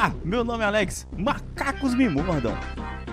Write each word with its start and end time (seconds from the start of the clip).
Olá, 0.00 0.14
meu 0.24 0.42
nome 0.42 0.64
é 0.64 0.66
Alex. 0.66 1.06
Macacos 1.14 1.94
me 1.94 2.08
mordam. 2.08 2.58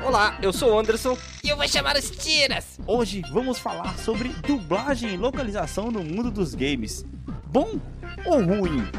Olá, 0.05 0.37
eu 0.41 0.53
sou 0.53 0.71
o 0.71 0.79
Anderson. 0.79 1.17
E 1.43 1.49
eu 1.49 1.57
vou 1.57 1.67
chamar 1.67 1.97
os 1.97 2.09
tiras. 2.09 2.79
Hoje 2.87 3.21
vamos 3.33 3.59
falar 3.59 3.97
sobre 3.97 4.29
dublagem 4.47 5.13
e 5.13 5.17
localização 5.17 5.91
no 5.91 6.01
mundo 6.01 6.31
dos 6.31 6.55
games. 6.55 7.05
Bom 7.47 7.77
ou 8.25 8.41
ruim? 8.41 8.89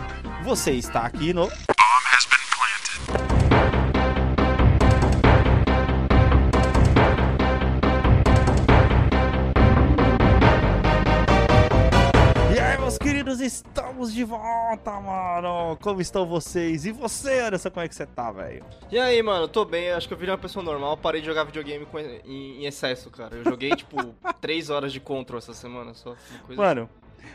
Você 0.44 0.72
está 0.72 1.06
aqui 1.06 1.32
no 1.32 1.48
E 12.54 12.60
aí, 12.60 12.78
meus 12.78 12.98
queridos, 12.98 13.40
estamos 13.40 13.87
de 14.06 14.24
volta, 14.24 14.92
mano! 15.00 15.76
Como 15.82 16.00
estão 16.00 16.24
vocês? 16.26 16.86
E 16.86 16.92
você, 16.92 17.40
Anderson, 17.40 17.70
como 17.70 17.84
é 17.84 17.88
que 17.88 17.94
você 17.94 18.06
tá, 18.06 18.30
velho? 18.30 18.64
E 18.90 18.98
aí, 18.98 19.22
mano, 19.22 19.48
tô 19.48 19.64
bem, 19.64 19.90
acho 19.90 20.06
que 20.06 20.14
eu 20.14 20.18
virei 20.18 20.32
uma 20.32 20.38
pessoa 20.40 20.62
normal, 20.64 20.96
parei 20.96 21.20
de 21.20 21.26
jogar 21.26 21.44
videogame 21.44 21.84
com- 21.86 21.98
em, 21.98 22.64
excesso, 22.64 23.10
cara. 23.10 23.34
Eu 23.36 23.44
joguei, 23.44 23.70
tipo, 23.74 23.96
3 24.40 24.70
horas 24.70 24.92
de 24.92 25.00
Control 25.00 25.38
essa 25.38 25.52
semana 25.52 25.92
só. 25.94 26.14
Coisa 26.46 26.62
Mano, 26.62 26.88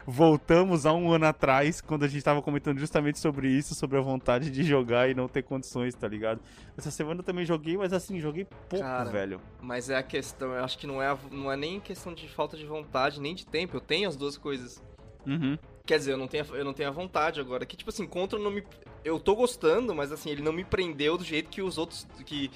voltamos 0.06 0.86
a 0.86 0.94
um 0.94 1.12
ano 1.12 1.26
atrás, 1.26 1.82
quando 1.82 2.04
a 2.04 2.08
gente 2.08 2.24
tava 2.24 2.42
comentando 2.42 2.80
justamente 2.80 3.20
sobre 3.20 3.50
isso, 3.50 3.76
sobre 3.76 3.98
a 3.98 4.02
vontade 4.02 4.50
de 4.50 4.64
jogar 4.64 5.10
e 5.10 5.14
não 5.14 5.28
ter 5.28 5.44
condições, 5.44 5.94
tá 5.96 6.08
ligado? 6.08 6.40
Essa 6.78 6.92
semana 6.92 7.20
eu 7.20 7.24
também 7.24 7.46
joguei, 7.46 7.78
mas 7.78 7.94
assim, 7.94 8.20
joguei 8.20 8.46
pouco, 8.70 8.84
Cara, 8.86 9.10
velho. 9.10 9.40
Mas 9.62 9.90
é 9.90 9.98
a 9.98 10.04
questão, 10.04 10.54
eu 10.54 10.64
acho 10.64 10.78
que 10.78 10.88
não 10.88 11.02
é, 11.02 11.16
não 11.32 11.52
é 11.52 11.56
nem 11.58 11.80
questão 11.80 12.14
de 12.14 12.28
falta 12.28 12.56
de 12.58 12.66
vontade, 12.66 13.20
nem 13.20 13.36
de 13.36 13.46
tempo. 13.46 13.76
Eu 13.78 13.82
tenho 13.82 14.08
as 14.08 14.16
duas 14.16 14.38
coisas. 14.38 14.82
Uhum. 15.26 15.58
Quer 15.86 15.98
dizer, 15.98 16.14
eu 16.14 16.18
não 16.18 16.28
tenho, 16.28 16.46
a- 16.46 16.56
eu 16.58 16.64
não 16.64 16.74
tenho 16.74 16.88
a 16.90 16.92
vontade 16.92 17.40
agora. 17.42 17.66
Que, 17.66 17.76
tipo 17.76 17.90
assim, 17.90 18.08
Control 18.08 18.42
não 18.42 18.52
me. 18.52 18.64
Eu 19.04 19.20
tô 19.20 19.36
gostando, 19.36 19.94
mas 19.94 20.12
assim, 20.12 20.30
ele 20.30 20.42
não 20.42 20.54
me 20.54 20.64
prendeu 20.64 21.18
do 21.18 21.24
jeito 21.24 21.50
que 21.50 21.62
os 21.62 21.78
outros. 21.78 22.08
que 22.26 22.50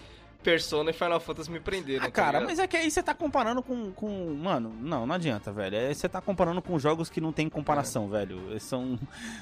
Persona 0.43 0.91
e 0.91 0.93
Final 0.93 1.19
Fantasy 1.19 1.51
me 1.51 1.59
prenderam. 1.59 2.03
Ah, 2.03 2.05
tá 2.05 2.11
cara, 2.11 2.27
ligado? 2.39 2.45
mas 2.49 2.59
é 2.59 2.67
que 2.67 2.77
aí 2.77 2.89
você 2.89 3.03
tá 3.03 3.13
comparando 3.13 3.61
com, 3.61 3.91
com. 3.91 4.33
Mano, 4.35 4.73
não, 4.79 5.05
não 5.05 5.15
adianta, 5.15 5.51
velho. 5.51 5.75
É, 5.75 5.93
Você 5.93 6.07
tá 6.07 6.21
comparando 6.21 6.61
com 6.61 6.79
jogos 6.79 7.09
que 7.09 7.19
não 7.19 7.33
tem 7.33 7.49
comparação, 7.49 8.07
velho. 8.07 8.39
Eles 8.51 8.63
São. 8.63 8.97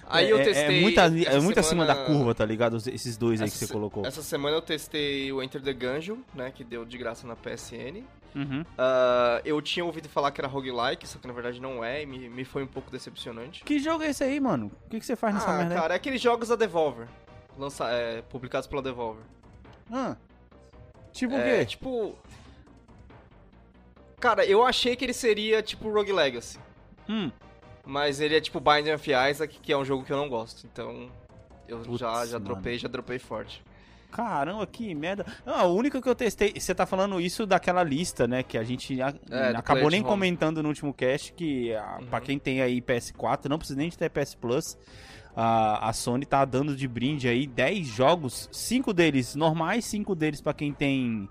Aí 0.07 0.27
é, 0.27 0.31
eu 0.31 0.39
é- 0.39 0.43
testei. 0.45 0.77
É 0.79 0.81
muito, 0.81 0.99
é 0.99 1.03
essa 1.27 1.41
muito 1.41 1.59
acima 1.59 1.85
da 1.85 1.93
semana- 1.93 2.07
curva, 2.11 2.33
tá 2.33 2.45
ligado? 2.45 2.77
Esses 2.77 3.17
dois 3.17 3.39
aí 3.39 3.49
que 3.49 3.55
Essa 3.55 3.67
você 3.67 3.71
colocou. 3.73 4.03
Essa 4.05 4.23
semana 4.23 4.55
eu 4.57 4.61
testei 4.63 5.31
o 5.31 5.43
Enter 5.43 5.61
the 5.61 5.73
Gungeon, 5.73 6.17
né? 6.33 6.49
Que 6.49 6.63
deu 6.63 6.85
de 6.85 6.97
graça 6.97 7.27
na 7.27 7.35
PSN. 7.35 8.03
Uhum. 8.35 8.65
Ah, 8.77 9.41
eu 9.45 9.61
tinha 9.61 9.85
ouvido 9.85 10.09
falar 10.09 10.29
que 10.31 10.41
era 10.41 10.47
roguelike, 10.47 11.07
só 11.07 11.17
que 11.17 11.25
na 11.25 11.33
verdade 11.33 11.61
não 11.61 11.83
é, 11.83 12.03
e 12.03 12.05
me, 12.05 12.27
me 12.29 12.43
foi 12.43 12.63
um 12.63 12.67
pouco 12.67 12.91
decepcionante. 12.91 13.63
Que 13.63 13.79
jogo 13.79 14.03
é 14.03 14.09
esse 14.09 14.23
aí, 14.23 14.39
mano? 14.39 14.69
O 14.85 14.89
que, 14.89 14.99
que 14.99 15.05
você 15.05 15.15
faz 15.15 15.33
nessa 15.35 15.49
Ah, 15.49 15.57
merda? 15.59 15.75
cara, 15.75 15.93
é 15.93 15.97
aqueles 15.97 16.21
jogos 16.21 16.49
da 16.49 16.55
Devolver. 16.55 17.07
Lança, 17.57 17.89
é, 17.89 18.21
publicados 18.23 18.67
pela 18.67 18.81
Devolver. 18.81 19.23
Ah. 19.91 20.17
Tipo 21.13 21.33
o 21.35 21.37
É, 21.37 21.59
quê? 21.59 21.65
tipo. 21.65 22.15
Cara, 24.19 24.45
eu 24.45 24.63
achei 24.65 24.95
que 24.95 25.05
ele 25.05 25.13
seria 25.13 25.61
tipo 25.61 25.89
Rogue 25.91 26.11
Legacy. 26.11 26.57
Hum. 27.07 27.31
Mas 27.85 28.19
ele 28.19 28.35
é 28.35 28.41
tipo 28.41 28.59
Binding 28.59 28.91
of 28.93 29.09
Isaac, 29.29 29.59
que 29.59 29.71
é 29.71 29.77
um 29.77 29.85
jogo 29.85 30.03
que 30.03 30.11
eu 30.11 30.17
não 30.17 30.27
gosto. 30.27 30.65
Então. 30.65 31.09
Eu 31.67 31.79
Putz, 31.79 31.99
já, 31.99 32.25
já 32.25 32.33
mano. 32.33 32.45
dropei, 32.45 32.77
já 32.77 32.87
dropei 32.87 33.19
forte. 33.19 33.63
Caramba, 34.11 34.65
que 34.65 34.93
merda. 34.95 35.25
Não, 35.45 35.53
a 35.55 35.63
única 35.65 36.01
que 36.01 36.07
eu 36.07 36.15
testei. 36.15 36.53
Você 36.57 36.73
tá 36.73 36.85
falando 36.85 37.19
isso 37.19 37.45
daquela 37.45 37.83
lista, 37.83 38.27
né? 38.27 38.43
Que 38.43 38.57
a 38.57 38.63
gente 38.63 39.01
a- 39.01 39.13
É, 39.29 39.49
acabou 39.49 39.89
nem 39.89 40.01
comentando 40.01 40.63
no 40.63 40.69
último 40.69 40.93
cast. 40.93 41.33
Que 41.33 41.73
a, 41.75 41.97
Uhum. 41.99 42.05
pra 42.07 42.21
quem 42.21 42.39
tem 42.39 42.61
aí 42.61 42.81
PS4, 42.81 43.49
não 43.49 43.57
precisa 43.57 43.77
nem 43.77 43.89
de 43.89 43.97
ter 43.97 44.09
PS 44.09 44.35
Plus. 44.35 44.77
A, 45.35 45.89
a 45.89 45.91
Sony 45.93 46.25
tá 46.25 46.45
dando 46.45 46.75
de 46.77 46.87
brinde 46.87 47.27
aí 47.27 47.45
10 47.45 47.87
jogos. 47.87 48.47
5 48.53 48.93
deles 48.93 49.35
normais, 49.35 49.83
5 49.83 50.15
deles 50.15 50.39
pra 50.39 50.53
quem 50.53 50.71
tem 50.71 51.27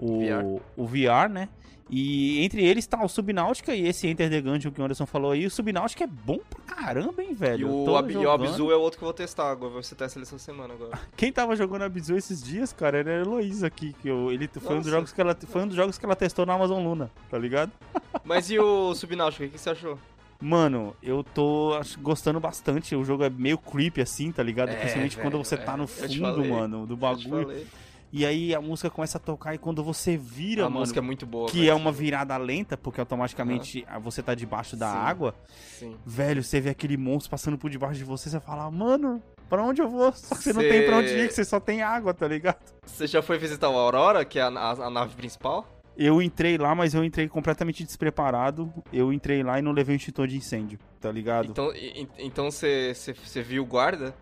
o 0.00 0.18
VR. 0.20 0.60
o 0.76 0.86
VR, 0.86 1.28
né? 1.30 1.48
E 1.92 2.44
entre 2.44 2.64
eles 2.64 2.86
tá 2.86 3.02
o 3.04 3.08
Subnáutica 3.08 3.74
e 3.74 3.88
esse 3.88 4.06
Enter 4.06 4.30
the 4.30 4.40
Gungeon 4.40 4.70
que 4.70 4.80
o 4.80 4.84
Anderson 4.84 5.06
falou 5.06 5.32
aí. 5.32 5.44
O 5.44 5.50
Subnáutica 5.50 6.04
é 6.04 6.06
bom 6.06 6.38
pra 6.48 6.76
caramba, 6.76 7.20
hein, 7.20 7.34
velho? 7.34 7.66
E 7.66 7.70
o, 7.90 7.96
Ab- 7.96 8.12
e 8.12 8.16
o 8.16 8.22
jogando. 8.22 8.44
Abzu 8.44 8.70
é 8.70 8.76
outro 8.76 8.96
que 8.98 9.04
eu 9.04 9.06
vou 9.06 9.12
testar 9.12 9.50
agora. 9.50 9.72
Vou 9.72 9.82
testar 9.82 10.06
ele 10.14 10.22
essa 10.22 10.38
semana 10.38 10.72
agora. 10.72 10.96
Quem 11.16 11.32
tava 11.32 11.56
jogando 11.56 11.82
a 11.82 11.88
Bizu 11.88 12.16
esses 12.16 12.40
dias, 12.40 12.72
cara, 12.72 12.98
era 12.98 13.10
a 13.10 13.20
Heloísa 13.22 13.66
aqui, 13.66 13.92
que 14.00 14.06
eu, 14.06 14.30
ele 14.30 14.48
foi 14.60 14.76
um, 14.76 14.80
dos 14.80 14.88
jogos 14.88 15.12
que 15.12 15.20
ela, 15.20 15.36
foi 15.48 15.62
um 15.62 15.66
dos 15.66 15.74
jogos 15.74 15.98
que 15.98 16.06
ela 16.06 16.14
testou 16.14 16.46
na 16.46 16.54
Amazon 16.54 16.80
Luna, 16.84 17.10
tá 17.28 17.36
ligado? 17.36 17.72
Mas 18.24 18.48
e 18.52 18.58
o 18.60 18.94
Subnáutica, 18.94 19.44
o 19.46 19.48
que 19.48 19.58
você 19.58 19.70
achou? 19.70 19.98
Mano, 20.40 20.94
eu 21.02 21.24
tô 21.24 21.72
gostando 22.00 22.38
bastante, 22.38 22.94
o 22.94 23.04
jogo 23.04 23.24
é 23.24 23.28
meio 23.30 23.58
creepy 23.58 24.00
assim, 24.00 24.30
tá 24.30 24.42
ligado? 24.44 24.70
É, 24.70 24.76
Principalmente 24.76 25.16
quando 25.16 25.32
velho, 25.32 25.44
você 25.44 25.54
é. 25.56 25.58
tá 25.58 25.76
no 25.76 25.86
te 25.86 26.18
fundo, 26.18 26.44
mano, 26.44 26.86
do 26.86 26.96
bagulho. 26.96 27.66
E 28.12 28.26
aí 28.26 28.52
a 28.54 28.60
música 28.60 28.90
começa 28.90 29.18
a 29.18 29.20
tocar 29.20 29.54
e 29.54 29.58
quando 29.58 29.84
você 29.84 30.16
vira, 30.16 30.62
A 30.62 30.68
mano, 30.68 30.80
música 30.80 30.98
é 30.98 31.02
muito 31.02 31.24
boa. 31.24 31.48
que 31.48 31.58
velho. 31.60 31.70
é 31.70 31.74
uma 31.74 31.92
virada 31.92 32.36
lenta, 32.36 32.76
porque 32.76 32.98
automaticamente 33.00 33.84
ah, 33.88 33.98
você 34.00 34.20
tá 34.22 34.34
debaixo 34.34 34.76
da 34.76 34.90
Sim. 34.90 34.96
água, 34.98 35.34
Sim. 35.78 35.96
velho, 36.04 36.42
você 36.42 36.60
vê 36.60 36.70
aquele 36.70 36.96
monstro 36.96 37.30
passando 37.30 37.56
por 37.56 37.70
debaixo 37.70 37.98
de 37.98 38.04
você, 38.04 38.28
você 38.28 38.40
fala, 38.40 38.68
mano, 38.68 39.22
pra 39.48 39.62
onde 39.62 39.80
eu 39.80 39.88
vou? 39.88 40.10
Só 40.14 40.34
que 40.34 40.42
você 40.42 40.52
não 40.52 40.60
Cê- 40.60 40.68
tem 40.68 40.86
pra 40.86 40.96
onde 40.98 41.08
ir, 41.08 41.28
que 41.28 41.34
você 41.34 41.44
só 41.44 41.60
tem 41.60 41.82
água, 41.82 42.12
tá 42.12 42.26
ligado? 42.26 42.58
Você 42.84 43.06
já 43.06 43.22
foi 43.22 43.38
visitar 43.38 43.68
o 43.68 43.78
Aurora, 43.78 44.24
que 44.24 44.40
é 44.40 44.42
a, 44.42 44.48
a- 44.48 44.86
a 44.86 44.90
nave 44.90 45.14
principal? 45.14 45.64
Eu 45.96 46.20
entrei 46.22 46.56
lá, 46.58 46.74
mas 46.74 46.94
eu 46.94 47.04
entrei 47.04 47.28
completamente 47.28 47.84
despreparado. 47.84 48.72
Eu 48.92 49.12
entrei 49.12 49.42
lá 49.42 49.58
e 49.58 49.62
não 49.62 49.70
levei 49.70 49.94
o 49.94 49.98
extintor 49.98 50.26
de 50.26 50.36
incêndio, 50.36 50.78
tá 51.00 51.12
ligado? 51.12 51.50
Então, 51.50 51.70
então 52.18 52.50
você, 52.50 52.92
você, 52.94 53.12
você 53.12 53.42
viu 53.42 53.62
o 53.62 53.66
guarda? 53.66 54.14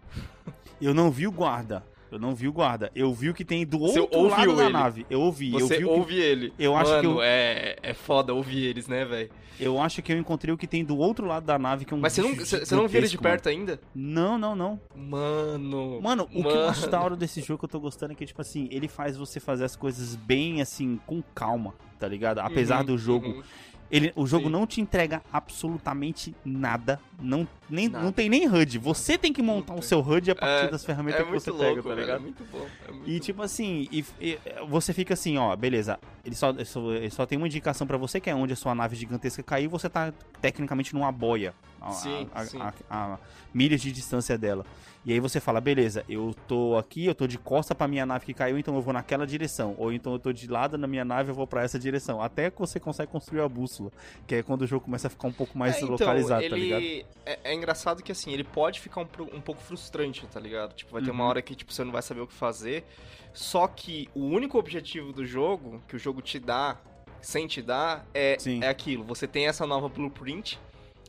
Eu 0.80 0.92
não 0.92 1.10
vi 1.10 1.26
o 1.26 1.32
guarda. 1.32 1.84
Eu 2.10 2.18
não 2.18 2.34
vi 2.34 2.48
o 2.48 2.52
guarda. 2.52 2.90
Eu 2.94 3.12
vi 3.12 3.28
o 3.30 3.34
que 3.34 3.44
tem 3.44 3.66
do 3.66 3.78
Você 3.80 4.00
outro 4.00 4.22
lado 4.28 4.56
da 4.56 4.64
ele? 4.64 4.72
nave. 4.72 5.06
Eu 5.10 5.20
ouvi. 5.20 5.50
Você 5.50 5.74
eu 5.74 5.78
vi 5.78 5.84
o 5.84 5.88
que- 5.88 5.94
ouve 5.94 6.14
ele. 6.20 6.52
eu 6.58 6.76
acho 6.76 6.90
Mano, 6.90 7.00
que 7.02 7.06
eu- 7.18 7.22
é, 7.22 7.76
é 7.82 7.94
foda 7.94 8.32
ouvir 8.32 8.64
eles, 8.64 8.88
né, 8.88 9.04
velho? 9.04 9.30
Eu 9.60 9.80
acho 9.80 10.00
que 10.02 10.12
eu 10.12 10.16
encontrei 10.18 10.54
o 10.54 10.56
que 10.56 10.68
tem 10.68 10.84
do 10.84 10.96
outro 10.96 11.26
lado 11.26 11.44
da 11.44 11.58
nave, 11.58 11.84
que 11.84 11.92
é 11.92 11.96
um 11.96 12.00
Mas 12.00 12.12
você 12.12 12.22
não, 12.22 12.34
você, 12.34 12.74
não 12.76 12.86
viu 12.86 13.00
ele 13.00 13.08
de 13.08 13.18
perto 13.18 13.48
ainda? 13.48 13.72
mano. 13.72 14.14
Não, 14.14 14.38
não, 14.38 14.54
não. 14.56 14.80
Mano. 14.94 16.00
Mano, 16.00 16.22
o 16.24 16.28
que 16.28 16.38
eu 16.38 16.42
Mano. 16.42 16.68
acho 16.68 16.88
da 16.88 17.00
hora 17.00 17.16
desse 17.16 17.40
jogo 17.40 17.58
que 17.58 17.64
eu 17.64 17.68
tô 17.68 17.80
gostando 17.80 18.12
é 18.12 18.14
que, 18.14 18.24
tipo 18.24 18.40
assim, 18.40 18.68
ele 18.70 18.86
faz 18.88 19.16
você 19.16 19.40
fazer 19.40 19.64
as 19.64 19.74
coisas 19.74 20.14
bem, 20.14 20.60
assim, 20.62 21.00
com 21.06 21.20
calma, 21.34 21.74
tá 21.98 22.06
ligado? 22.06 22.38
Apesar 22.38 22.80
Uhum, 22.80 22.84
do 22.86 22.98
jogo 22.98 23.26
uhum. 23.28 23.42
Ele, 23.90 24.12
o 24.14 24.26
jogo 24.26 24.44
Sim. 24.46 24.50
não 24.52 24.66
te 24.66 24.80
entrega 24.80 25.22
absolutamente 25.32 26.34
nada. 26.44 27.00
Não, 27.20 27.48
nem, 27.68 27.88
Nada. 27.88 28.04
não 28.04 28.12
tem 28.12 28.28
nem 28.28 28.46
HUD. 28.46 28.78
Você 28.78 29.18
tem 29.18 29.32
que 29.32 29.42
montar 29.42 29.74
o 29.74 29.82
seu 29.82 29.98
HUD 30.00 30.30
a 30.30 30.34
partir 30.36 30.66
É- 30.66 30.70
das 30.70 30.84
ferramentas 30.84 31.20
É 31.20 31.24
que 31.24 31.30
você 31.32 31.50
louco, 31.50 31.82
pega, 31.82 31.82
tá. 31.82 31.90
É 31.90 31.94
ligado? 31.94 32.20
muito 32.22 32.44
bom. 32.52 32.66
É 32.86 32.92
muito 32.92 33.10
E 33.10 33.18
tipo 33.18 33.42
assim, 33.42 33.88
e, 33.90 34.04
e, 34.20 34.38
você 34.68 34.92
fica 34.92 35.14
assim, 35.14 35.36
ó, 35.38 35.54
beleza. 35.56 35.98
Ele 36.24 36.34
só, 36.34 36.50
ele 36.50 36.64
só, 36.64 36.92
ele 36.92 37.10
só 37.10 37.26
tem 37.26 37.38
uma 37.38 37.46
indicação 37.46 37.86
pra 37.86 37.96
você 37.96 38.20
que 38.20 38.28
é 38.30 38.34
onde 38.34 38.52
a 38.52 38.56
sua 38.56 38.74
nave 38.74 38.94
gigantesca 38.94 39.42
caiu, 39.42 39.68
você 39.70 39.88
tá 39.88 40.12
tecnicamente 40.40 40.94
numa 40.94 41.10
boia. 41.10 41.54
A, 41.80 41.90
Sim, 41.92 42.28
a, 42.34 42.44
sim. 42.44 42.58
a- 42.90 43.18
milhas 43.54 43.80
de 43.80 43.92
distância 43.92 44.36
dela. 44.36 44.64
E 45.06 45.12
aí 45.12 45.20
você 45.20 45.40
fala, 45.40 45.58
beleza, 45.60 46.04
eu 46.08 46.34
tô 46.46 46.76
aqui, 46.76 47.06
eu 47.06 47.14
tô 47.14 47.26
de 47.26 47.38
costa 47.38 47.74
pra 47.74 47.88
minha 47.88 48.04
nave 48.04 48.26
que 48.26 48.34
caiu, 48.34 48.58
então 48.58 48.74
eu 48.74 48.82
vou 48.82 48.92
naquela 48.92 49.26
direção. 49.26 49.74
Ou 49.78 49.90
então 49.92 50.12
eu 50.12 50.18
tô 50.18 50.32
de 50.32 50.46
lado 50.48 50.76
na 50.76 50.86
minha 50.86 51.04
nave, 51.04 51.30
eu 51.30 51.34
vou 51.34 51.46
pra 51.46 51.62
essa 51.62 51.78
direção. 51.78 52.20
Até 52.20 52.50
que 52.50 52.58
você 52.58 52.78
consegue 52.78 53.10
construir 53.10 53.40
a 53.40 53.48
bússola. 53.48 53.90
Que 54.26 54.34
é 54.36 54.42
quando 54.42 54.62
o 54.62 54.66
jogo 54.66 54.84
começa 54.84 55.06
a 55.06 55.10
ficar 55.10 55.28
um 55.28 55.32
pouco 55.32 55.56
mais 55.56 55.76
É, 55.76 55.78
então, 55.78 55.90
localizado, 55.92 56.42
ele... 56.42 56.50
tá 56.50 56.56
ligado? 56.56 57.06
É, 57.24 57.38
é 57.44 57.54
engraçado 57.54 58.02
que 58.02 58.12
assim, 58.12 58.32
ele 58.32 58.44
pode 58.44 58.80
ficar 58.80 59.00
um, 59.00 59.06
um 59.32 59.40
pouco 59.40 59.62
frustrante, 59.62 60.26
tá 60.26 60.40
ligado? 60.40 60.74
Tipo, 60.74 60.92
vai 60.92 61.00
ter 61.02 61.10
uma 61.10 61.22
Uhum. 61.24 61.30
hora 61.30 61.40
que 61.42 61.54
tipo, 61.54 61.72
você 61.72 61.84
não 61.84 61.92
vai 61.92 62.02
saber 62.02 62.20
o 62.20 62.26
que 62.26 62.34
fazer. 62.34 62.84
Só 63.32 63.66
que 63.68 64.10
o 64.14 64.24
único 64.24 64.58
objetivo 64.58 65.12
do 65.12 65.24
jogo, 65.24 65.80
que 65.88 65.96
o 65.96 65.98
jogo 65.98 66.20
te 66.20 66.38
dá, 66.38 66.76
sem 67.22 67.46
te 67.46 67.62
dar, 67.62 68.04
é, 68.12 68.36
Sim. 68.38 68.62
é 68.62 68.68
aquilo. 68.68 69.04
Você 69.04 69.26
tem 69.26 69.46
essa 69.46 69.66
nova 69.66 69.88
blueprint, 69.88 70.58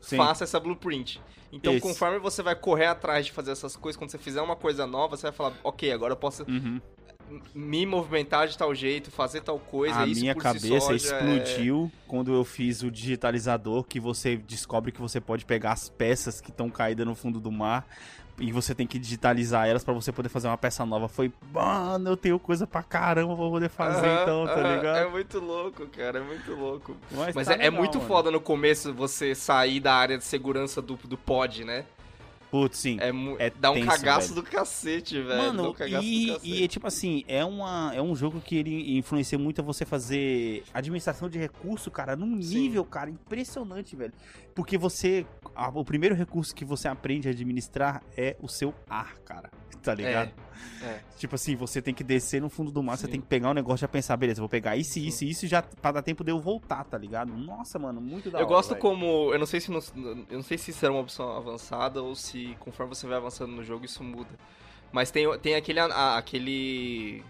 Sim. 0.01 0.17
faça 0.17 0.43
essa 0.43 0.59
blueprint. 0.59 1.21
Então, 1.51 1.73
Isso. 1.73 1.81
conforme 1.81 2.19
você 2.19 2.43
vai 2.43 2.55
correr 2.55 2.85
atrás 2.85 3.25
de 3.25 3.31
fazer 3.31 3.51
essas 3.51 3.75
coisas, 3.75 3.97
quando 3.97 4.11
você 4.11 4.17
fizer 4.19 4.41
uma 4.41 4.55
coisa 4.55 4.85
nova, 4.85 5.17
você 5.17 5.23
vai 5.23 5.31
falar, 5.31 5.53
ok, 5.63 5.91
agora 5.91 6.13
eu 6.13 6.17
posso 6.17 6.43
Uhum. 6.43 6.79
me 7.53 7.85
movimentar 7.85 8.47
de 8.47 8.57
tal 8.57 8.73
jeito, 8.73 9.11
fazer 9.11 9.41
tal 9.41 9.59
coisa. 9.59 9.95
a 9.99 10.05
minha 10.05 10.33
si 10.33 10.39
cabeça 10.39 10.85
já 10.87 10.93
é- 10.93 10.95
explodiu 10.95 11.91
quando 12.07 12.33
eu 12.33 12.43
fiz 12.43 12.81
o 12.83 12.89
digitalizador, 12.91 13.83
que 13.83 13.99
você 13.99 14.35
descobre 14.37 14.91
que 14.91 14.99
você 15.01 15.19
pode 15.21 15.45
pegar 15.45 15.71
as 15.73 15.89
peças 15.89 16.39
que 16.41 16.49
estão 16.51 16.69
caídas 16.69 17.05
no 17.05 17.13
fundo 17.15 17.39
do 17.39 17.51
mar 17.51 17.85
e 18.39 18.51
você 18.51 18.73
tem 18.75 18.87
que 18.87 18.97
digitalizar 18.99 19.67
elas 19.67 19.83
pra 19.83 19.93
você 19.93 20.11
poder 20.11 20.29
fazer 20.29 20.47
uma 20.47 20.57
peça 20.57 20.85
nova. 20.85 21.07
Foi, 21.07 21.31
mano, 21.53 22.09
eu 22.09 22.17
tenho 22.17 22.39
coisa 22.39 22.65
pra 22.65 22.81
caramba 22.83 23.35
pra 23.35 23.45
poder 23.49 23.69
fazer 23.69 24.07
Aham, 24.07 24.21
então, 24.23 24.45
tá 24.47 24.53
aham, 24.55 24.75
ligado? 24.75 24.97
É 24.97 25.09
muito 25.09 25.39
louco, 25.39 25.87
cara, 25.87 26.19
é 26.19 26.21
muito 26.21 26.53
louco. 26.53 26.95
Mas 27.11 27.47
tá 27.47 27.53
é, 27.53 27.55
é 27.55 27.57
legal, 27.57 27.71
muito 27.73 27.97
mano. 27.97 28.07
foda 28.07 28.31
no 28.31 28.41
começo 28.41 28.93
você 28.93 29.35
sair 29.35 29.79
da 29.79 29.93
área 29.93 30.17
de 30.17 30.23
segurança 30.23 30.81
do, 30.81 30.95
do 30.95 31.17
pod, 31.17 31.63
né? 31.63 31.85
Putz, 32.51 32.79
sim. 32.79 32.97
É, 32.99 33.09
É 33.45 33.49
dá 33.51 33.69
um 33.69 33.75
tenso, 33.75 33.87
cagaço 33.87 34.29
velho. 34.29 34.41
do 34.41 34.43
cacete, 34.43 35.21
velho. 35.21 35.53
Mano, 35.53 35.69
um 35.69 35.99
e, 36.01 36.63
e, 36.63 36.67
tipo 36.67 36.87
assim, 36.87 37.23
é, 37.27 37.45
uma, 37.45 37.91
é 37.93 38.01
um 38.01 38.15
jogo 38.15 38.41
que 38.41 38.55
ele 38.55 38.97
influencia 38.97 39.37
muito 39.37 39.61
a 39.61 39.63
você 39.63 39.85
fazer 39.85 40.63
administração 40.73 41.29
de 41.29 41.37
recurso, 41.37 41.91
cara, 41.91 42.15
num 42.15 42.41
Sim. 42.41 42.61
nível, 42.61 42.83
cara, 42.83 43.09
impressionante, 43.09 43.95
velho. 43.95 44.13
Porque 44.59 44.77
você. 44.77 45.25
a- 45.55 45.69
o 45.69 45.85
primeiro 45.85 46.13
recurso 46.15 46.53
que 46.53 46.65
você 46.65 46.87
aprende 46.87 47.27
a 47.27 47.31
administrar 47.31 48.03
é 48.17 48.35
o 48.41 48.47
seu 48.49 48.73
ar, 48.89 49.17
cara. 49.19 49.49
Tá 49.81 49.93
ligado? 49.93 50.31
é. 50.83 50.99
Tipo 51.17 51.35
assim, 51.35 51.55
você 51.55 51.81
tem 51.81 51.93
que 51.93 52.03
descer 52.03 52.41
no 52.41 52.49
fundo 52.49 52.69
do 52.69 52.83
mar, 52.83 52.97
você 52.97 53.05
Sim. 53.05 53.11
tem 53.13 53.21
que 53.21 53.27
pegar 53.27 53.49
um 53.51 53.53
negócio 53.53 53.79
e 53.79 53.83
já 53.83 53.87
pensar, 53.87 54.17
beleza, 54.17 54.41
vou 54.41 54.49
pegar 54.49 54.75
isso, 54.75 54.99
isso, 54.99 55.23
isso, 55.23 55.47
já 55.47 55.61
pra 55.61 55.93
dar 55.93 56.01
tempo 56.01 56.21
de 56.21 56.31
eu 56.33 56.39
voltar, 56.41 56.83
tá 56.83 56.97
ligado? 56.97 57.31
Nossa, 57.33 57.79
mano, 57.79 58.01
muito 58.01 58.29
da 58.29 58.39
Eu 58.39 58.45
hora, 58.45 58.55
gosto 58.55 58.69
velho. 58.71 58.81
como. 58.81 59.31
Eu 59.33 59.39
não 59.39 59.45
sei 59.45 59.61
se 59.61 59.71
eu 59.71 59.81
não 60.29 60.41
sei 60.43 60.57
se 60.57 60.71
isso 60.71 60.83
era 60.85 60.93
uma 60.93 60.99
opção 61.01 61.31
avançada 61.31 62.03
ou 62.03 62.13
se 62.13 62.57
conforme 62.59 62.93
você 62.93 63.07
vai 63.07 63.15
avançando 63.15 63.53
no 63.53 63.63
jogo 63.63 63.85
isso 63.85 64.03
muda. 64.03 64.29
Mas 64.91 65.11
tem, 65.11 65.25
tem 65.39 65.55
aquele. 65.55 65.79
a- 65.79 66.17
aquele. 66.17 67.23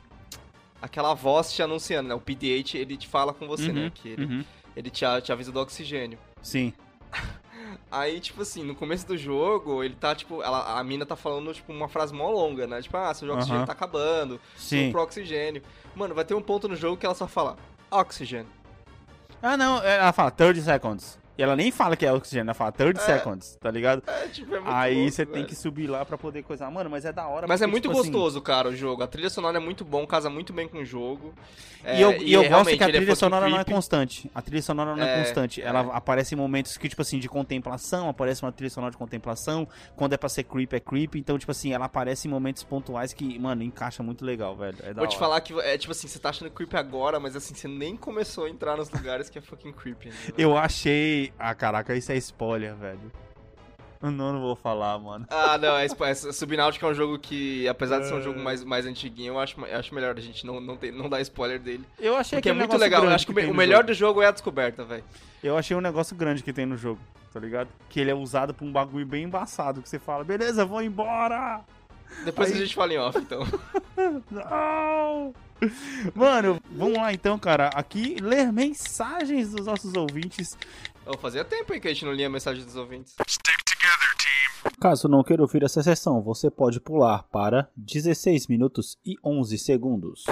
Aquela 0.81 1.13
voz 1.13 1.51
te 1.53 1.61
anunciando, 1.61 2.09
né? 2.09 2.15
O 2.15 2.19
PD8 2.21 2.75
ele 2.79 2.97
te 2.97 3.07
fala 3.07 3.31
com 3.31 3.47
você, 3.47 3.67
Uhum, 3.67 3.73
né? 3.73 3.91
Que 3.93 4.09
ele, 4.09 4.25
uhum. 4.25 4.45
ele 4.75 4.89
te, 4.89 5.05
te 5.21 5.31
avisa 5.31 5.51
do 5.51 5.59
oxigênio. 5.59 6.17
Sim. 6.41 6.73
Aí, 7.91 8.19
tipo 8.19 8.41
assim, 8.41 8.63
no 8.63 8.75
começo 8.75 9.07
do 9.07 9.17
jogo, 9.17 9.83
ele 9.83 9.95
tá, 9.95 10.13
tipo, 10.13 10.43
ela, 10.43 10.79
a 10.79 10.83
mina 10.83 11.05
tá 11.05 11.15
falando, 11.15 11.53
tipo, 11.53 11.71
uma 11.73 11.87
frase 11.87 12.13
mó 12.13 12.29
longa, 12.29 12.67
né? 12.67 12.81
Tipo, 12.81 12.97
ah, 12.97 13.13
seu 13.13 13.31
oxigênio 13.33 13.59
Aham. 13.59 13.65
tá 13.65 13.73
acabando, 13.73 14.39
Sim. 14.55 14.91
pro 14.91 15.01
oxigênio. 15.01 15.61
Mano, 15.95 16.13
vai 16.13 16.23
ter 16.23 16.35
um 16.35 16.41
ponto 16.41 16.67
no 16.67 16.75
jogo 16.75 16.97
que 16.97 17.05
ela 17.05 17.15
só 17.15 17.27
fala, 17.27 17.57
oxigênio. 17.89 18.47
Ah, 19.41 19.57
não, 19.57 19.81
ela 19.83 20.11
fala 20.13 20.29
30 20.29 20.61
seconds. 20.61 21.17
E 21.39 21.41
ela 21.41 21.55
nem 21.55 21.71
fala 21.71 21.95
que 21.95 22.05
é 22.05 22.11
oxigênio, 22.11 22.47
ela 22.49 22.53
fala 22.53 22.69
30 22.73 22.99
É. 22.99 23.05
seconds, 23.05 23.57
tá 23.61 23.71
ligado? 23.71 24.03
É, 24.05 24.27
tipo, 24.27 24.53
é 24.53 24.59
muito 24.59 24.73
Aí 24.75 25.09
você 25.09 25.25
tem 25.25 25.45
que 25.45 25.55
subir 25.55 25.87
lá 25.87 26.03
pra 26.03 26.17
poder 26.17 26.43
coisar. 26.43 26.69
Mano, 26.69 26.89
mas 26.89 27.05
é 27.05 27.13
da 27.13 27.25
hora. 27.27 27.47
Mas 27.47 27.61
é 27.61 27.65
porque, 27.65 27.71
muito 27.71 27.87
tipo 27.87 27.97
assim, 28.01 28.11
gostoso, 28.11 28.41
cara, 28.41 28.67
o 28.67 28.75
jogo. 28.75 29.03
A 29.03 29.07
trilha 29.07 29.29
sonora 29.29 29.55
é 29.55 29.59
muito 29.61 29.85
bom, 29.85 30.05
casa 30.05 30.29
muito 30.29 30.51
bem 30.51 30.67
com 30.67 30.79
o 30.79 30.85
jogo. 30.85 31.33
É, 31.81 31.97
e 31.97 32.01
eu, 32.01 32.11
e 32.21 32.33
eu 32.33 32.49
gosto 32.49 32.75
que 32.77 32.83
a 32.83 32.89
é 32.89 32.91
trilha 32.91 33.15
sonora 33.15 33.47
não 33.47 33.57
é 33.57 33.63
constante. 33.63 34.29
A 34.35 34.41
trilha 34.41 34.61
sonora 34.61 34.93
não 34.97 35.01
é, 35.01 35.13
É, 35.15 35.23
constante. 35.23 35.61
é. 35.61 35.65
Ela 35.65 35.79
aparece 35.95 36.35
em 36.35 36.37
momentos 36.37 36.75
que, 36.75 36.89
tipo 36.89 37.01
assim, 37.01 37.19
de 37.19 37.29
contemplação, 37.29 38.09
aparece 38.09 38.43
uma 38.43 38.51
trilha 38.51 38.69
sonora 38.69 38.91
de 38.91 38.97
contemplação. 38.97 39.65
Quando 39.95 40.11
é 40.11 40.17
pra 40.17 40.27
ser 40.27 40.43
creep, 40.43 40.73
é 40.73 40.79
creep. 40.81 41.15
Então, 41.15 41.39
tipo 41.39 41.53
assim, 41.53 41.71
ela 41.71 41.85
aparece 41.85 42.27
em 42.27 42.31
momentos 42.31 42.63
pontuais 42.63 43.13
que, 43.13 43.39
mano, 43.39 43.63
encaixa 43.63 44.03
muito 44.03 44.25
legal, 44.25 44.57
velho. 44.57 44.77
É 44.83 44.93
da 44.93 44.99
Vou 44.99 45.07
te 45.07 45.11
hora. 45.15 45.19
falar 45.19 45.39
que, 45.39 45.57
é 45.61 45.77
tipo 45.77 45.93
assim, 45.93 46.05
você 46.09 46.19
tá 46.19 46.27
achando 46.31 46.51
creepy 46.51 46.75
agora, 46.75 47.17
mas 47.17 47.33
assim, 47.33 47.53
você 47.55 47.69
nem 47.69 47.95
começou 47.95 48.43
a 48.43 48.49
entrar 48.49 48.75
nos 48.75 48.89
lugares 48.89 49.29
que 49.29 49.37
é 49.39 49.41
fucking 49.41 49.71
creepy. 49.71 50.09
ainda, 50.09 50.17
né? 50.17 50.33
Eu 50.37 50.57
achei. 50.57 51.28
Ah, 51.37 51.53
caraca, 51.53 51.95
isso 51.95 52.11
é 52.11 52.17
spoiler, 52.17 52.75
velho. 52.75 53.11
Eu 54.01 54.11
não, 54.11 54.31
não 54.31 54.39
vou 54.39 54.55
falar, 54.55 54.97
mano. 54.97 55.25
Ah, 55.29 55.57
não, 55.57 55.75
é, 55.75 55.85
é, 55.85 56.13
Subnautica 56.15 56.85
é 56.85 56.89
um 56.89 56.93
jogo 56.93 57.19
que, 57.19 57.67
apesar 57.67 57.99
de 57.99 58.07
ser 58.07 58.13
um 58.13 58.19
É. 58.19 58.21
jogo 58.21 58.39
mais, 58.39 58.63
mais 58.63 58.85
antiguinho, 58.85 59.33
eu 59.33 59.39
acho, 59.39 59.59
eu 59.59 59.77
acho 59.77 59.93
melhor 59.93 60.17
a 60.17 60.21
gente 60.21 60.45
não, 60.45 60.61
não, 60.61 60.77
ter, 60.77 60.93
não 60.93 61.09
dar 61.09 61.19
spoiler 61.19 61.59
dele. 61.59 61.83
Eu 61.99 62.15
achei 62.15 62.37
Porque 62.37 62.47
é 62.47 62.51
aquele 62.53 62.65
muito 62.65 62.79
legal. 62.79 63.03
Eu 63.03 63.09
acho 63.09 63.25
que, 63.27 63.33
me- 63.33 63.45
o 63.47 63.53
melhor 63.53 63.79
jogo. 63.79 63.87
do 63.87 63.93
jogo 63.93 64.21
é 64.21 64.27
a 64.27 64.31
descoberta, 64.31 64.85
velho. 64.85 65.03
Eu 65.43 65.57
achei 65.57 65.75
um 65.75 65.81
negócio 65.81 66.15
grande 66.15 66.41
que 66.43 66.53
tem 66.53 66.65
no 66.65 66.77
jogo, 66.77 66.99
tá 67.33 67.41
ligado? 67.41 67.67
Que 67.89 67.99
ele 67.99 68.09
é 68.11 68.15
usado 68.15 68.53
pra 68.53 68.65
um 68.65 68.71
bagulho 68.71 69.05
bem 69.05 69.25
embaçado. 69.25 69.81
Que 69.81 69.89
você 69.89 69.99
fala, 69.99 70.23
beleza, 70.23 70.63
vou 70.65 70.81
embora! 70.81 71.59
Depois 72.23 72.49
Aí- 72.51 72.55
a 72.57 72.59
gente 72.61 72.75
fala 72.75 72.93
em 72.93 72.97
off, 72.97 73.17
então. 73.17 73.41
Não! 74.31 75.33
Mano, 76.15 76.59
vamos 76.71 76.97
lá 76.97 77.13
então, 77.13 77.37
cara. 77.37 77.67
Aqui, 77.75 78.15
ler 78.21 78.51
mensagens 78.51 79.51
dos 79.51 79.65
nossos 79.65 79.93
ouvintes. 79.93 80.57
Oh, 81.11 81.17
fazia 81.17 81.43
tempo 81.43 81.73
aí 81.73 81.79
que 81.79 81.87
a 81.87 81.91
gente 81.91 82.05
não 82.05 82.13
lia 82.13 82.27
a 82.27 82.29
mensagem 82.29 82.63
dos 82.63 82.75
ouvintes. 82.75 83.15
Caso 84.79 85.07
não 85.07 85.23
queira 85.23 85.41
ouvir 85.41 85.63
essa 85.63 85.81
sessão, 85.81 86.21
você 86.21 86.51
pode 86.51 86.79
pular 86.79 87.23
para 87.23 87.67
16 87.75 88.45
minutos 88.45 88.95
e 89.03 89.15
11 89.25 89.57
segundos. 89.57 90.25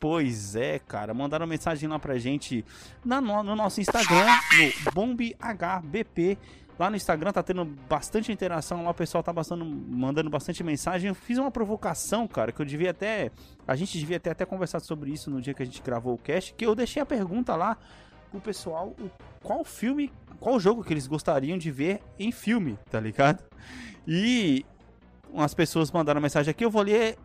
Pois 0.00 0.54
é, 0.54 0.78
cara. 0.78 1.12
Mandaram 1.12 1.48
mensagem 1.48 1.88
lá 1.88 1.98
pra 1.98 2.16
gente 2.16 2.64
na 3.04 3.20
no, 3.20 3.42
no 3.42 3.56
nosso 3.56 3.80
Instagram, 3.80 4.24
no 4.84 4.92
BombHBP. 4.92 6.38
Lá 6.78 6.88
no 6.88 6.94
Instagram 6.94 7.32
tá 7.32 7.42
tendo 7.42 7.64
bastante 7.64 8.30
interação 8.30 8.84
lá, 8.84 8.90
o 8.90 8.94
pessoal 8.94 9.20
tá 9.20 9.32
bastante, 9.32 9.64
mandando 9.64 10.30
bastante 10.30 10.62
mensagem. 10.62 11.08
Eu 11.08 11.14
fiz 11.14 11.38
uma 11.38 11.50
provocação, 11.50 12.28
cara, 12.28 12.52
que 12.52 12.62
eu 12.62 12.64
devia 12.64 12.92
até. 12.92 13.32
A 13.66 13.74
gente 13.74 13.98
devia 13.98 14.20
ter 14.20 14.30
até 14.30 14.46
conversado 14.46 14.84
sobre 14.84 15.10
isso 15.10 15.28
no 15.28 15.42
dia 15.42 15.52
que 15.52 15.62
a 15.62 15.66
gente 15.66 15.82
gravou 15.82 16.14
o 16.14 16.18
cast. 16.18 16.54
Que 16.54 16.64
eu 16.64 16.74
deixei 16.76 17.02
a 17.02 17.06
pergunta 17.06 17.56
lá 17.56 17.76
pro 18.30 18.40
pessoal: 18.40 18.94
o- 19.00 19.10
qual 19.42 19.64
filme, 19.64 20.12
qual 20.38 20.58
jogo 20.60 20.82
que 20.84 20.92
eles 20.92 21.06
gostariam 21.06 21.58
de 21.58 21.70
ver 21.70 22.00
em 22.18 22.30
filme, 22.32 22.78
tá 22.90 22.98
ligado? 23.00 23.42
E 24.06 24.64
umas 25.32 25.54
pessoas 25.54 25.90
mandaram 25.90 26.20
mensagem 26.20 26.50
aqui, 26.50 26.64
eu 26.64 26.70
vou 26.70 26.82
ler 26.82 27.16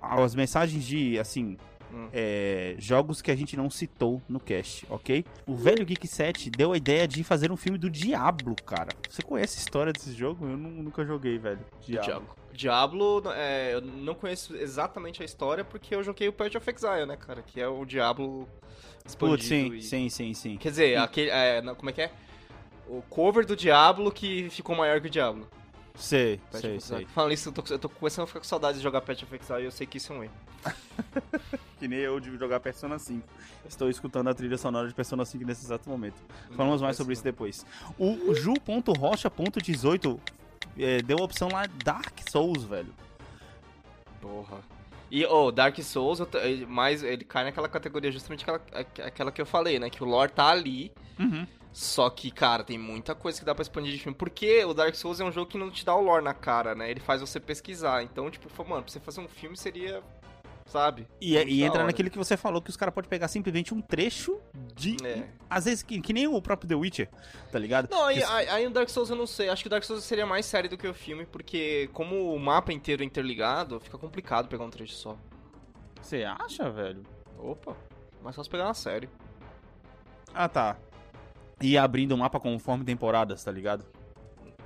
as 0.00 0.34
mensagens 0.34 0.84
de, 0.84 1.18
assim, 1.18 1.56
Hum. 1.92 2.08
é, 2.12 2.74
jogos 2.78 3.22
que 3.22 3.30
a 3.30 3.36
gente 3.36 3.56
não 3.56 3.70
citou 3.70 4.20
no 4.28 4.40
cast, 4.40 4.86
ok? 4.90 5.24
O 5.46 5.54
velho 5.54 5.84
Geek 5.86 6.06
7 6.06 6.50
deu 6.50 6.72
a 6.72 6.76
ideia 6.76 7.06
de 7.06 7.22
fazer 7.22 7.50
um 7.52 7.56
filme 7.56 7.78
do 7.78 7.88
Diablo, 7.88 8.54
cara. 8.66 8.88
Você 9.08 9.22
conhece 9.22 9.58
a 9.58 9.60
história 9.62 9.92
desse 9.92 10.12
jogo? 10.12 10.46
Eu 10.46 10.56
nu- 10.56 10.82
nunca 10.82 11.04
joguei, 11.04 11.38
velho. 11.38 11.60
Diablo. 11.80 12.28
Diablo, 12.52 13.22
é, 13.34 13.74
eu 13.74 13.80
não 13.82 14.14
conheço 14.14 14.56
exatamente 14.56 15.22
a 15.22 15.24
história 15.24 15.62
porque 15.64 15.94
eu 15.94 16.02
joguei 16.02 16.26
o 16.26 16.32
Path 16.32 16.54
of 16.56 16.70
Exile, 16.70 17.06
né, 17.06 17.16
cara? 17.16 17.42
Que 17.42 17.60
é 17.60 17.68
o 17.68 17.84
Diablo 17.84 18.48
expandido. 19.04 19.36
Putz, 19.38 19.46
sim, 19.46 19.74
e- 19.74 19.82
sim, 19.82 20.08
sim, 20.08 20.34
sim. 20.34 20.56
Quer 20.56 20.70
dizer, 20.70 20.98
aquele, 20.98 21.30
é, 21.30 21.60
não, 21.62 21.74
como 21.74 21.90
é 21.90 21.92
que 21.92 22.02
é? 22.02 22.10
O 22.88 23.02
cover 23.02 23.44
do 23.44 23.54
Diablo 23.54 24.10
que 24.10 24.48
ficou 24.50 24.74
maior 24.74 25.00
que 25.00 25.06
o 25.06 25.10
Diablo. 25.10 25.46
Sei, 25.96 26.38
Path 26.52 26.60
sei, 26.60 26.80
sei. 26.80 27.06
Falando 27.06 27.32
isso, 27.32 27.48
eu 27.48 27.52
tô, 27.52 27.62
eu 27.72 27.78
tô 27.78 27.88
começando 27.88 28.24
a 28.24 28.26
ficar 28.26 28.40
com 28.40 28.44
saudade 28.46 28.76
de 28.78 28.82
jogar 28.82 29.00
Path 29.00 29.22
of 29.22 29.34
Exile 29.34 29.62
e 29.62 29.64
eu 29.64 29.70
sei 29.70 29.86
que 29.86 29.96
isso 29.98 30.12
é 30.12 30.16
um 30.16 30.24
erro. 30.24 30.34
Que 31.78 31.86
nem 31.86 31.98
eu 31.98 32.18
de 32.18 32.34
jogar 32.38 32.58
Persona 32.60 32.98
5. 32.98 33.22
Estou 33.68 33.90
escutando 33.90 34.28
a 34.28 34.34
trilha 34.34 34.56
sonora 34.56 34.88
de 34.88 34.94
Persona 34.94 35.26
5 35.26 35.44
nesse 35.44 35.62
exato 35.66 35.88
momento. 35.90 36.16
Falamos 36.56 36.80
mais 36.80 36.96
sobre 36.96 37.12
isso 37.12 37.22
depois. 37.22 37.66
O 37.98 38.34
Ju.rocha.18 38.34 40.18
é, 40.78 41.02
deu 41.02 41.18
a 41.18 41.22
opção 41.24 41.48
lá 41.52 41.66
Dark 41.84 42.18
Souls, 42.30 42.64
velho. 42.64 42.92
Porra. 44.20 44.58
E, 45.10 45.24
oh, 45.26 45.52
Dark 45.52 45.78
Souls, 45.82 46.18
eu 46.18 46.26
t- 46.26 46.38
ele- 46.38 46.66
mas 46.66 47.02
ele 47.02 47.24
cai 47.24 47.44
naquela 47.44 47.68
categoria 47.68 48.10
justamente 48.10 48.42
aquela, 48.42 48.60
aqu- 48.72 49.02
aquela 49.02 49.30
que 49.30 49.40
eu 49.40 49.46
falei, 49.46 49.78
né? 49.78 49.88
Que 49.90 50.02
o 50.02 50.06
lore 50.06 50.32
tá 50.32 50.48
ali, 50.48 50.90
Uhum. 51.18 51.46
Só 51.78 52.08
que, 52.08 52.30
cara, 52.30 52.64
tem 52.64 52.78
muita 52.78 53.14
coisa 53.14 53.38
que 53.38 53.44
dá 53.44 53.54
pra 53.54 53.60
expandir 53.60 53.92
de 53.92 53.98
filme. 53.98 54.16
Porque 54.16 54.64
o 54.64 54.72
Dark 54.72 54.94
Souls 54.94 55.20
é 55.20 55.24
um 55.24 55.30
jogo 55.30 55.50
que 55.50 55.58
não 55.58 55.70
te 55.70 55.84
dá 55.84 55.94
o 55.94 56.00
lore 56.00 56.24
na 56.24 56.32
cara, 56.32 56.74
né? 56.74 56.90
Ele 56.90 57.00
faz 57.00 57.20
você 57.20 57.38
pesquisar. 57.38 58.02
Então, 58.02 58.30
tipo, 58.30 58.48
mano, 58.66 58.82
pra 58.82 58.90
você 58.90 58.98
fazer 58.98 59.20
um 59.20 59.28
filme 59.28 59.58
seria, 59.58 60.02
sabe? 60.64 61.06
E, 61.20 61.36
é- 61.36 61.44
e 61.46 61.62
entra 61.62 61.80
hora. 61.80 61.86
naquilo 61.88 62.08
que 62.08 62.16
você 62.16 62.34
falou, 62.34 62.62
que 62.62 62.70
os 62.70 62.78
caras 62.78 62.94
podem 62.94 63.10
pegar 63.10 63.28
simplesmente 63.28 63.74
um 63.74 63.82
trecho 63.82 64.40
de. 64.74 64.96
É. 65.04 65.28
Às 65.50 65.66
vezes, 65.66 65.82
que, 65.82 66.00
que 66.00 66.14
nem 66.14 66.26
o 66.26 66.40
próprio 66.40 66.66
The 66.66 66.74
Witcher, 66.76 67.10
tá 67.52 67.58
ligado? 67.58 67.90
Não, 67.90 68.06
aí, 68.06 68.22
aí, 68.24 68.48
aí 68.48 68.66
o 68.66 68.70
Dark 68.70 68.88
Souls 68.88 69.10
eu 69.10 69.16
não 69.16 69.26
sei. 69.26 69.50
Acho 69.50 69.62
que 69.62 69.68
o 69.68 69.70
Dark 69.70 69.84
Souls 69.84 70.02
seria 70.02 70.24
mais 70.24 70.46
sério 70.46 70.70
do 70.70 70.78
que 70.78 70.88
o 70.88 70.94
filme, 70.94 71.26
porque 71.26 71.90
como 71.92 72.34
o 72.34 72.40
mapa 72.40 72.72
inteiro 72.72 73.02
é 73.02 73.04
interligado, 73.06 73.78
fica 73.80 73.98
complicado 73.98 74.48
pegar 74.48 74.64
um 74.64 74.70
trecho 74.70 74.94
só. 74.94 75.14
Você 76.00 76.24
acha, 76.24 76.70
velho? 76.70 77.02
Opa, 77.38 77.76
mas 78.22 78.34
só 78.34 78.42
se 78.42 78.48
pegar 78.48 78.64
uma 78.64 78.72
série. 78.72 79.10
Ah, 80.32 80.48
tá. 80.48 80.78
E 81.60 81.78
abrindo 81.78 82.12
o 82.12 82.18
mapa 82.18 82.38
conforme 82.38 82.84
temporadas, 82.84 83.42
tá 83.42 83.50
ligado? 83.50 83.84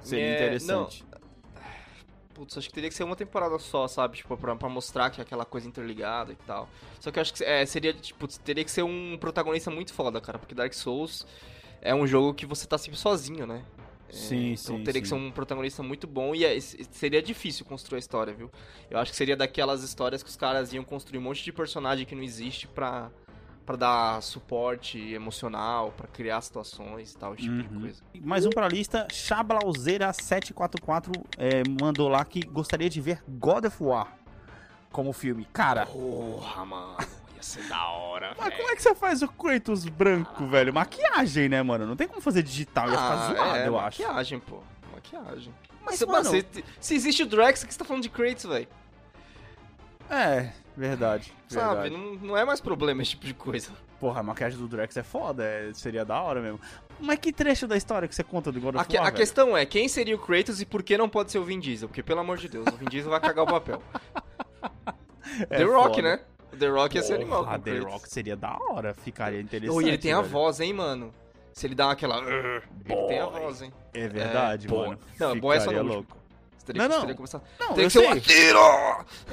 Seria 0.03 0.27
É, 0.27 0.35
interessante. 0.35 1.05
Putz, 2.35 2.57
acho 2.59 2.69
que 2.69 2.75
teria 2.75 2.89
que 2.89 2.95
ser 2.97 3.05
uma 3.05 3.15
temporada 3.15 3.59
só, 3.59 3.87
sabe? 3.87 4.17
Tipo, 4.17 4.37
pra, 4.37 4.57
pra 4.57 4.69
mostrar 4.69 5.11
que 5.11 5.21
é 5.21 5.23
aquela 5.23 5.45
coisa 5.45 5.69
interligada 5.69 6.33
e 6.33 6.37
tal. 6.37 6.69
Só 6.99 7.11
que 7.11 7.19
eu 7.19 7.23
acho 7.23 7.35
que 7.35 7.45
é, 7.45 7.65
seria, 7.67 7.93
tipo, 7.93 8.27
teria 8.27 8.65
que 8.65 8.71
ser 8.71 8.83
um 8.83 9.17
protagonista 9.19 9.71
muito 9.71 9.93
foda, 9.93 10.21
cara. 10.21 10.39
Porque 10.39 10.55
Dark 10.55 10.73
Souls 10.73 11.27
é 11.81 11.95
um 11.95 12.07
jogo 12.07 12.35
que 12.35 12.45
você 12.47 12.67
tá 12.67 12.77
sempre 12.79 12.99
sozinho, 12.99 13.47
né? 13.47 13.63
É, 14.09 14.13
Sim, 14.13 14.53
então 14.55 14.77
sim, 14.79 14.83
teria 14.85 15.01
que 15.01 15.07
sim. 15.07 15.15
ser 15.15 15.21
um 15.21 15.31
protagonista 15.31 15.85
muito 15.85 16.05
bom 16.09 16.35
e 16.35 16.45
é- 16.45 16.59
seria 16.59 17.23
difícil 17.23 17.65
construir 17.65 17.97
a 17.97 18.01
história, 18.01 18.35
viu? 18.35 18.51
Eu 18.91 18.99
acho 18.99 19.13
que 19.13 19.17
seria 19.17 19.37
daquelas 19.37 19.85
histórias 19.85 20.21
que 20.21 20.29
os 20.29 20.35
caras 20.35 20.73
iam 20.73 20.83
construir 20.83 21.19
um 21.19 21.23
monte 21.23 21.45
de 21.45 21.53
personagem 21.53 22.05
que 22.05 22.15
não 22.17 22.23
existe 22.25 22.67
pra, 22.67 23.09
pra 23.71 23.77
dar 23.77 24.21
suporte 24.23 24.99
emocional, 25.13 25.93
pra 25.97 26.09
criar 26.09 26.41
situações 26.41 27.13
e 27.13 27.17
tal, 27.17 27.35
esse 27.35 27.43
tipo 27.45 27.63
de 27.63 27.73
Uhum. 27.75 27.81
coisa. 27.83 28.03
Mais 28.21 28.45
um 28.45 28.51
pra 28.51 28.67
lista, 28.69 29.07
Chablauzeira744 29.13 31.13
é, 31.39 31.63
mandou 31.81 32.09
lá 32.09 32.25
que 32.25 32.41
gostaria 32.43 32.91
de 32.91 33.01
ver 33.01 33.23
God 33.29 33.67
of 33.67 33.83
War 33.83 34.09
como 34.91 35.13
filme. 35.13 35.47
Cara, 35.53 35.87
Porra, 35.87 36.65
mano, 36.65 36.97
ia 37.37 37.43
ser 37.43 37.63
da 37.69 37.87
hora, 37.91 38.35
mas 38.39 38.55
como 38.57 38.71
é 38.71 38.77
que 38.77 38.83
você 38.83 38.95
faz 38.95 39.23
o 39.23 39.29
Kratos 39.29 39.85
branco, 39.87 40.47
velho? 40.49 40.75
Maquiagem, 40.75 41.49
né, 41.49 41.63
mano? 41.63 41.87
Não 41.87 41.95
tem 41.97 42.09
como 42.09 42.21
fazer 42.21 42.43
digital, 42.43 42.87
ia 42.91 42.97
ficar 42.97 43.33
zoado, 43.35 43.57
é, 43.57 43.69
eu 43.69 43.79
acho. 43.79 44.03
maquiagem, 44.03 44.41
pô. 44.41 44.59
Maquiagem. 44.93 45.55
Mas, 45.85 45.99
Se- 45.99 46.07
mano, 46.07 46.29
se, 46.29 46.45
se 46.81 46.95
existe 46.95 47.23
o 47.23 47.27
Drax, 47.27 47.63
o 47.63 47.67
que 47.67 47.73
você 47.73 47.79
tá 47.79 47.85
falando 47.85 48.03
de 48.03 48.11
Kratos, 48.11 48.45
velho? 48.45 48.69
É, 50.11 50.51
verdade. 50.77 51.33
Sabe? 51.49 51.89
verdade. 51.89 51.97
Não, 51.97 52.15
não 52.29 52.37
é 52.37 52.45
mais 52.45 52.61
problema 52.61 53.01
esse 53.03 53.13
tipo 53.13 53.27
de 53.27 53.35
coisa. 53.35 53.71
Porra, 54.01 54.21
a 54.21 54.23
maquiagem 54.23 54.59
do 54.59 54.67
Drax 54.67 54.97
é 54.97 55.03
foda, 55.03 55.45
é- 55.45 55.73
seria 55.75 56.05
da 56.05 56.21
hora 56.21 56.41
mesmo. 56.41 56.59
Mas 56.99 57.19
que 57.19 57.33
trecho 57.33 57.67
da 57.67 57.77
história 57.77 58.09
que 58.09 58.15
você 58.15 58.25
conta 58.25 58.51
do 58.51 58.61
God 58.61 58.75
A, 58.77 58.81
of 58.81 58.89
que- 58.89 58.97
War, 58.97 59.07
a 59.07 59.11
velho? 59.11 59.17
questão 59.17 59.57
é, 59.57 59.65
quem 59.65 59.89
seria 59.89 60.17
o 60.17 60.19
Kratos 60.19 60.61
e 60.61 60.67
por 60.67 60.83
que 60.83 60.97
não 60.99 61.09
pode 61.09 61.31
ser 61.31 61.39
o 61.39 61.45
Vin 61.45 61.61
Diesel? 61.61 61.89
Porque, 61.89 62.03
pelo 62.03 62.21
amor 62.21 62.39
de 62.39 62.49
Deus, 62.49 62.67
o 62.67 62.77
Vin 62.77 62.87
Diesel 62.87 63.11
vai 63.11 63.21
cagar 63.21 63.45
o 63.45 63.47
papel. 63.47 63.83
É 65.49 65.59
The 65.59 65.63
Rock, 65.65 65.97
foda. 65.97 66.03
né? 66.03 66.21
O 66.53 66.57
The 66.57 66.67
Rock 66.69 66.97
ia 66.97 67.03
ser 67.03 67.15
animal 67.15 67.47
Ah, 67.49 67.59
The 67.59 67.71
Kratos. 67.77 67.93
Rock 67.93 68.11
seria 68.11 68.37
da 68.37 68.57
hora, 68.59 68.93
ficaria 68.95 69.41
interessante. 69.41 69.77
Oh, 69.77 69.81
e 69.81 69.87
ele 69.89 69.97
tem 69.99 70.13
a 70.13 70.21
velho. 70.21 70.29
voz, 70.33 70.59
hein, 70.61 70.73
mano? 70.73 71.15
Se 71.53 71.67
ele 71.67 71.75
dá 71.75 71.91
aquela... 71.91 72.19
Ele 72.19 72.63
tem 73.07 73.21
a 73.21 73.27
Boy. 73.27 73.41
voz, 73.43 73.63
hein? 73.63 73.73
É 73.95 74.09
verdade, 74.09 74.67
É, 74.67 74.71
boy. 74.71 74.89
mano. 74.89 75.01
Não, 75.19 75.39
boy 75.39 75.57
é 75.57 75.61
só 75.61 75.71
no 75.71 75.83
louco. 75.83 76.17
Teria, 76.73 76.89
Não, 76.89 77.01
que- 77.07 77.07
não. 77.07 77.15
teria. 77.17 77.43
Não, 77.61 77.75
Tem 77.75 77.85
eu 77.85 77.91
que 77.91 77.91
ser 77.91 77.99
um 78.09 78.13
sei. 78.13 78.21
tiro! 78.21 78.59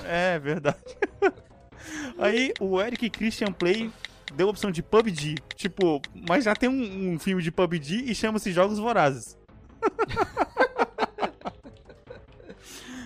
É 0.06 0.40
verdade. 0.40 0.78
Aí 2.20 2.52
o 2.60 2.82
Eric 2.82 3.10
Christian 3.10 3.52
Play 3.52 3.92
deu 4.34 4.48
a 4.48 4.52
opção 4.52 4.72
de 4.72 4.82
PUBG. 4.84 5.36
Tipo, 5.56 6.02
mas 6.28 6.44
já 6.46 6.56
tem 6.56 6.70
um, 6.70 7.14
um 7.14 7.20
filme 7.20 7.42
de 7.42 7.52
PUBG 7.52 8.04
e 8.10 8.16
chama-se 8.16 8.52
Jogos 8.52 8.80
Vorazes. 8.80 9.38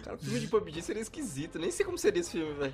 Cara, 0.04 0.18
filme 0.18 0.40
de 0.40 0.48
PUBG 0.48 0.82
seria 0.82 1.02
esquisito. 1.02 1.60
Nem 1.60 1.72
sei 1.72 1.86
como 1.86 1.98
seria 1.98 2.22
esse 2.22 2.32
filme, 2.32 2.54
velho. 2.54 2.74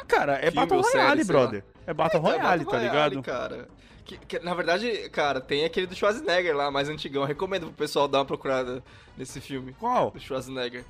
Ah, 0.00 0.04
cara, 0.06 0.34
é 0.38 0.50
Filme 0.50 0.66
Battle 0.66 0.82
série, 0.84 0.98
Royale, 1.02 1.20
lá. 1.20 1.26
brother. 1.26 1.64
É 1.86 1.94
Battle 1.94 2.18
É, 2.18 2.22
Royale, 2.22 2.42
Battle 2.64 2.64
tá 2.70 2.78
Royale, 2.78 3.16
ligado? 3.16 3.22
cara. 3.24 3.68
Que, 4.04 4.16
que, 4.18 4.38
na 4.40 4.54
verdade, 4.54 5.08
cara, 5.10 5.40
tem 5.40 5.64
aquele 5.64 5.86
do 5.86 5.94
Schwarzenegger 5.94 6.56
lá, 6.56 6.70
mais 6.70 6.88
antigão. 6.88 7.22
Eu 7.22 7.28
recomendo 7.28 7.66
pro 7.66 7.72
pessoal 7.74 8.08
dar 8.08 8.18
uma 8.18 8.24
procurada 8.24 8.82
nesse 9.16 9.40
filme. 9.40 9.72
Qual? 9.78 10.10
Do 10.10 10.18
Schwarzenegger. 10.20 10.84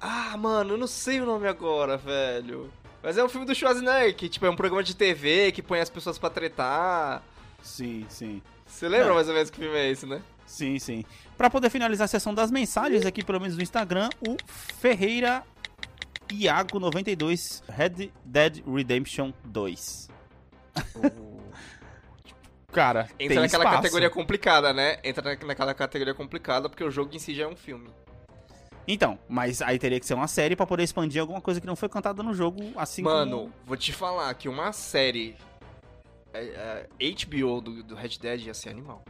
Ah, 0.00 0.36
mano, 0.38 0.74
eu 0.74 0.78
não 0.78 0.86
sei 0.86 1.20
o 1.20 1.26
nome 1.26 1.46
agora, 1.48 1.96
velho. 1.96 2.70
Mas 3.02 3.18
é 3.18 3.24
um 3.24 3.28
filme 3.28 3.46
do 3.46 3.54
Schwarzenegger, 3.54 4.14
que 4.16 4.28
tipo, 4.28 4.46
é 4.46 4.50
um 4.50 4.56
programa 4.56 4.82
de 4.82 4.94
TV 4.94 5.52
que 5.52 5.62
põe 5.62 5.80
as 5.80 5.90
pessoas 5.90 6.18
pra 6.18 6.30
tretar. 6.30 7.22
Sim, 7.62 8.06
sim. 8.08 8.40
Você 8.66 8.88
lembra 8.88 9.10
É. 9.10 9.14
mais 9.14 9.28
ou 9.28 9.34
menos 9.34 9.50
que 9.50 9.58
filme 9.60 9.76
é 9.76 9.90
esse, 9.90 10.06
né? 10.06 10.22
Sim, 10.46 10.78
sim. 10.78 11.04
Pra 11.36 11.50
poder 11.50 11.68
finalizar 11.70 12.06
a 12.06 12.08
sessão 12.08 12.32
das 12.34 12.50
mensagens 12.50 13.04
aqui, 13.04 13.22
pelo 13.24 13.40
menos 13.40 13.56
no 13.56 13.62
Instagram, 13.62 14.08
o 14.26 14.36
Ferreira 14.80 15.42
Iago92 16.36 17.62
Red 17.68 18.10
Dead 18.24 18.62
Redemption 18.66 19.32
2. 19.44 20.08
Cara, 22.72 23.08
Entra 23.18 23.28
tem 23.28 23.38
naquela 23.38 23.64
espaço. 23.64 23.76
categoria 23.82 24.10
complicada, 24.10 24.72
né? 24.72 24.98
Entra 25.02 25.22
na- 25.36 25.46
naquela 25.46 25.74
categoria 25.74 26.14
complicada 26.14 26.68
porque 26.68 26.84
o 26.84 26.90
jogo 26.90 27.14
em 27.14 27.18
si 27.18 27.34
já 27.34 27.44
é 27.44 27.48
um 27.48 27.56
filme. 27.56 27.88
Então, 28.86 29.18
mas 29.28 29.60
aí 29.62 29.78
teria 29.78 29.98
que 29.98 30.06
ser 30.06 30.14
uma 30.14 30.28
série 30.28 30.54
pra 30.56 30.66
poder 30.66 30.82
expandir 30.82 31.20
alguma 31.20 31.40
coisa 31.40 31.60
que 31.60 31.66
não 31.66 31.76
foi 31.76 31.88
cantada 31.88 32.22
no 32.22 32.32
jogo, 32.34 32.60
assim 32.76 33.02
Mano, 33.02 33.38
como... 33.38 33.52
vou 33.66 33.76
te 33.76 33.92
falar 33.92 34.32
que 34.34 34.48
uma 34.48 34.72
série 34.72 35.36
é, 36.32 36.86
é, 37.00 37.10
HBO 37.26 37.60
do, 37.60 37.82
do 37.82 37.94
Red 37.94 38.16
Dead 38.20 38.46
ia 38.46 38.54
ser 38.54 38.70
animal. 38.70 39.02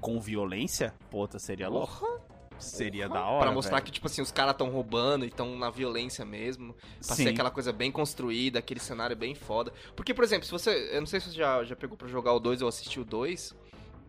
com 0.00 0.18
violência, 0.20 0.94
puta, 1.10 1.38
seria 1.38 1.68
louco. 1.68 1.98
Porra, 1.98 2.20
Seria 2.58 3.08
da 3.08 3.24
hora, 3.24 3.44
Pra 3.44 3.52
mostrar 3.52 3.76
velho. 3.76 3.86
que, 3.86 3.92
tipo 3.92 4.06
assim, 4.06 4.20
os 4.20 4.32
caras 4.32 4.54
tão 4.56 4.68
roubando 4.70 5.24
e 5.24 5.30
tão 5.30 5.56
na 5.58 5.70
violência 5.70 6.24
mesmo. 6.24 6.74
Pra 7.06 7.16
Sim. 7.16 7.24
ser 7.24 7.28
aquela 7.30 7.50
coisa 7.50 7.72
bem 7.72 7.90
construída, 7.92 8.58
aquele 8.58 8.80
cenário 8.80 9.16
bem 9.16 9.34
foda. 9.34 9.72
Porque, 9.94 10.12
por 10.12 10.24
exemplo, 10.24 10.44
se 10.44 10.52
você. 10.52 10.90
Eu 10.92 11.00
não 11.00 11.06
sei 11.06 11.20
se 11.20 11.30
você 11.30 11.36
já, 11.36 11.62
já 11.64 11.76
pegou 11.76 11.96
pra 11.96 12.08
jogar 12.08 12.32
o 12.32 12.40
2 12.40 12.62
ou 12.62 12.68
assistiu 12.68 13.02
o 13.02 13.04
2. 13.04 13.54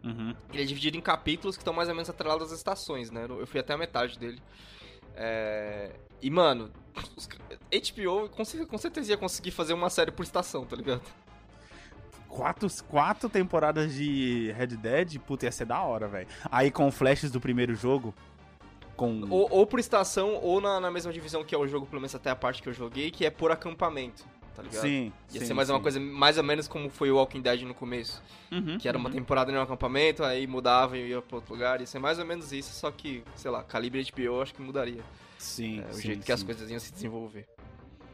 Uhum. 0.04 0.34
Ele 0.54 0.64
é 0.64 0.66
dividido 0.66 0.98
em 0.98 1.02
capítulos 1.02 1.58
que 1.58 1.62
estão 1.62 1.74
mais 1.74 1.90
ou 1.90 1.96
menos 1.96 2.10
atrelados 2.10 2.52
às 2.52 2.58
estações, 2.58 3.12
né? 3.12 3.26
Eu 3.28 3.46
fui 3.46 3.60
até 3.60 3.74
a 3.74 3.78
metade 3.78 4.18
dele. 4.18 4.42
É... 5.16 5.92
E, 6.22 6.30
mano, 6.30 6.72
os 7.16 7.28
HBO 7.28 8.30
com 8.30 8.78
certeza 8.78 9.12
ia 9.12 9.18
conseguir 9.18 9.52
fazer 9.52 9.74
uma 9.74 9.90
série 9.90 10.12
por 10.12 10.24
estação, 10.24 10.66
tá 10.66 10.76
ligado? 10.76 11.02
Quatro, 12.28 12.68
quatro 12.88 13.28
temporadas 13.28 13.94
de 13.94 14.52
Red 14.56 14.68
Dead, 14.68 15.18
puta, 15.20 15.46
ia 15.46 15.52
ser 15.52 15.66
da 15.66 15.82
hora, 15.82 16.08
velho. 16.08 16.28
Aí 16.52 16.70
com 16.70 16.90
flashes 16.92 17.32
do 17.32 17.42
primeiro 17.42 17.74
jogo, 17.74 18.14
com... 19.00 19.22
Ou, 19.30 19.48
ou 19.50 19.66
por 19.66 19.80
estação, 19.80 20.36
ou 20.36 20.60
na, 20.60 20.78
na 20.82 20.92
mesma 20.92 21.14
divisão 21.14 21.42
que 21.42 21.56
é 21.56 21.58
o 21.58 21.66
jogo, 21.66 21.86
pelo 21.86 22.02
menos 22.02 22.14
até 22.14 22.30
a 22.30 22.36
parte 22.36 22.62
que 22.62 22.68
eu 22.68 22.74
joguei, 22.74 23.10
que 23.10 23.26
é 23.26 23.30
por 23.30 23.50
acampamento, 23.50 24.26
tá 24.54 24.62
ligado? 24.62 24.82
Sim, 24.82 25.14
Ia 25.32 25.40
sim, 25.40 25.46
ser 25.46 25.54
mais 25.54 25.70
uma 25.70 25.78
sim. 25.78 25.84
coisa, 25.84 26.00
mais 26.02 26.38
ou 26.38 26.44
menos 26.44 26.68
como 26.68 26.90
foi 26.90 27.10
o 27.10 27.16
Walking 27.16 27.42
Dead 27.42 27.62
no 27.62 27.74
começo. 27.74 28.22
Uhum, 28.52 28.78
Que 28.78 28.90
era 28.90 28.98
uma 28.98 29.08
uhum. 29.08 29.16
temporada 29.16 29.50
em 29.54 29.56
um 29.56 29.62
acampamento, 29.62 30.22
aí 30.22 30.46
mudava 30.46 30.98
e 30.98 31.12
ia 31.12 31.22
pra 31.22 31.38
outro 31.38 31.54
lugar. 31.54 31.80
Ia 31.80 31.88
ser 31.88 32.00
mais 32.00 32.20
ou 32.20 32.26
menos 32.26 32.52
isso, 32.52 32.74
só 32.74 32.92
que, 32.92 33.24
sei 33.36 33.50
lá, 33.50 33.64
calibre 33.64 34.04
HBO 34.04 34.22
eu 34.22 34.42
acho 34.42 34.54
que 34.54 34.62
mudaria. 34.62 35.02
Sim, 35.38 35.80
é, 35.80 35.90
o 35.90 35.94
sim, 35.94 36.02
jeito 36.02 36.26
que 36.26 36.32
as 36.34 36.44
coisas 36.44 36.70
iam 36.70 36.80
se 36.80 36.92
desenvolver. 36.92 37.48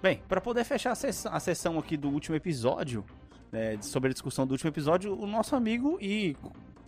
Bem, 0.04 0.22
pra 0.28 0.40
poder 0.40 0.64
fechar 0.66 0.92
a 0.92 0.96
sessão, 0.96 1.34
a 1.34 1.40
sessão 1.40 1.80
aqui 1.80 1.98
do 1.98 2.10
último 2.10 2.36
episódio, 2.36 3.04
né, 3.52 3.82
sobre 3.82 4.12
a 4.12 4.14
discussão 4.14 4.46
do 4.46 4.52
último 4.52 4.70
episódio, 4.70 5.20
o 5.20 5.26
nosso 5.26 5.56
amigo 5.56 5.98
e 6.00 6.38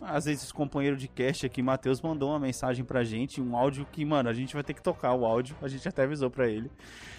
às 0.00 0.24
vezes 0.24 0.52
companheiro 0.52 0.96
de 0.96 1.08
cast 1.08 1.44
aqui, 1.44 1.62
Matheus, 1.62 2.00
mandou 2.00 2.30
uma 2.30 2.38
mensagem 2.38 2.84
pra 2.84 3.04
gente, 3.04 3.40
um 3.40 3.56
áudio 3.56 3.86
que, 3.90 4.04
mano, 4.04 4.28
a 4.28 4.32
gente 4.32 4.54
vai 4.54 4.62
ter 4.62 4.74
que 4.74 4.82
tocar 4.82 5.12
o 5.14 5.24
áudio, 5.24 5.56
a 5.60 5.68
gente 5.68 5.86
até 5.88 6.04
avisou 6.04 6.30
pra 6.30 6.48
ele. 6.48 6.70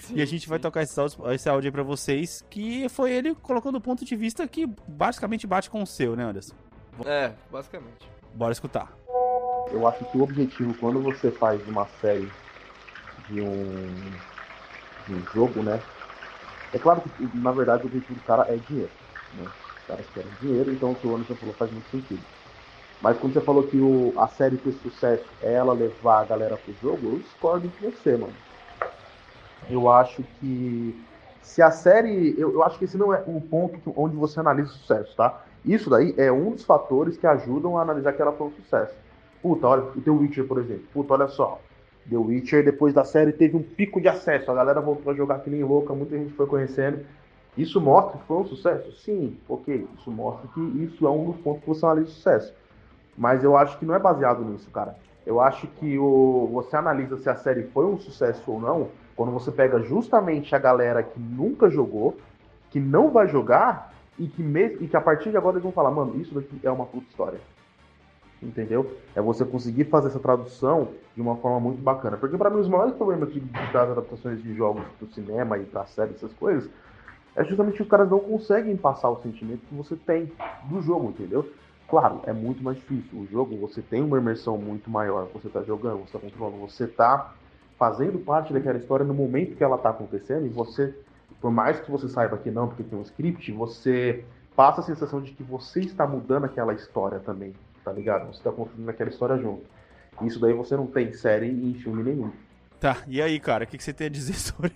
e 0.09 0.21
a 0.21 0.25
gente 0.25 0.47
vai 0.47 0.59
tocar 0.59 0.81
esse 0.81 0.99
áudio, 0.99 1.31
esse 1.31 1.49
áudio 1.49 1.67
aí 1.67 1.71
pra 1.71 1.83
vocês, 1.83 2.43
que 2.49 2.87
foi 2.89 3.11
ele 3.11 3.35
colocando 3.35 3.75
o 3.75 3.81
ponto 3.81 4.03
de 4.03 4.15
vista 4.15 4.47
que 4.47 4.65
basicamente 4.87 5.45
bate 5.45 5.69
com 5.69 5.83
o 5.83 5.87
seu, 5.87 6.15
né, 6.15 6.23
Anderson? 6.23 6.55
É, 7.05 7.33
basicamente. 7.51 8.09
Bora 8.33 8.51
escutar. 8.51 8.91
Eu 9.71 9.87
acho 9.87 10.03
que 10.05 10.17
o 10.17 10.23
objetivo, 10.23 10.73
quando 10.75 11.01
você 11.01 11.31
faz 11.31 11.65
uma 11.67 11.87
série 12.01 12.29
de 13.29 13.41
um, 13.41 14.11
de 15.07 15.13
um 15.13 15.25
jogo, 15.33 15.61
né? 15.61 15.79
É 16.73 16.79
claro 16.79 17.01
que, 17.01 17.37
na 17.37 17.51
verdade, 17.51 17.83
o 17.83 17.85
objetivo 17.87 18.15
do 18.15 18.25
cara 18.25 18.45
é 18.47 18.57
dinheiro. 18.57 18.91
Né? 19.35 19.45
Os 19.79 19.87
caras 19.87 20.05
querem 20.13 20.31
dinheiro, 20.41 20.71
então 20.71 20.91
o 20.91 20.95
que 20.95 21.07
o 21.07 21.15
Anderson 21.15 21.35
falou 21.35 21.53
faz 21.55 21.71
muito 21.71 21.89
sentido. 21.89 22.23
Mas 23.01 23.17
quando 23.17 23.33
você 23.33 23.41
falou 23.41 23.63
que 23.63 23.79
o, 23.79 24.13
a 24.17 24.27
série 24.27 24.57
ter 24.57 24.73
sucesso 24.73 25.25
é 25.41 25.53
ela 25.53 25.73
levar 25.73 26.21
a 26.21 26.25
galera 26.25 26.57
pro 26.57 26.73
jogo, 26.81 27.13
eu 27.13 27.19
discordo 27.19 27.71
com 27.79 27.89
você, 27.89 28.17
mano. 28.17 28.33
Eu 29.69 29.89
acho 29.89 30.23
que 30.39 30.95
se 31.41 31.61
a 31.61 31.71
série. 31.71 32.35
Eu, 32.37 32.53
eu 32.53 32.63
acho 32.63 32.77
que 32.77 32.85
esse 32.85 32.97
não 32.97 33.13
é 33.13 33.23
o 33.25 33.39
ponto 33.39 33.79
onde 33.95 34.15
você 34.15 34.39
analisa 34.39 34.69
o 34.69 34.73
sucesso, 34.73 35.15
tá? 35.15 35.41
Isso 35.63 35.89
daí 35.89 36.13
é 36.17 36.31
um 36.31 36.51
dos 36.51 36.63
fatores 36.63 37.17
que 37.17 37.27
ajudam 37.27 37.77
a 37.77 37.81
analisar 37.81 38.13
que 38.13 38.21
ela 38.21 38.33
foi 38.33 38.47
um 38.47 38.51
sucesso. 38.51 38.93
Puta, 39.41 39.67
olha, 39.67 39.83
o 39.83 40.01
The 40.01 40.11
Witcher, 40.11 40.47
por 40.47 40.59
exemplo. 40.59 40.83
Puta, 40.93 41.13
olha 41.13 41.27
só. 41.27 41.59
The 42.09 42.17
Witcher, 42.17 42.63
depois 42.63 42.93
da 42.93 43.03
série, 43.03 43.31
teve 43.31 43.55
um 43.55 43.63
pico 43.63 44.01
de 44.01 44.07
acesso. 44.07 44.51
A 44.51 44.55
galera 44.55 44.81
voltou 44.81 45.11
a 45.11 45.15
jogar 45.15 45.39
que 45.39 45.49
nem 45.49 45.63
louca, 45.63 45.93
muita 45.93 46.17
gente 46.17 46.33
foi 46.33 46.47
conhecendo. 46.47 47.05
Isso 47.57 47.79
mostra 47.79 48.17
que 48.17 48.25
foi 48.25 48.37
um 48.37 48.45
sucesso? 48.45 48.91
Sim, 48.97 49.37
ok. 49.47 49.87
Isso 49.97 50.11
mostra 50.11 50.47
que 50.53 50.61
isso 50.83 51.05
é 51.05 51.09
um 51.09 51.31
dos 51.31 51.41
pontos 51.41 51.61
que 51.61 51.67
você 51.67 51.85
analisa 51.85 52.09
o 52.09 52.13
sucesso. 52.13 52.53
Mas 53.19 53.43
eu 53.43 53.57
acho 53.57 53.77
que 53.77 53.85
não 53.85 53.93
é 53.93 53.99
baseado 53.99 54.45
nisso, 54.45 54.71
cara. 54.71 54.95
Eu 55.25 55.41
acho 55.41 55.67
que 55.67 55.99
o, 55.99 56.49
você 56.53 56.77
analisa 56.77 57.17
se 57.17 57.29
a 57.29 57.35
série 57.35 57.63
foi 57.63 57.85
um 57.85 57.99
sucesso 57.99 58.49
ou 58.49 58.61
não 58.61 58.87
quando 59.13 59.33
você 59.33 59.51
pega 59.51 59.81
justamente 59.81 60.55
a 60.55 60.57
galera 60.57 61.03
que 61.03 61.19
nunca 61.19 61.69
jogou, 61.69 62.17
que 62.71 62.79
não 62.79 63.11
vai 63.11 63.27
jogar 63.27 63.93
e 64.17 64.25
que, 64.25 64.41
mesmo, 64.41 64.81
e 64.81 64.87
que 64.87 64.95
a 64.95 65.01
partir 65.01 65.31
de 65.31 65.35
agora 65.35 65.55
eles 65.55 65.63
vão 65.63 65.73
falar, 65.73 65.91
mano, 65.91 66.15
isso 66.21 66.33
daqui 66.33 66.57
é 66.63 66.71
uma 66.71 66.85
puta 66.85 67.05
história. 67.09 67.41
Entendeu? 68.41 68.95
É 69.13 69.21
você 69.21 69.43
conseguir 69.43 69.83
fazer 69.83 70.07
essa 70.07 70.19
tradução 70.19 70.87
de 71.13 71.21
uma 71.21 71.35
forma 71.35 71.59
muito 71.59 71.81
bacana. 71.81 72.15
porque 72.15 72.37
para 72.37 72.49
mim 72.49 72.61
os 72.61 72.69
maiores 72.69 72.95
problemas 72.95 73.33
de, 73.33 73.41
das 73.41 73.89
adaptações 73.89 74.41
de 74.41 74.55
jogos 74.55 74.83
do 74.97 75.07
cinema 75.07 75.57
e 75.57 75.63
da 75.63 75.85
série, 75.85 76.13
essas 76.13 76.31
coisas, 76.35 76.69
é 77.35 77.43
justamente 77.43 77.75
que 77.75 77.83
os 77.83 77.89
caras 77.89 78.09
não 78.09 78.19
conseguem 78.19 78.77
passar 78.77 79.09
o 79.09 79.21
sentimento 79.21 79.59
que 79.67 79.75
você 79.75 79.97
tem 79.97 80.31
do 80.69 80.81
jogo, 80.81 81.09
entendeu? 81.09 81.45
Claro, 81.89 82.21
é 82.25 82.33
muito 82.33 82.63
mais 82.63 82.77
difícil. 82.77 83.19
O 83.19 83.27
jogo, 83.27 83.57
você 83.57 83.81
tem 83.81 84.01
uma 84.01 84.17
imersão 84.17 84.57
muito 84.57 84.89
maior. 84.89 85.27
Você 85.33 85.49
tá 85.49 85.63
jogando, 85.63 86.05
você 86.05 86.13
tá 86.13 86.19
controlando, 86.19 86.57
você 86.57 86.87
tá 86.87 87.33
fazendo 87.79 88.19
parte 88.19 88.53
daquela 88.53 88.77
história 88.77 89.05
no 89.05 89.13
momento 89.13 89.55
que 89.55 89.63
ela 89.63 89.77
tá 89.77 89.89
acontecendo 89.89 90.45
e 90.45 90.49
você, 90.49 90.93
por 91.41 91.49
mais 91.49 91.79
que 91.79 91.89
você 91.89 92.09
saiba 92.09 92.37
que 92.37 92.51
não, 92.51 92.67
porque 92.67 92.83
tem 92.83 92.99
um 92.99 93.01
script, 93.01 93.51
você 93.53 94.23
passa 94.55 94.81
a 94.81 94.83
sensação 94.83 95.21
de 95.21 95.31
que 95.31 95.41
você 95.41 95.79
está 95.79 96.05
mudando 96.05 96.43
aquela 96.43 96.73
história 96.73 97.19
também, 97.19 97.55
tá 97.83 97.91
ligado? 97.91 98.27
Você 98.27 98.43
tá 98.43 98.51
construindo 98.51 98.89
aquela 98.89 99.09
história 99.09 99.37
junto. 99.37 99.63
Isso 100.21 100.39
daí 100.39 100.53
você 100.53 100.75
não 100.75 100.85
tem 100.85 101.07
em 101.07 101.13
série 101.13 101.47
em 101.47 101.73
filme 101.75 102.03
nenhum. 102.03 102.31
Tá, 102.79 102.97
e 103.07 103.21
aí, 103.21 103.39
cara, 103.39 103.63
o 103.63 103.67
que, 103.67 103.77
que 103.77 103.83
você 103.83 103.93
tem 103.93 104.07
a 104.07 104.09
dizer 104.09 104.35
sobre. 104.39 104.73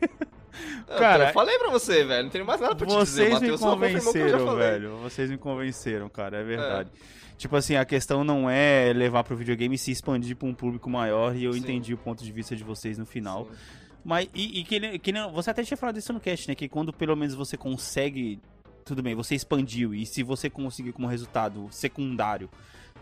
Eu- 0.88 0.98
Cara, 0.98 1.30
eu 1.30 1.34
falei 1.34 1.58
pra 1.58 1.70
você, 1.70 2.04
velho. 2.04 2.24
Não 2.24 2.30
tenho 2.30 2.46
mais 2.46 2.60
nada 2.62 2.76
pra 2.76 2.86
te 2.88 2.96
dizer. 2.98 3.30
Vocês 3.30 3.42
me 3.52 3.58
convenceram, 3.58 4.56
velho. 4.56 4.98
Vocês 4.98 5.30
me 5.30 5.38
convenceram, 5.38 6.10
cara, 6.10 6.38
é 6.38 6.44
verdade. 6.44 6.90
Tipo 7.38 7.56
assim, 7.56 7.76
a 7.76 7.84
questão 7.84 8.24
não 8.24 8.50
é 8.50 8.94
levar 8.94 9.24
pro 9.24 9.36
videogame 9.36 9.76
e 9.76 9.78
se 9.78 9.92
expandir 9.92 10.36
pra 10.36 10.48
um 10.48 10.54
público 10.54 10.90
maior, 10.90 11.36
e 11.36 11.44
eu 11.44 11.54
Sim. 11.54 11.60
entendi 11.60 11.94
o 11.94 11.98
ponto 11.98 12.24
de 12.24 12.32
vista 12.32 12.56
de 12.56 12.64
vocês 12.64 12.98
no 12.98 13.06
final. 13.06 13.46
Sim. 13.50 13.58
Mas, 14.06 14.30
e, 14.34 14.60
e 14.60 14.64
que, 14.64 15.00
que 15.00 15.14
você 15.34 15.50
até 15.50 15.64
tinha 15.64 15.78
falado 15.78 15.98
isso 15.98 16.14
no 16.14 16.20
cast, 16.20 16.48
né? 16.48 16.56
Que 16.56 16.70
quando 16.70 16.94
pelo 16.94 17.16
menos 17.16 17.34
você 17.34 17.58
consegue. 17.58 18.40
Tudo 18.86 19.02
bem, 19.02 19.16
você 19.16 19.34
expandiu, 19.34 19.94
e 19.96 20.06
se 20.06 20.22
você 20.24 20.50
conseguir 20.50 20.92
como 20.92 21.08
resultado 21.08 21.68
secundário 21.72 22.50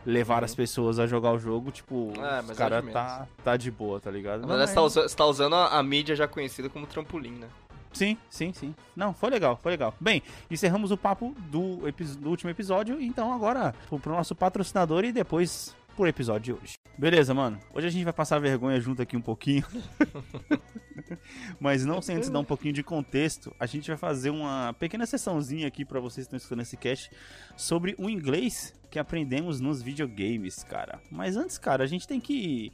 levar 0.06 0.40
Uhum. 0.40 0.46
as 0.46 0.56
pessoas 0.56 1.00
a 1.00 1.06
jogar 1.08 1.32
o 1.32 1.40
jogo, 1.40 1.72
tipo, 1.72 2.12
É, 2.18 2.40
os 2.42 2.48
mas 2.48 2.58
cara 2.58 2.78
é 2.80 2.82
tá, 2.92 3.28
tá 3.44 3.58
de 3.58 3.70
boa, 3.72 4.00
tá 4.00 4.10
ligado? 4.12 4.48
Verdade, 4.48 4.68
você 4.68 4.72
é- 4.72 4.76
tá, 4.76 4.82
usa- 4.82 5.08
você 5.10 5.16
tá 5.16 5.26
usando 5.26 5.56
a, 5.56 5.78
a 5.78 5.84
mídia 5.84 6.16
já 6.16 6.28
conhecida 6.28 6.70
como 6.70 6.86
trampolim, 6.88 7.32
né? 7.32 7.48
Sim, 7.94 8.18
sim, 8.30 8.54
sim. 8.54 8.74
Não, 8.96 9.14
foi 9.14 9.30
legal, 9.30 9.60
foi 9.62 9.74
legal. 9.74 9.94
Bem, 10.00 10.24
encerramos 10.50 10.92
o 10.92 10.98
papo 10.98 11.36
do, 11.50 11.80
do 12.20 12.30
último 12.30 12.50
episódio, 12.50 13.02
então 13.02 13.34
agora 13.34 13.76
pro, 13.90 14.00
pro 14.00 14.14
nosso 14.14 14.34
patrocinador 14.34 15.04
e 15.04 15.12
depois 15.12 15.76
pro 15.96 16.08
episódio 16.08 16.56
de 16.56 16.62
hoje. 16.62 16.74
Beleza, 16.98 17.34
mano. 17.34 17.60
Hoje 17.74 17.88
a 17.88 17.90
gente 17.90 18.04
vai 18.04 18.14
passar 18.14 18.40
vergonha 18.40 18.80
junto 18.80 19.02
aqui 19.02 19.16
um 19.16 19.22
pouquinho. 19.22 19.66
Mas 21.60 21.86
não 21.86 22.02
sem 22.02 22.18
antes 22.18 22.30
dar 22.30 22.40
um 22.40 22.44
pouquinho 22.44 22.74
de 22.74 22.84
contexto, 22.84 23.54
a 23.60 23.66
gente 23.66 23.88
vai 23.88 23.98
fazer 23.98 24.30
uma 24.30 24.74
pequena 24.80 25.06
sessãozinha 25.06 25.68
aqui 25.68 25.84
pra 25.84 26.00
vocês 26.00 26.28
que 26.28 26.30
estão 26.30 26.38
escutando 26.38 26.62
esse 26.62 26.78
cast 26.78 27.10
sobre 27.56 27.96
o 27.98 28.10
inglês 28.10 28.74
que 28.90 29.00
aprendemos 29.00 29.60
nos 29.60 29.82
videogames, 29.82 30.64
cara. 30.64 31.02
Mas 31.10 31.36
antes, 31.38 31.58
cara, 31.58 31.84
a 31.84 31.88
gente 31.88 32.08
tem 32.08 32.20
que 32.20 32.72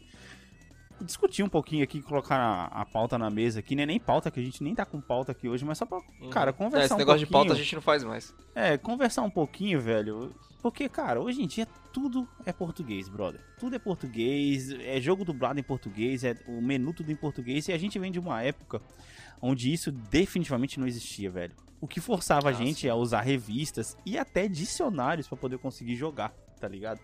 discutir 1.01 1.43
um 1.43 1.49
pouquinho 1.49 1.83
aqui, 1.83 2.01
colocar 2.01 2.37
a, 2.37 2.81
a 2.81 2.85
pauta 2.85 3.17
na 3.17 3.29
mesa 3.29 3.59
aqui, 3.59 3.75
né? 3.75 3.85
Nem 3.85 3.99
pauta, 3.99 4.31
que 4.31 4.39
a 4.39 4.43
gente 4.43 4.63
nem 4.63 4.73
tá 4.73 4.85
com 4.85 4.99
pauta 4.99 5.31
aqui 5.31 5.47
hoje, 5.47 5.63
mas 5.63 5.77
só 5.77 5.85
pra, 5.85 5.99
cara, 6.31 6.49
É, 6.49 6.53
conversar 6.53 6.85
esse 6.85 6.93
um 6.93 6.97
negócio 6.97 7.19
de 7.19 7.31
pauta 7.31 7.53
a 7.53 7.55
gente 7.55 7.75
não 7.75 7.81
faz 7.81 8.03
mais. 8.03 8.33
É, 8.55 8.77
conversar 8.77 9.21
um 9.21 9.29
pouquinho, 9.29 9.79
velho. 9.79 10.33
Porque, 10.61 10.89
cara, 10.89 11.21
hoje 11.21 11.41
em 11.41 11.47
dia 11.47 11.67
tudo 11.93 12.27
é 12.45 12.51
português, 12.51 13.07
brother. 13.07 13.41
Tudo 13.59 13.75
é 13.75 13.79
português, 13.79 14.71
é 14.71 14.99
jogo 14.99 15.23
dublado 15.23 15.59
em 15.59 15.63
português, 15.63 16.23
é 16.23 16.35
o 16.47 16.61
menu 16.61 16.93
tudo 16.93 17.11
em 17.11 17.15
português. 17.15 17.67
E 17.67 17.73
a 17.73 17.77
gente 17.77 17.97
vem 17.99 18.11
de 18.11 18.19
uma 18.19 18.41
época 18.41 18.81
onde 19.41 19.71
isso 19.71 19.91
definitivamente 19.91 20.79
não 20.79 20.87
existia, 20.87 21.29
velho. 21.29 21.53
O 21.79 21.87
que 21.87 21.99
forçava 22.01 22.49
a 22.49 22.51
Ah, 22.51 22.53
gente 22.53 22.89
a 22.89 22.95
usar 22.95 23.21
revistas 23.21 23.95
e 24.05 24.17
até 24.17 24.47
dicionários 24.47 25.27
pra 25.27 25.37
poder 25.37 25.59
conseguir 25.59 25.95
jogar, 25.95 26.33
tá 26.59 26.67
ligado? 26.67 26.99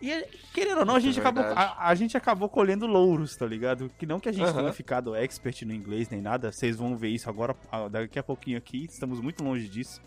E, 0.00 0.26
querendo 0.54 0.78
ou 0.78 0.86
não, 0.86 0.94
a 0.94 0.98
Isso 0.98 1.08
é 1.08 1.12
gente, 1.12 1.20
acabou, 1.20 1.44
a, 1.44 1.88
a 1.88 1.94
gente 1.94 2.16
acabou 2.16 2.48
colhendo 2.48 2.86
louros, 2.86 3.36
tá 3.36 3.44
ligado? 3.44 3.90
Que 3.98 4.06
não 4.06 4.18
que 4.18 4.30
a 4.30 4.32
gente 4.32 4.48
Aham. 4.48 4.60
tenha 4.60 4.72
ficado 4.72 5.14
expert 5.14 5.62
no 5.66 5.74
inglês 5.74 6.08
nem 6.08 6.22
nada, 6.22 6.50
vocês 6.50 6.76
vão 6.76 6.96
ver 6.96 7.08
isso 7.10 7.28
agora, 7.28 7.54
ah, 7.70 7.86
daqui 7.88 8.18
a 8.18 8.22
pouquinho 8.22 8.56
aqui, 8.56 8.86
estamos 8.86 9.20
muito 9.20 9.44
longe 9.44 9.68
disso. 9.68 10.00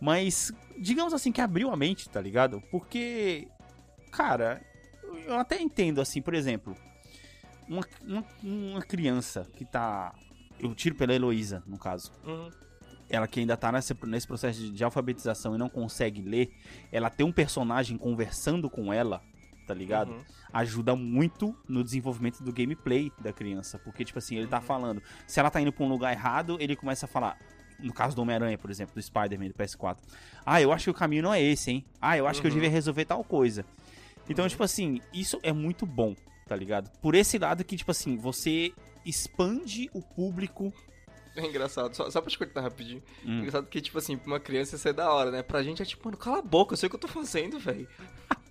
Mas, 0.00 0.52
digamos 0.78 1.12
assim, 1.14 1.32
que 1.32 1.40
abriu 1.40 1.70
a 1.70 1.76
mente, 1.76 2.08
tá 2.08 2.20
ligado? 2.20 2.62
Porque, 2.70 3.48
cara, 4.10 4.60
eu 5.26 5.38
até 5.38 5.60
entendo, 5.60 6.00
assim, 6.00 6.20
por 6.20 6.34
exemplo, 6.34 6.76
uma, 7.68 7.82
uma, 8.02 8.24
uma 8.42 8.82
criança 8.82 9.48
que 9.56 9.64
tá. 9.64 10.14
Eu 10.58 10.74
tiro 10.74 10.94
pela 10.94 11.12
Heloísa, 11.14 11.62
no 11.66 11.78
caso. 11.78 12.12
Uhum. 12.24 12.50
Ela 13.08 13.26
que 13.28 13.40
ainda 13.40 13.56
tá 13.56 13.70
nesse, 13.70 13.94
nesse 14.06 14.26
processo 14.26 14.58
de, 14.60 14.70
de 14.70 14.84
alfabetização 14.84 15.54
e 15.54 15.58
não 15.58 15.68
consegue 15.68 16.22
ler, 16.22 16.50
ela 16.90 17.10
ter 17.10 17.24
um 17.24 17.32
personagem 17.32 17.98
conversando 17.98 18.70
com 18.70 18.92
ela, 18.92 19.20
tá 19.66 19.74
ligado? 19.74 20.12
Uhum. 20.12 20.24
ajuda 20.52 20.94
muito 20.96 21.54
no 21.68 21.82
desenvolvimento 21.82 22.42
do 22.42 22.52
gameplay 22.52 23.10
da 23.20 23.32
criança. 23.32 23.78
Porque, 23.78 24.04
tipo 24.04 24.18
assim, 24.18 24.36
ele 24.36 24.46
tá 24.46 24.58
Uhum. 24.58 24.62
falando. 24.64 25.02
Se 25.26 25.40
ela 25.40 25.50
tá 25.50 25.60
indo 25.60 25.72
pra 25.72 25.84
um 25.84 25.88
lugar 25.88 26.12
errado, 26.12 26.56
ele 26.60 26.76
começa 26.76 27.06
a 27.06 27.08
falar. 27.08 27.38
No 27.78 27.92
caso 27.92 28.14
do 28.16 28.22
Homem-Aranha, 28.22 28.56
por 28.58 28.70
exemplo, 28.70 28.94
do 28.94 29.02
Spider-Man 29.02 29.48
do 29.48 29.54
PS4. 29.54 29.98
Ah, 30.46 30.60
eu 30.60 30.72
acho 30.72 30.84
que 30.84 30.90
o 30.90 30.94
caminho 30.94 31.22
não 31.24 31.34
é 31.34 31.42
esse, 31.42 31.70
hein? 31.70 31.84
Ah, 32.00 32.16
eu 32.16 32.26
acho 32.26 32.40
que 32.40 32.46
eu 32.46 32.50
Uhum. 32.50 32.54
devia 32.56 32.70
resolver 32.70 33.04
tal 33.04 33.22
coisa. 33.24 33.64
Então, 34.28 34.44
Uhum. 34.44 34.48
tipo 34.48 34.62
assim, 34.62 35.00
isso 35.12 35.38
é 35.42 35.52
muito 35.52 35.84
bom, 35.84 36.14
tá 36.46 36.56
ligado? 36.56 36.88
Por 37.00 37.14
esse 37.14 37.36
lado 37.38 37.62
que, 37.64 37.76
tipo 37.76 37.90
assim, 37.90 38.16
você 38.16 38.72
expande 39.04 39.90
o 39.92 40.00
público. 40.02 40.72
É 41.36 41.44
engraçado, 41.44 41.94
só, 41.94 42.08
só 42.10 42.20
pra 42.20 42.30
te 42.30 42.38
cortar 42.38 42.60
rapidinho. 42.60 43.02
Hum. 43.24 43.38
Engraçado 43.40 43.66
que, 43.66 43.80
tipo 43.80 43.98
assim, 43.98 44.16
pra 44.16 44.26
uma 44.28 44.40
criança 44.40 44.76
isso 44.76 44.88
é 44.88 44.92
da 44.92 45.12
hora, 45.12 45.30
né? 45.32 45.42
Pra 45.42 45.62
gente 45.62 45.82
é 45.82 45.84
tipo, 45.84 46.06
mano, 46.06 46.16
cala 46.16 46.38
a 46.38 46.42
boca, 46.42 46.72
eu 46.74 46.76
sei 46.76 46.86
o 46.86 46.90
que 46.90 46.96
eu 46.96 47.00
tô 47.00 47.08
fazendo, 47.08 47.58
velho. 47.58 47.88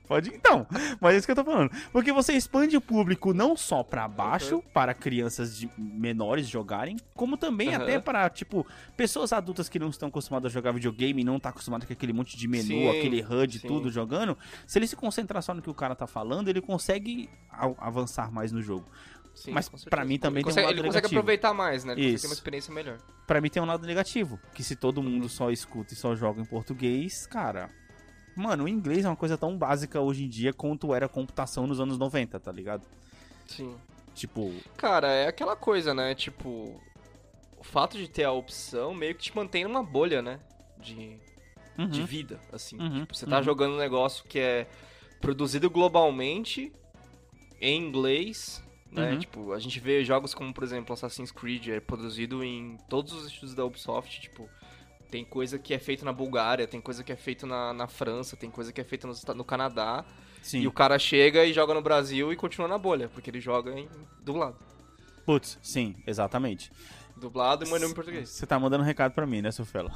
Pode. 0.08 0.30
Então, 0.36 0.68
mas 1.00 1.16
é 1.16 1.18
isso 1.18 1.26
que 1.26 1.32
eu 1.32 1.36
tô 1.36 1.46
falando. 1.46 1.72
Porque 1.92 2.12
você 2.12 2.34
expande 2.34 2.76
o 2.76 2.82
público 2.82 3.34
não 3.34 3.56
só 3.56 3.84
pra 3.84 4.08
baixo, 4.08 4.56
Uhum. 4.56 4.62
para 4.74 4.94
crianças 4.94 5.58
de 5.58 5.70
menores 5.78 6.48
jogarem, 6.48 6.98
como 7.16 7.38
também 7.38 7.70
Uhum. 7.70 7.76
até 7.76 8.00
para, 8.00 8.30
tipo, 8.30 8.68
pessoas 8.98 9.32
adultas 9.32 9.70
que 9.70 9.80
não 9.80 9.90
estão 9.90 10.10
acostumadas 10.10 10.52
a 10.52 10.54
jogar 10.54 10.74
videogame 10.74 11.22
e 11.22 11.26
não 11.26 11.40
tá 11.40 11.50
acostumado 11.50 11.88
com 11.88 11.94
aquele 11.94 12.12
monte 12.14 12.36
de 12.38 12.48
menu, 12.48 12.64
Sim, 12.68 12.90
aquele 12.90 13.22
HUD, 13.24 13.60
sim. 13.60 13.68
tudo 13.68 13.90
jogando. 13.90 14.38
Se 14.68 14.78
ele 14.78 14.88
se 14.88 14.96
concentrar 14.96 15.42
só 15.42 15.54
no 15.54 15.62
que 15.62 15.70
o 15.70 15.74
cara 15.74 15.96
tá 15.96 16.06
falando, 16.06 16.50
ele 16.50 16.62
consegue 16.62 17.30
avançar 17.78 18.32
mais 18.32 18.52
no 18.52 18.62
jogo. 18.62 18.86
Sim, 19.34 19.52
Mas 19.52 19.68
pra 19.90 20.06
mim 20.06 20.20
também 20.20 20.42
ele 20.42 20.44
tem 20.44 20.52
um 20.52 20.54
consegue, 20.54 20.66
lado 20.68 20.74
Ele 20.76 20.82
consegue 20.88 20.96
negativo. 21.02 21.20
aproveitar 21.20 21.54
mais, 21.56 21.84
né? 21.84 21.94
Ele 21.94 22.02
consegue 22.02 22.16
Isso. 22.16 22.22
ter 22.24 22.28
uma 22.28 22.34
experiência 22.36 22.74
melhor. 22.74 22.98
Pra 23.26 23.42
mim 23.42 23.50
tem 23.50 23.64
um 23.64 23.66
lado 23.66 23.88
negativo, 23.88 24.40
que 24.54 24.64
se 24.64 24.76
todo 24.76 25.00
Uhum. 25.00 25.04
mundo 25.10 25.28
só 25.30 25.50
escuta 25.50 25.94
e 25.94 25.98
só 25.98 26.14
joga 26.16 26.40
em 26.42 26.46
português, 26.46 27.26
cara. 27.26 27.70
Mano, 28.36 28.64
o 28.64 28.68
inglês 28.68 29.06
é 29.06 29.10
uma 29.10 29.16
coisa 29.16 29.38
tão 29.38 29.58
básica 29.58 30.00
hoje 30.02 30.24
em 30.26 30.30
dia 30.30 30.54
quanto 30.54 30.94
era 30.94 31.08
computação 31.08 31.68
nos 31.68 31.80
anos 31.80 31.98
90, 31.98 32.40
tá 32.40 32.52
ligado? 32.52 32.84
Sim. 33.48 33.76
Tipo, 34.16 34.54
Cara, 34.78 35.08
é 35.08 35.28
aquela 35.28 35.56
coisa, 35.56 35.94
né? 35.94 36.14
Tipo, 36.16 36.80
o 37.58 37.64
fato 37.64 37.98
de 37.98 38.08
ter 38.08 38.24
a 38.24 38.32
opção 38.32 38.94
meio 38.94 39.16
que 39.16 39.24
te 39.24 39.36
mantém 39.36 39.64
numa 39.64 39.84
bolha, 39.84 40.22
né? 40.22 40.40
De, 40.78 41.18
uhum, 41.78 41.88
de 41.88 42.04
vida, 42.04 42.40
assim. 42.52 42.78
uhum, 42.80 43.02
Tipo, 43.02 43.16
você 43.16 43.26
tá 43.26 43.38
uhum. 43.38 43.44
jogando 43.44 43.74
um 43.74 43.80
negócio 43.80 44.24
que 44.26 44.40
é 44.40 44.68
produzido 45.22 45.70
globalmente, 45.70 46.72
em 47.62 47.82
inglês, 47.82 48.62
né? 48.92 49.14
Uhum. 49.14 49.20
Tipo, 49.20 49.54
a 49.54 49.60
gente 49.60 49.80
vê 49.80 50.04
jogos 50.04 50.34
como, 50.34 50.54
por 50.54 50.64
exemplo, 50.64 50.94
Assassin's 50.94 51.32
Creed, 51.32 51.70
é 51.70 51.80
produzido 51.80 52.44
em 52.44 52.78
todos 52.90 53.14
os 53.14 53.26
estúdios 53.28 53.56
da 53.56 53.66
Ubisoft, 53.66 54.22
tipo... 54.22 54.50
Tem 55.14 55.24
coisa 55.24 55.60
que 55.60 55.76
é 55.76 55.78
feita 55.78 56.04
na 56.04 56.12
Bulgária, 56.12 56.66
tem 56.66 56.82
coisa 56.82 57.04
que 57.04 57.12
é 57.12 57.16
feita 57.16 57.46
na, 57.46 57.72
na 57.72 57.86
França, 57.86 58.36
tem 58.36 58.50
coisa 58.50 58.74
que 58.74 58.82
é 58.82 58.84
feita 58.84 59.08
Esta- 59.08 59.36
no 59.36 59.44
Canadá. 59.44 60.04
Sim. 60.42 60.62
E 60.62 60.68
o 60.68 60.72
cara 60.72 60.98
chega 60.98 61.46
e 61.46 61.54
joga 61.54 61.72
no 61.72 61.84
Brasil 61.84 62.34
e 62.34 62.36
continua 62.36 62.68
na 62.68 62.80
bolha, 62.80 63.08
porque 63.10 63.30
ele 63.30 63.40
joga 63.40 63.80
em 63.80 63.88
dublado. 64.24 64.56
Putz, 65.24 65.60
sim, 65.62 65.96
exatamente. 66.08 66.72
Dublado 67.16 67.64
e 67.64 67.70
mandando 67.70 67.92
em 67.92 67.94
português. 67.94 68.28
Você 68.28 68.48
tá 68.48 68.58
mandando 68.58 68.84
um 68.84 68.88
recado 68.88 69.12
pra 69.14 69.28
mim, 69.28 69.40
né, 69.40 69.52
Sufelo? 69.52 69.92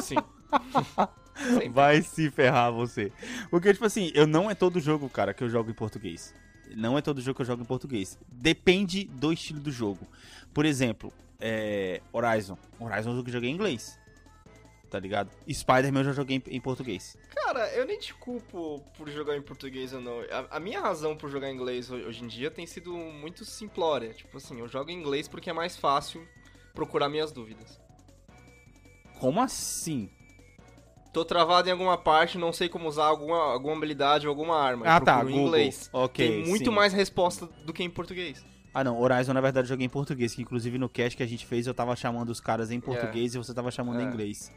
Sim. 0.00 0.14
Sempre. 0.14 1.68
Vai 1.68 2.00
se 2.00 2.30
ferrar 2.30 2.72
você. 2.72 3.12
Porque, 3.50 3.74
tipo 3.74 3.84
assim, 3.84 4.10
eu 4.14 4.26
não 4.26 4.50
é 4.50 4.54
todo 4.54 4.80
jogo, 4.80 5.06
cara, 5.10 5.34
que 5.34 5.44
eu 5.44 5.50
jogo 5.50 5.70
em 5.70 5.74
português. 5.74 6.34
Não 6.74 6.96
é 6.96 7.02
todo 7.02 7.20
jogo 7.20 7.36
que 7.36 7.42
eu 7.42 7.46
jogo 7.46 7.62
em 7.62 7.66
português. 7.66 8.18
Depende 8.26 9.04
do 9.04 9.34
estilo 9.34 9.60
do 9.60 9.70
jogo. 9.70 10.08
Por 10.54 10.64
exemplo, 10.64 11.12
é, 11.38 12.00
Horizon. 12.10 12.56
Horizon 12.78 13.10
é 13.10 13.12
um 13.12 13.16
jogo 13.16 13.24
que 13.24 13.28
eu 13.30 13.34
joguei 13.34 13.50
em 13.50 13.54
inglês. 13.54 14.00
Tá 14.90 14.98
ligado? 14.98 15.30
Spider-Man 15.48 16.00
eu 16.00 16.04
já 16.06 16.12
joguei 16.12 16.38
em, 16.44 16.56
em 16.56 16.60
português. 16.60 17.16
Cara, 17.32 17.68
eu 17.74 17.86
nem 17.86 17.96
te 17.98 18.12
culpo 18.12 18.80
por 18.98 19.08
jogar 19.08 19.36
em 19.36 19.42
português 19.42 19.92
ou 19.92 20.00
não. 20.00 20.18
A, 20.50 20.56
a 20.56 20.60
minha 20.60 20.80
razão 20.80 21.16
por 21.16 21.30
jogar 21.30 21.48
em 21.48 21.54
inglês 21.54 21.88
ho- 21.90 21.94
hoje 21.94 22.24
em 22.24 22.26
dia 22.26 22.50
tem 22.50 22.66
sido 22.66 22.92
muito 22.92 23.44
simplória. 23.44 24.12
Tipo 24.12 24.36
assim, 24.36 24.58
eu 24.58 24.66
jogo 24.66 24.90
em 24.90 24.98
inglês 24.98 25.28
porque 25.28 25.48
é 25.48 25.52
mais 25.52 25.76
fácil 25.76 26.26
procurar 26.74 27.08
minhas 27.08 27.30
dúvidas. 27.30 27.78
Como 29.20 29.40
assim? 29.40 30.10
Tô 31.12 31.24
travado 31.24 31.68
em 31.68 31.72
alguma 31.72 31.96
parte, 31.98 32.38
não 32.38 32.52
sei 32.52 32.68
como 32.68 32.88
usar 32.88 33.04
alguma, 33.06 33.36
alguma 33.52 33.76
habilidade 33.76 34.26
ou 34.26 34.30
alguma 34.30 34.56
arma. 34.60 34.86
Ah, 34.86 35.00
tá, 35.00 35.22
em 35.24 35.36
inglês. 35.36 35.88
Ok, 35.92 36.26
tem 36.28 36.44
muito 36.46 36.64
sim. 36.70 36.74
mais 36.74 36.92
resposta 36.92 37.46
do 37.64 37.72
que 37.72 37.82
em 37.82 37.90
português. 37.90 38.44
Ah, 38.72 38.84
não. 38.84 39.00
Horizon, 39.00 39.32
na 39.32 39.40
verdade, 39.40 39.66
eu 39.66 39.68
joguei 39.70 39.86
em 39.86 39.90
português. 39.90 40.34
Que 40.34 40.42
inclusive 40.42 40.78
no 40.78 40.88
cast 40.88 41.16
que 41.16 41.22
a 41.22 41.26
gente 41.26 41.44
fez, 41.44 41.66
eu 41.66 41.74
tava 41.74 41.94
chamando 41.96 42.30
os 42.30 42.40
caras 42.40 42.70
em 42.70 42.78
português 42.80 43.34
e 43.34 43.38
você 43.38 43.52
tava 43.52 43.70
chamando 43.72 44.00
em 44.00 44.04
É. 44.04 44.08
inglês. 44.08 44.52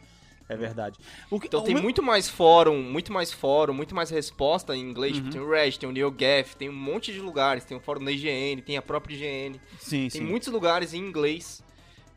É 0.50 0.56
verdade. 0.58 1.00
O 1.32 1.40
que, 1.40 1.48
Então 1.48 1.64
tem 1.64 1.74
meu- 1.74 1.84
muito 1.84 2.04
mais 2.04 2.28
fórum, 2.30 2.82
muito 2.82 3.12
mais 3.14 3.32
fórum, 3.32 3.74
muito 3.74 3.96
mais 3.96 4.10
resposta 4.10 4.76
em 4.76 4.82
inglês. 4.82 5.14
Uhum. 5.16 5.20
Tipo, 5.22 5.32
tem 5.32 5.42
o 5.42 5.50
Reddit, 5.50 5.80
tem 5.80 5.90
o 5.90 5.92
NeoGaf, 5.92 6.56
tem 6.58 6.70
um 6.70 6.74
monte 6.74 7.14
de 7.14 7.20
lugares. 7.20 7.64
Tem 7.64 7.76
o 7.78 7.80
fórum 7.80 8.04
da 8.04 8.12
IGN, 8.12 8.62
tem 8.62 8.76
a 8.78 8.82
própria 8.82 9.16
IGN. 9.16 9.60
Sim, 9.80 10.10
Tem 10.10 10.10
sim. 10.10 10.22
muitos 10.22 10.50
lugares 10.50 10.94
em 10.94 11.00
inglês 11.00 11.64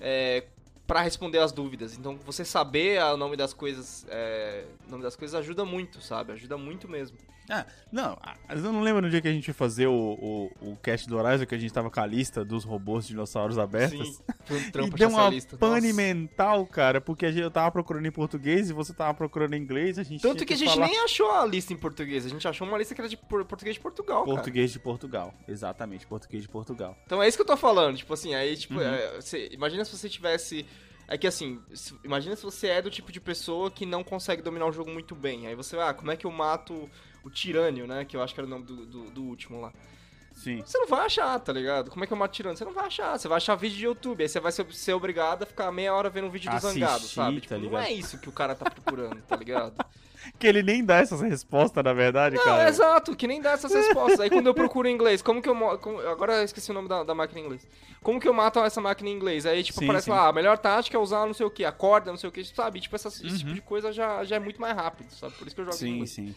é, 0.01 0.45
para 0.87 1.01
responder 1.01 1.39
as 1.39 1.53
dúvidas. 1.53 1.97
Então 1.97 2.19
você 2.27 2.45
saber 2.45 3.01
o 3.03 3.17
nome 3.17 3.37
das 3.37 3.53
coisas, 3.55 4.05
é, 4.09 4.65
o 4.87 4.91
nome 4.91 5.03
das 5.03 5.17
coisas 5.17 5.35
ajuda 5.39 5.65
muito, 5.65 6.01
sabe? 6.03 6.33
Ajuda 6.33 6.57
muito 6.57 6.89
mesmo. 6.89 7.17
Não, 7.93 8.19
ah, 8.23 8.35
eu 8.51 8.59
não 8.73 8.81
lembro 8.81 9.03
no 9.03 9.09
dia 9.11 9.21
que 9.23 9.29
a 9.29 9.33
gente 9.33 9.47
ia 9.49 9.55
fazer 9.55 9.87
o, 9.87 9.93
o, 10.61 10.73
o 10.73 10.77
cast 10.83 11.09
do 11.09 11.17
Horizon, 11.17 11.47
que 11.47 11.55
a 11.55 11.59
gente 11.59 11.73
tava 11.73 11.91
com 11.91 12.01
a 12.01 12.07
lista 12.07 12.45
dos 12.45 12.65
robôs 12.65 13.07
dinossauros 13.07 13.59
abertas. 13.59 14.07
Sim, 14.09 14.19
foi 14.45 14.57
um 14.59 14.61
E 14.67 14.71
trampo 14.73 14.97
deu 14.97 15.09
achar 15.09 15.17
uma 15.17 15.29
lista. 15.31 15.57
pane 15.57 15.89
Nossa. 15.89 15.97
mental, 15.97 16.67
cara, 16.67 17.01
porque 17.01 17.25
a 17.27 17.31
gente, 17.31 17.43
eu 17.43 17.51
tava 17.51 17.71
procurando 17.71 18.07
em 18.07 18.11
português 18.11 18.69
e 18.69 18.73
você 18.73 18.93
tava 18.93 19.15
procurando 19.15 19.55
em 19.55 19.61
inglês, 19.63 19.99
a 19.99 20.03
gente 20.03 20.21
Tanto 20.23 20.37
tinha 20.39 20.47
que 20.47 20.55
a 20.55 20.57
gente 20.57 20.75
falar 20.75 20.87
nem 20.89 20.99
achou 21.05 21.31
a 21.31 21.47
lista 21.47 21.73
em 21.73 21.77
português, 21.77 22.27
a 22.27 22.29
gente 22.29 22.47
achou 22.49 22.67
uma 22.67 22.77
lista 22.79 22.95
que 22.95 23.01
era 23.01 23.09
de 23.09 23.17
por- 23.17 23.45
português 23.45 23.77
de 23.77 23.81
Portugal, 23.81 24.25
cara. 24.25 24.35
português 24.37 24.73
de 24.73 24.79
Portugal. 24.81 25.35
Exatamente, 25.47 26.07
português 26.07 26.43
de 26.43 26.49
Portugal. 26.49 26.97
Então 27.07 27.23
é 27.23 27.29
isso 27.29 27.37
que 27.39 27.43
eu 27.43 27.47
tô 27.47 27.57
falando, 27.57 27.97
tipo 27.97 28.13
assim, 28.13 28.35
aí, 28.35 28.57
tipo, 28.57 28.75
Uhum. 28.75 28.81
é, 28.83 29.21
você- 29.21 29.49
imagina 29.53 29.85
se 29.85 29.97
você 29.97 30.09
tivesse. 30.09 30.67
É 31.09 31.17
que 31.17 31.27
assim, 31.29 31.61
imagina 32.03 32.35
se 32.35 32.43
você 32.43 32.67
é 32.67 32.83
do 32.83 32.91
tipo 32.91 33.13
de 33.13 33.21
pessoa 33.21 33.71
que 33.71 33.87
não 33.87 34.03
consegue 34.03 34.43
dominar 34.43 34.67
o 34.67 34.73
jogo 34.73 34.91
muito 34.91 35.15
bem. 35.15 35.47
Aí 35.47 35.55
você, 35.55 35.79
ah, 35.79 35.95
como 35.95 36.11
é 36.11 36.17
que 36.17 36.27
eu 36.27 36.33
mato 36.33 36.91
o 37.27 37.31
Tirânio, 37.31 37.87
né? 37.87 38.05
Que 38.05 38.17
eu 38.17 38.23
acho 38.23 38.33
que 38.35 38.41
era 38.41 38.47
o 38.47 38.51
nome 38.51 38.65
do, 38.65 38.87
do, 38.87 39.11
do 39.11 39.23
último 39.25 39.61
lá. 39.61 39.73
Sim. 40.33 40.63
Você 40.67 40.77
não 40.79 40.87
vai 40.87 41.07
achar, 41.07 41.39
tá 41.41 41.51
ligado? 41.53 41.91
Como 41.91 42.05
é 42.05 42.07
que 42.07 42.13
eu 42.13 42.17
mato 42.17 42.33
tirano? 42.35 42.55
Você 42.57 42.65
não 42.65 42.73
vai 42.75 42.87
achar. 42.87 43.19
Você 43.19 43.27
vai 43.27 43.39
achar 43.39 43.55
vídeo 43.55 43.79
de 43.79 43.85
YouTube. 43.87 44.23
Aí 44.23 44.29
você 44.29 44.39
vai 44.39 44.53
ser, 44.53 44.67
ser 44.75 44.93
obrigado 44.93 45.45
a 45.45 45.47
ficar 45.47 45.73
meia 45.73 45.95
hora 45.95 46.11
vendo 46.11 46.27
um 46.27 46.31
vídeo 46.31 46.51
do 46.51 46.57
Assistir, 46.57 46.81
Zangado, 46.81 47.05
sabe? 47.07 47.37
tá 47.37 47.41
Tipo, 47.41 47.55
não 47.55 47.61
ligado? 47.63 47.85
é 47.87 47.93
isso 47.93 48.19
que 48.19 48.29
o 48.29 48.33
cara 48.33 48.55
tá 48.55 48.69
procurando, 48.71 49.23
tá 49.23 49.35
ligado? 49.35 49.83
Que 50.39 50.47
ele 50.47 50.63
nem 50.63 50.85
dá 50.85 50.97
essas 50.97 51.23
respostas, 51.23 51.83
na 51.83 51.93
verdade, 51.95 52.37
Não, 52.37 52.43
cara. 52.45 52.69
exato, 52.69 53.17
que 53.17 53.27
nem 53.27 53.41
dá 53.41 53.53
essas 53.53 53.73
respostas. 53.73 54.21
Aí 54.21 54.29
quando 54.29 54.47
eu 54.49 54.53
procuro 54.55 54.87
em 54.89 54.93
inglês, 54.93 55.23
como 55.23 55.41
que 55.41 55.49
eu. 55.49 55.55
mo- 55.55 55.79
como- 55.79 56.01
agora 56.01 56.35
eu 56.35 56.45
esqueci 56.45 56.71
o 56.71 56.75
nome 56.75 56.89
da, 56.89 57.03
da 57.03 57.15
máquina 57.15 57.41
em 57.41 57.45
inglês. 57.45 57.67
Como 58.03 58.21
que 58.21 58.29
eu 58.29 58.35
mato 58.35 58.59
essa 58.59 58.81
máquina 58.81 59.09
em 59.09 59.13
inglês? 59.15 59.47
Aí, 59.47 59.63
tipo, 59.65 59.79
Sim, 59.79 59.87
aparece 59.87 60.05
sim. 60.07 60.11
lá, 60.11 60.29
a 60.29 60.33
melhor 60.35 60.59
tática 60.59 60.97
é 60.99 61.01
usar 61.01 61.25
não 61.27 61.33
sei 61.33 61.47
o 61.47 61.51
que, 61.51 61.65
a 61.65 61.73
corda, 61.73 62.11
não 62.11 62.19
sei 62.19 62.29
o 62.29 62.33
que, 62.33 62.45
sabe? 62.45 62.79
Tipo, 62.81 62.95
essas- 62.97 63.23
esse 63.25 63.39
tipo 63.39 63.51
Uhum. 63.51 63.55
de 63.55 63.63
coisa 63.63 63.91
já, 63.91 64.23
já 64.25 64.37
é 64.37 64.39
muito 64.39 64.61
mais 64.61 64.77
rápido, 64.77 65.11
sabe? 65.13 65.33
Por 65.35 65.47
isso 65.47 65.57
que 65.57 65.63
eu 65.63 65.65
jogo 65.65 65.77
em 65.77 65.79
Sim, 65.79 65.91
inglês. 65.93 66.11
sim. 66.11 66.35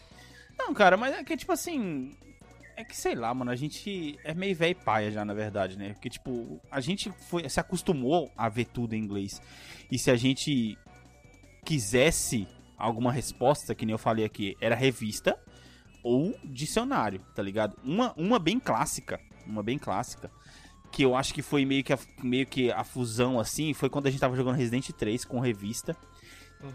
Não, 0.60 0.74
cara, 0.74 0.96
mas 0.96 1.14
é 1.14 1.24
que, 1.24 1.36
tipo 1.36 1.52
assim. 1.52 2.12
É 2.76 2.84
que 2.84 2.96
sei 2.96 3.14
lá, 3.14 3.32
mano, 3.34 3.50
a 3.50 3.56
gente 3.56 4.18
é 4.24 4.32
meio 4.32 4.54
velho 4.54 4.76
paia 4.76 5.10
já, 5.10 5.24
na 5.24 5.34
verdade, 5.34 5.76
né? 5.78 5.92
Porque, 5.92 6.08
tipo, 6.08 6.60
a 6.70 6.80
gente 6.80 7.10
foi, 7.28 7.46
se 7.48 7.60
acostumou 7.60 8.30
a 8.36 8.48
ver 8.48 8.66
tudo 8.66 8.94
em 8.94 8.98
inglês. 8.98 9.40
E 9.90 9.98
se 9.98 10.10
a 10.10 10.16
gente 10.16 10.78
quisesse 11.64 12.46
alguma 12.78 13.12
resposta, 13.12 13.74
que 13.74 13.84
nem 13.84 13.92
eu 13.92 13.98
falei 13.98 14.24
aqui, 14.24 14.56
era 14.60 14.74
revista 14.74 15.38
ou 16.02 16.34
dicionário, 16.44 17.20
tá 17.34 17.42
ligado? 17.42 17.76
Uma, 17.84 18.14
uma 18.16 18.38
bem 18.38 18.58
clássica, 18.58 19.20
uma 19.46 19.62
bem 19.62 19.78
clássica, 19.78 20.30
que 20.90 21.02
eu 21.02 21.14
acho 21.14 21.34
que 21.34 21.42
foi 21.42 21.64
meio 21.64 21.84
que 21.84 21.92
a, 21.92 21.98
meio 22.22 22.46
que 22.46 22.70
a 22.72 22.82
fusão, 22.82 23.38
assim, 23.38 23.74
foi 23.74 23.90
quando 23.90 24.06
a 24.06 24.10
gente 24.10 24.20
tava 24.20 24.36
jogando 24.36 24.56
Resident 24.56 24.90
3 24.90 25.24
com 25.24 25.38
revista. 25.38 25.96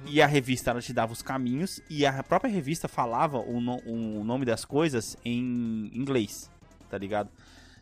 E 0.08 0.22
a 0.22 0.26
revista 0.28 0.72
ela 0.72 0.82
te 0.82 0.92
dava 0.94 1.14
os 1.14 1.22
caminhos 1.22 1.82
e 1.90 2.06
a 2.06 2.24
própria 2.24 2.50
revista 2.50 2.88
falava 2.88 3.38
o, 3.40 3.62
no- 3.62 3.82
o 3.86 4.24
nome 4.24 4.44
das 4.46 4.66
coisas 4.66 5.16
em 5.24 5.92
inglês, 5.94 6.50
tá 6.90 6.98
ligado? 6.98 7.30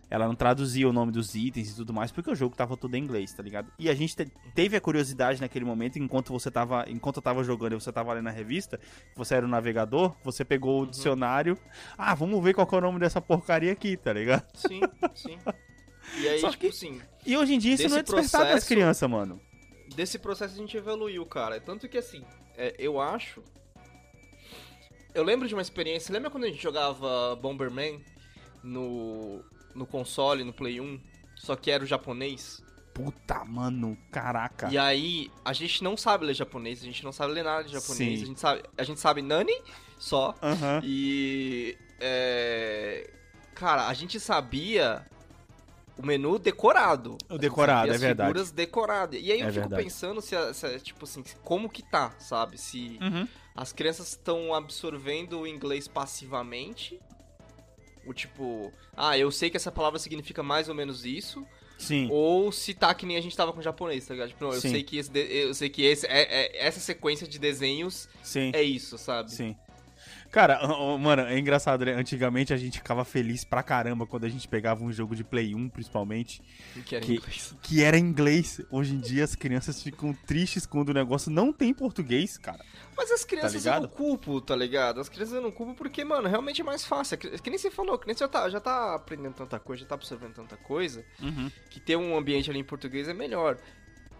Ela 0.09 0.27
não 0.27 0.35
traduzia 0.35 0.87
o 0.87 0.93
nome 0.93 1.11
dos 1.11 1.33
itens 1.33 1.71
e 1.71 1.75
tudo 1.75 1.91
mais, 1.93 2.11
porque 2.11 2.29
o 2.29 2.35
jogo 2.35 2.55
tava 2.55 2.77
tudo 2.77 2.93
em 2.95 3.03
inglês, 3.03 3.33
tá 3.33 3.41
ligado? 3.41 3.71
E 3.79 3.89
a 3.89 3.95
gente 3.95 4.15
te- 4.15 4.31
teve 4.53 4.75
a 4.77 4.81
curiosidade 4.81 5.41
naquele 5.41 5.65
momento, 5.65 5.97
enquanto 5.97 6.31
você 6.31 6.51
tava, 6.51 6.85
enquanto 6.87 7.15
eu 7.17 7.21
tava 7.23 7.43
jogando 7.43 7.71
e 7.71 7.75
você 7.81 7.91
tava 7.91 8.13
lendo 8.13 8.27
a 8.27 8.31
revista, 8.31 8.79
você 9.15 9.35
era 9.35 9.45
o 9.45 9.49
navegador, 9.49 10.13
você 10.23 10.45
pegou 10.45 10.83
o 10.83 10.85
dicionário, 10.85 11.57
ah, 11.97 12.13
vamos 12.13 12.43
ver 12.43 12.53
qual 12.53 12.67
que 12.67 12.75
é 12.75 12.77
o 12.77 12.81
nome 12.81 12.99
dessa 12.99 13.19
porcaria 13.21 13.71
aqui, 13.71 13.97
tá 13.97 14.13
ligado? 14.13 14.45
Sim, 14.55 14.81
sim. 15.15 15.39
E 16.19 16.27
aí, 16.27 16.39
Só 16.39 16.49
tipo 16.49 16.61
que- 16.61 16.67
assim, 16.67 17.01
E 17.25 17.35
hoje 17.37 17.53
em 17.55 17.57
dia 17.57 17.73
isso 17.73 17.87
não 17.89 17.97
é 17.97 18.03
despertado 18.03 18.43
das 18.43 18.51
processo- 18.51 18.67
crianças, 18.67 19.09
mano. 19.09 19.41
Desse 19.93 20.19
processo 20.19 20.53
a 20.53 20.57
gente 20.57 20.75
evoluiu, 20.75 21.25
cara. 21.25 21.59
Tanto 21.59 21.87
que 21.87 21.97
assim, 21.97 22.23
é, 22.57 22.75
eu 22.77 22.99
acho. 22.99 23.43
Eu 25.13 25.23
lembro 25.23 25.47
de 25.47 25.53
uma 25.53 25.61
experiência. 25.61 26.11
Lembra 26.11 26.29
quando 26.29 26.45
a 26.45 26.47
gente 26.47 26.61
jogava 26.61 27.35
Bomberman 27.35 28.03
no, 28.63 29.43
no 29.75 29.85
console, 29.85 30.43
no 30.43 30.53
Play 30.53 30.81
1? 30.81 30.99
Só 31.35 31.55
que 31.55 31.69
era 31.69 31.83
o 31.83 31.87
japonês? 31.87 32.63
Puta, 32.93 33.43
mano, 33.43 33.97
caraca. 34.11 34.69
E 34.71 34.77
aí, 34.77 35.31
a 35.43 35.51
gente 35.51 35.83
não 35.83 35.97
sabe 35.97 36.25
ler 36.25 36.35
japonês, 36.35 36.81
a 36.81 36.85
gente 36.85 37.03
não 37.03 37.11
sabe 37.11 37.33
ler 37.33 37.43
nada 37.43 37.63
de 37.63 37.71
japonês. 37.71 38.19
Sim. 38.19 38.23
A 38.23 38.27
gente, 38.27 38.39
sabe, 38.39 38.63
a 38.77 38.83
gente 38.83 38.99
sabe 38.99 39.21
Nani 39.21 39.55
só. 39.97 40.35
Aham. 40.41 40.81
E. 40.83 41.77
É, 41.99 43.09
cara, 43.55 43.87
a 43.87 43.93
gente 43.93 44.19
sabia 44.19 45.05
o 45.97 46.05
menu 46.05 46.39
decorado. 46.39 47.17
O 47.29 47.37
decorado, 47.37 47.91
é 47.91 47.95
as 47.95 48.01
verdade. 48.01 48.29
figuras 48.29 48.51
decoradas. 48.51 49.19
E 49.21 49.31
aí 49.31 49.39
eu 49.41 49.47
É 49.47 49.51
fico 49.51 49.61
verdade. 49.61 49.83
pensando 49.83 50.21
se, 50.21 50.35
se 50.53 50.79
tipo 50.79 51.05
assim, 51.05 51.23
como 51.43 51.69
que 51.69 51.83
tá, 51.83 52.13
sabe? 52.19 52.57
Se 52.57 52.97
Uhum. 53.01 53.27
as 53.55 53.71
crianças 53.71 54.09
estão 54.09 54.53
absorvendo 54.53 55.39
o 55.41 55.47
inglês 55.47 55.87
passivamente. 55.87 56.99
O 58.05 58.13
tipo, 58.13 58.71
ah, 58.97 59.17
eu 59.17 59.31
sei 59.31 59.49
que 59.49 59.55
essa 59.57 59.71
palavra 59.71 59.97
significa 59.97 60.43
mais 60.43 60.67
ou 60.67 60.75
menos 60.75 61.05
isso. 61.05 61.45
Sim. 61.77 62.07
Ou 62.11 62.51
se 62.51 62.73
tá 62.73 62.93
que 62.93 63.05
nem 63.05 63.17
a 63.17 63.21
gente 63.21 63.35
tava 63.35 63.51
com 63.53 63.59
o 63.59 63.63
japonês, 63.63 64.05
tá 64.05 64.13
ligado? 64.13 64.29
Tipo, 64.29 64.43
não, 64.45 64.53
eu 64.53 64.61
Sim. 64.61 64.69
sei 64.71 64.83
que, 64.83 64.97
esse 64.97 65.09
de- 65.09 65.19
eu 65.21 65.53
sei 65.53 65.69
que 65.69 65.81
esse, 65.83 66.05
é, 66.07 66.21
é- 66.21 66.65
essa 66.67 66.79
sequência 66.79 67.27
de 67.27 67.39
desenhos 67.39 68.07
Sim. 68.21 68.51
é 68.53 68.61
isso, 68.61 68.97
sabe? 68.97 69.31
Sim. 69.31 69.55
Cara, 70.33 70.59
mano, 70.97 71.21
é 71.21 71.37
engraçado, 71.37 71.85
né? 71.85 71.93
Antigamente 71.93 72.51
a 72.51 72.57
gente 72.57 72.79
ficava 72.79 73.05
feliz 73.05 73.43
pra 73.43 73.61
caramba 73.61 74.07
quando 74.07 74.23
a 74.25 74.29
gente 74.29 74.47
pegava 74.47 74.83
um 74.83 74.91
jogo 74.91 75.15
de 75.15 75.23
Play 75.23 75.53
1, 75.53 75.69
principalmente, 75.69 76.41
Que 76.87 76.95
era 76.95 77.05
Que- 77.05 77.13
inglês. 77.13 77.55
que 77.61 77.83
era 77.83 77.97
inglês. 77.99 78.59
Hoje 78.71 78.95
em 78.95 78.99
dia 78.99 79.23
as 79.23 79.35
crianças 79.35 79.83
ficam 79.83 80.11
tristes 80.11 80.65
quando 80.65 80.89
o 80.89 80.93
negócio 80.93 81.29
não 81.31 81.53
tem 81.53 81.71
português, 81.71 82.35
cara. 82.35 82.65
Mas 82.97 83.11
as 83.11 83.23
crianças 83.23 83.53
eu 83.53 83.59
ligado? 83.59 83.81
não 83.83 83.89
culpo, 83.89 84.41
tá 84.41 84.55
ligado? 84.55 84.99
As 84.99 85.07
crianças 85.07 85.35
eu 85.35 85.41
não 85.41 85.51
culpo 85.51 85.75
porque, 85.75 86.03
mano, 86.03 86.27
realmente 86.27 86.61
é 86.61 86.63
mais 86.63 86.83
fácil. 86.83 87.13
É 87.13 87.17
Que, 87.17 87.29
que 87.39 87.49
nem 87.51 87.59
você 87.59 87.69
falou, 87.69 87.99
que 87.99 88.07
nem 88.07 88.15
você 88.15 88.23
já 88.23 88.27
tá, 88.27 88.49
já 88.49 88.59
tá 88.59 88.95
aprendendo 88.95 89.35
tanta 89.35 89.59
coisa, 89.59 89.83
já 89.83 89.87
tá 89.87 89.93
absorvendo 89.93 90.33
tanta 90.33 90.57
coisa, 90.57 91.05
que 91.69 91.79
ter 91.79 91.95
um 91.95 92.17
ambiente 92.17 92.49
ali 92.49 92.57
em 92.57 92.63
português 92.63 93.07
é 93.07 93.13
melhor. 93.13 93.59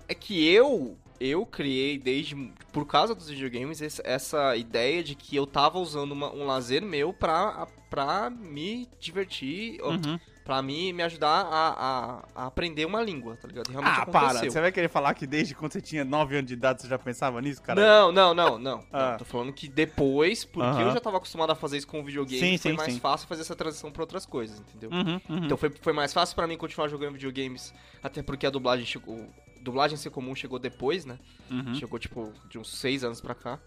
É 0.07 0.13
que 0.13 0.45
eu, 0.47 0.95
eu 1.25 1.45
criei 1.45 1.97
desde, 1.97 2.35
por 2.71 2.85
causa 2.85 3.15
dos 3.15 3.29
videogames, 3.29 3.81
essa 4.03 4.55
ideia 4.57 5.03
de 5.03 5.15
que 5.15 5.35
eu 5.35 5.47
tava 5.47 5.79
usando 5.79 6.11
uma- 6.11 6.33
um 6.33 6.45
lazer 6.45 6.81
meu 6.81 7.13
pra, 7.13 7.67
pra 7.89 8.29
me 8.29 8.89
divertir, 8.99 9.79
Uhum. 9.81 10.19
pra 10.43 10.61
mim 10.61 10.91
me 10.91 11.01
ajudar 11.03 11.47
a, 11.49 11.69
a, 11.69 12.23
a 12.35 12.45
aprender 12.47 12.85
uma 12.85 13.01
língua, 13.01 13.37
tá 13.41 13.47
ligado? 13.47 13.69
Realmente 13.69 13.99
Ah, 14.01 14.05
para. 14.05 14.27
aconteceu. 14.27 14.51
Você 14.51 14.59
vai 14.59 14.71
querer 14.71 14.89
falar 14.89 15.13
que 15.13 15.25
desde 15.25 15.55
quando 15.55 15.71
você 15.71 15.79
tinha 15.81 16.03
9 16.03 16.35
anos 16.35 16.47
de 16.47 16.53
idade 16.55 16.81
você 16.81 16.87
já 16.89 16.99
pensava 16.99 17.39
nisso, 17.41 17.61
cara? 17.61 17.79
Não, 17.79 18.11
não, 18.11 18.33
não, 18.33 18.59
não. 18.59 18.83
Ah. 18.91 19.11
Não, 19.11 19.17
Tô 19.19 19.25
falando 19.25 19.53
que 19.53 19.69
depois, 19.69 20.43
porque 20.43 20.67
Aham. 20.67 20.87
eu 20.87 20.91
já 20.91 20.99
tava 20.99 21.17
acostumado 21.17 21.51
a 21.51 21.55
fazer 21.55 21.77
isso 21.77 21.87
com 21.87 22.01
o 22.01 22.03
videogame, 22.03 22.39
Sim, 22.39 22.57
foi 22.57 22.71
sim, 22.71 22.77
mais 22.77 22.93
sim. 22.93 22.99
fácil 22.99 23.27
fazer 23.27 23.41
essa 23.41 23.55
transição 23.55 23.91
pra 23.91 24.03
outras 24.03 24.25
coisas, 24.25 24.59
entendeu? 24.59 24.89
Uhum, 24.91 25.21
uhum. 25.29 25.45
Então 25.45 25.55
foi, 25.55 25.69
foi 25.81 25.93
mais 25.93 26.11
fácil 26.11 26.35
pra 26.35 26.45
mim 26.47 26.57
continuar 26.57 26.87
jogando 26.89 27.13
videogames, 27.13 27.73
até 28.01 28.21
porque 28.21 28.45
a 28.45 28.49
dublagem 28.49 28.85
chegou. 28.85 29.25
Dublagem 29.63 29.97
ser 29.97 30.09
comum 30.09 30.35
chegou 30.35 30.59
depois, 30.59 31.05
né? 31.05 31.17
Uhum. 31.49 31.73
Chegou 31.75 31.97
tipo 31.97 32.31
de 32.49 32.59
uns 32.59 32.69
seis 32.77 33.03
anos 33.03 33.21
pra 33.21 33.33
cá. 33.33 33.59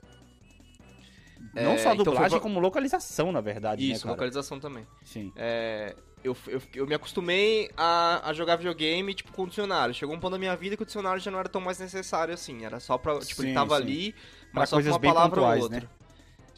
Não 1.54 1.72
É, 1.72 1.78
só 1.78 1.92
então 1.92 1.96
foi 1.96 2.04
dublagem, 2.04 2.30
pra- 2.30 2.40
como 2.40 2.60
localização, 2.60 3.30
na 3.32 3.40
verdade, 3.40 3.90
Isso, 3.90 4.06
né, 4.06 4.12
localização 4.12 4.58
também. 4.60 4.86
Sim. 5.04 5.32
É, 5.36 5.94
eu, 6.24 6.36
eu, 6.48 6.60
eu 6.74 6.86
me 6.86 6.94
acostumei 6.94 7.70
a, 7.76 8.28
a 8.28 8.32
jogar 8.32 8.56
videogame, 8.56 9.14
tipo, 9.14 9.32
com 9.32 9.46
dicionário. 9.46 9.94
Chegou 9.94 10.14
um 10.14 10.20
ponto 10.20 10.32
da 10.32 10.38
minha 10.38 10.56
vida 10.56 10.76
que 10.76 10.82
o 10.82 10.86
dicionário 10.86 11.20
já 11.20 11.30
não 11.30 11.38
era 11.38 11.48
tão 11.48 11.60
mais 11.60 11.78
necessário 11.78 12.34
assim. 12.34 12.64
Era 12.64 12.80
só 12.80 12.98
pra. 12.98 13.18
Tipo, 13.20 13.42
Sim, 13.42 13.48
ele 13.48 13.54
tava 13.54 13.76
sim. 13.76 13.82
ali, 13.82 14.12
Pra 14.52 14.60
mas 14.60 14.68
só 14.68 14.76
com 14.76 14.82
coisas 14.82 14.92
uma 14.92 15.00
palavra 15.00 15.40
ou 15.40 15.46
pontuais, 15.46 15.62
outra. 15.62 15.80
né? 15.80 15.88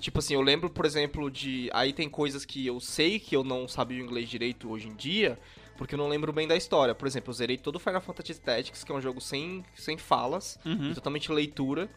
Tipo 0.00 0.20
assim, 0.20 0.34
eu 0.34 0.40
lembro, 0.40 0.70
por 0.70 0.84
exemplo, 0.86 1.30
de. 1.30 1.68
Aí 1.72 1.92
tem 1.92 2.08
coisas 2.08 2.44
que 2.44 2.64
eu 2.66 2.80
sei 2.80 3.18
que 3.18 3.34
eu 3.36 3.42
não 3.44 3.66
sabia 3.68 4.00
o 4.00 4.04
inglês 4.04 4.28
direito 4.28 4.70
hoje 4.70 4.88
em 4.88 4.94
dia, 4.94 5.38
porque 5.78 5.94
eu 5.94 5.98
não 5.98 6.08
lembro 6.08 6.30
bem 6.32 6.46
da 6.46 6.54
história. 6.56 6.94
Por 6.94 7.06
exemplo, 7.08 7.30
eu 7.30 7.34
zerei 7.34 7.56
todo 7.56 7.76
o 7.76 7.78
Final 7.78 8.00
Fantasy 8.02 8.38
Tactics, 8.40 8.84
que 8.84 8.92
é 8.92 8.94
um 8.94 9.00
jogo 9.00 9.20
sem, 9.20 9.64
sem 9.74 9.96
falas, 9.96 10.58
Uhum. 10.66 10.92
totalmente 10.92 11.32
leitura. 11.32 11.88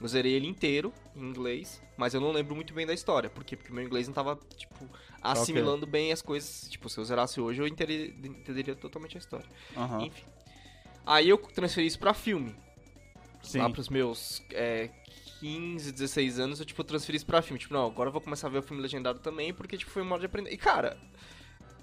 Eu 0.00 0.06
zerei 0.08 0.32
ele 0.32 0.46
inteiro 0.46 0.94
em 1.14 1.20
inglês, 1.20 1.82
mas 1.96 2.14
eu 2.14 2.20
não 2.22 2.32
lembro 2.32 2.54
muito 2.54 2.72
bem 2.72 2.86
da 2.86 2.94
história. 2.94 3.28
Por 3.28 3.44
quê? 3.44 3.54
Porque 3.56 3.70
meu 3.72 3.84
inglês 3.84 4.06
não 4.06 4.14
tava, 4.14 4.38
tipo, 4.56 4.88
assimilando 5.20 5.86
bem 5.86 6.10
as 6.12 6.22
coisas. 6.22 6.68
Tipo, 6.70 6.88
se 6.88 6.96
eu 6.98 7.04
zerasse 7.04 7.38
hoje, 7.40 7.60
eu 7.60 7.66
entenderia 7.66 8.74
totalmente 8.74 9.16
a 9.16 9.20
história. 9.20 9.46
Aham. 9.76 10.04
Enfim. 10.04 10.24
Aí 11.04 11.28
eu 11.28 11.36
transferi 11.36 11.86
isso 11.86 11.98
pra 11.98 12.14
filme. 12.14 12.54
Sim. 13.42 13.58
Lá 13.58 13.68
pros 13.68 13.88
meus 13.90 14.42
é, 14.52 14.88
15, 15.40 15.92
16 15.92 16.38
anos, 16.38 16.60
eu, 16.60 16.64
tipo, 16.66 16.82
transferi 16.82 17.16
isso 17.16 17.26
pra 17.26 17.42
filme. 17.42 17.58
Tipo, 17.58 17.74
não, 17.74 17.86
agora 17.86 18.08
eu 18.08 18.12
vou 18.12 18.20
começar 18.22 18.46
a 18.46 18.50
ver 18.50 18.58
o 18.58 18.62
filme 18.62 18.82
legendado 18.82 19.18
também, 19.18 19.52
porque, 19.52 19.76
tipo, 19.76 19.90
foi 19.90 20.00
um 20.00 20.06
modo 20.06 20.20
de 20.20 20.26
aprender. 20.26 20.50
E, 20.50 20.56
cara, 20.56 20.96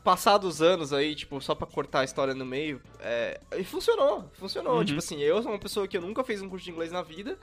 passados 0.07 0.55
os 0.55 0.61
anos 0.61 0.93
aí, 0.93 1.13
tipo, 1.13 1.41
só 1.41 1.53
pra 1.53 1.67
cortar 1.67 1.99
a 1.99 2.03
história 2.05 2.33
no 2.33 2.45
meio, 2.45 2.81
é, 3.01 3.41
e 3.57 3.63
funcionou, 3.65 4.23
funcionou. 4.35 4.77
Uhum. 4.77 4.85
Tipo 4.85 4.99
assim, 4.99 5.19
eu 5.19 5.43
sou 5.43 5.51
uma 5.51 5.59
pessoa 5.59 5.85
que 5.85 5.97
eu 5.97 6.01
nunca 6.01 6.23
fiz 6.23 6.41
um 6.41 6.47
curso 6.47 6.63
de 6.63 6.71
inglês 6.71 6.93
na 6.93 7.01
vida, 7.01 7.37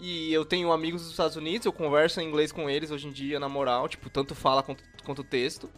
e 0.00 0.32
eu 0.32 0.44
tenho 0.44 0.72
amigos 0.72 1.02
dos 1.02 1.12
Estados 1.12 1.36
Unidos, 1.36 1.64
eu 1.64 1.72
converso 1.72 2.20
em 2.20 2.26
inglês 2.26 2.50
com 2.50 2.68
eles 2.68 2.90
hoje 2.90 3.06
em 3.06 3.12
dia, 3.12 3.38
na 3.38 3.48
moral, 3.48 3.88
tipo, 3.88 4.10
tanto 4.10 4.34
fala 4.34 4.64
quanto, 4.64 4.82
quanto 5.04 5.22
texto. 5.22 5.70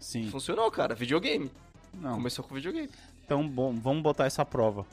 Sim. 0.00 0.30
Funcionou, 0.30 0.70
cara, 0.70 0.94
videogame. 0.94 1.50
Não. 1.92 2.14
Começou 2.14 2.42
com 2.42 2.54
videogame. 2.54 2.88
Então, 3.26 3.46
bom, 3.46 3.78
vamos 3.78 4.02
botar 4.02 4.24
essa 4.24 4.46
prova. 4.46 4.86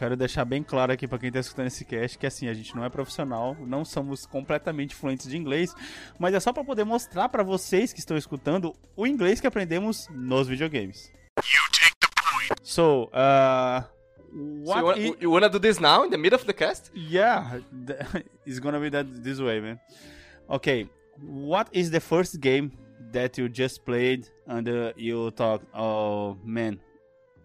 Quero 0.00 0.16
deixar 0.16 0.46
bem 0.46 0.62
claro 0.62 0.90
aqui 0.90 1.06
pra 1.06 1.18
quem 1.18 1.30
tá 1.30 1.40
escutando 1.40 1.66
esse 1.66 1.84
cast 1.84 2.16
que 2.16 2.26
assim, 2.26 2.48
a 2.48 2.54
gente 2.54 2.74
não 2.74 2.82
é 2.82 2.88
profissional, 2.88 3.54
não 3.60 3.84
somos 3.84 4.24
completamente 4.24 4.94
fluentes 4.94 5.28
de 5.28 5.36
inglês, 5.36 5.74
mas 6.18 6.32
é 6.32 6.40
só 6.40 6.54
pra 6.54 6.64
poder 6.64 6.84
mostrar 6.84 7.28
pra 7.28 7.42
vocês 7.42 7.92
que 7.92 7.98
estão 7.98 8.16
escutando 8.16 8.74
o 8.96 9.06
inglês 9.06 9.42
que 9.42 9.46
aprendemos 9.46 10.08
nos 10.08 10.48
videogames. 10.48 11.12
So, 12.62 13.10
uh, 13.12 13.84
So 14.64 14.70
what 14.70 14.78
you, 14.78 14.86
wanna, 14.86 15.16
you 15.20 15.30
wanna 15.30 15.48
do 15.50 15.60
this 15.60 15.78
now, 15.78 16.06
in 16.06 16.10
the 16.10 16.16
middle 16.16 16.38
of 16.38 16.46
the 16.46 16.54
cast? 16.54 16.90
Yeah, 16.94 17.60
it's 18.46 18.58
gonna 18.58 18.80
be 18.80 18.88
that 18.88 19.22
this 19.22 19.38
way, 19.38 19.60
man. 19.60 19.78
Okay, 20.48 20.88
what 21.20 21.68
is 21.72 21.90
the 21.90 22.00
first 22.00 22.40
game 22.40 22.72
that 23.12 23.36
you 23.36 23.50
just 23.50 23.84
played 23.84 24.30
and 24.46 24.66
uh, 24.66 24.92
you 24.96 25.30
thought, 25.32 25.60
oh 25.74 26.38
man, 26.42 26.80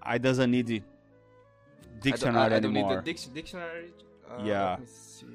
I 0.02 0.20
doesn't 0.20 0.50
need 0.50 0.84
the 2.02 2.10
I 2.10 2.12
don't- 2.12 2.12
dictionary 2.12 2.46
I, 2.56 2.60
don't 2.60 2.74
need 2.74 2.80
anymore. 2.80 2.96
the 2.98 3.02
dic- 3.14 3.34
dictionary. 3.34 3.90
Uh, 4.30 4.44
Yeah. 4.44 4.70
let 4.72 4.80
me 4.82 4.86
see. 4.88 5.26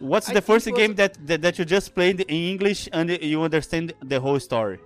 What's 0.00 0.28
I 0.30 0.34
the 0.34 0.42
first 0.42 0.66
was- 0.66 0.76
game 0.80 0.94
that, 0.96 1.12
that 1.26 1.40
that 1.42 1.58
you 1.58 1.64
just 1.64 1.94
played 1.94 2.20
in 2.20 2.28
English 2.52 2.88
and 2.92 3.06
you 3.32 3.42
understand 3.42 3.92
the 4.12 4.18
whole 4.20 4.40
story? 4.40 4.78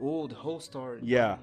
Oh, 0.00 0.26
the 0.26 0.34
whole 0.44 0.60
story. 0.60 1.00
Yeah. 1.02 1.36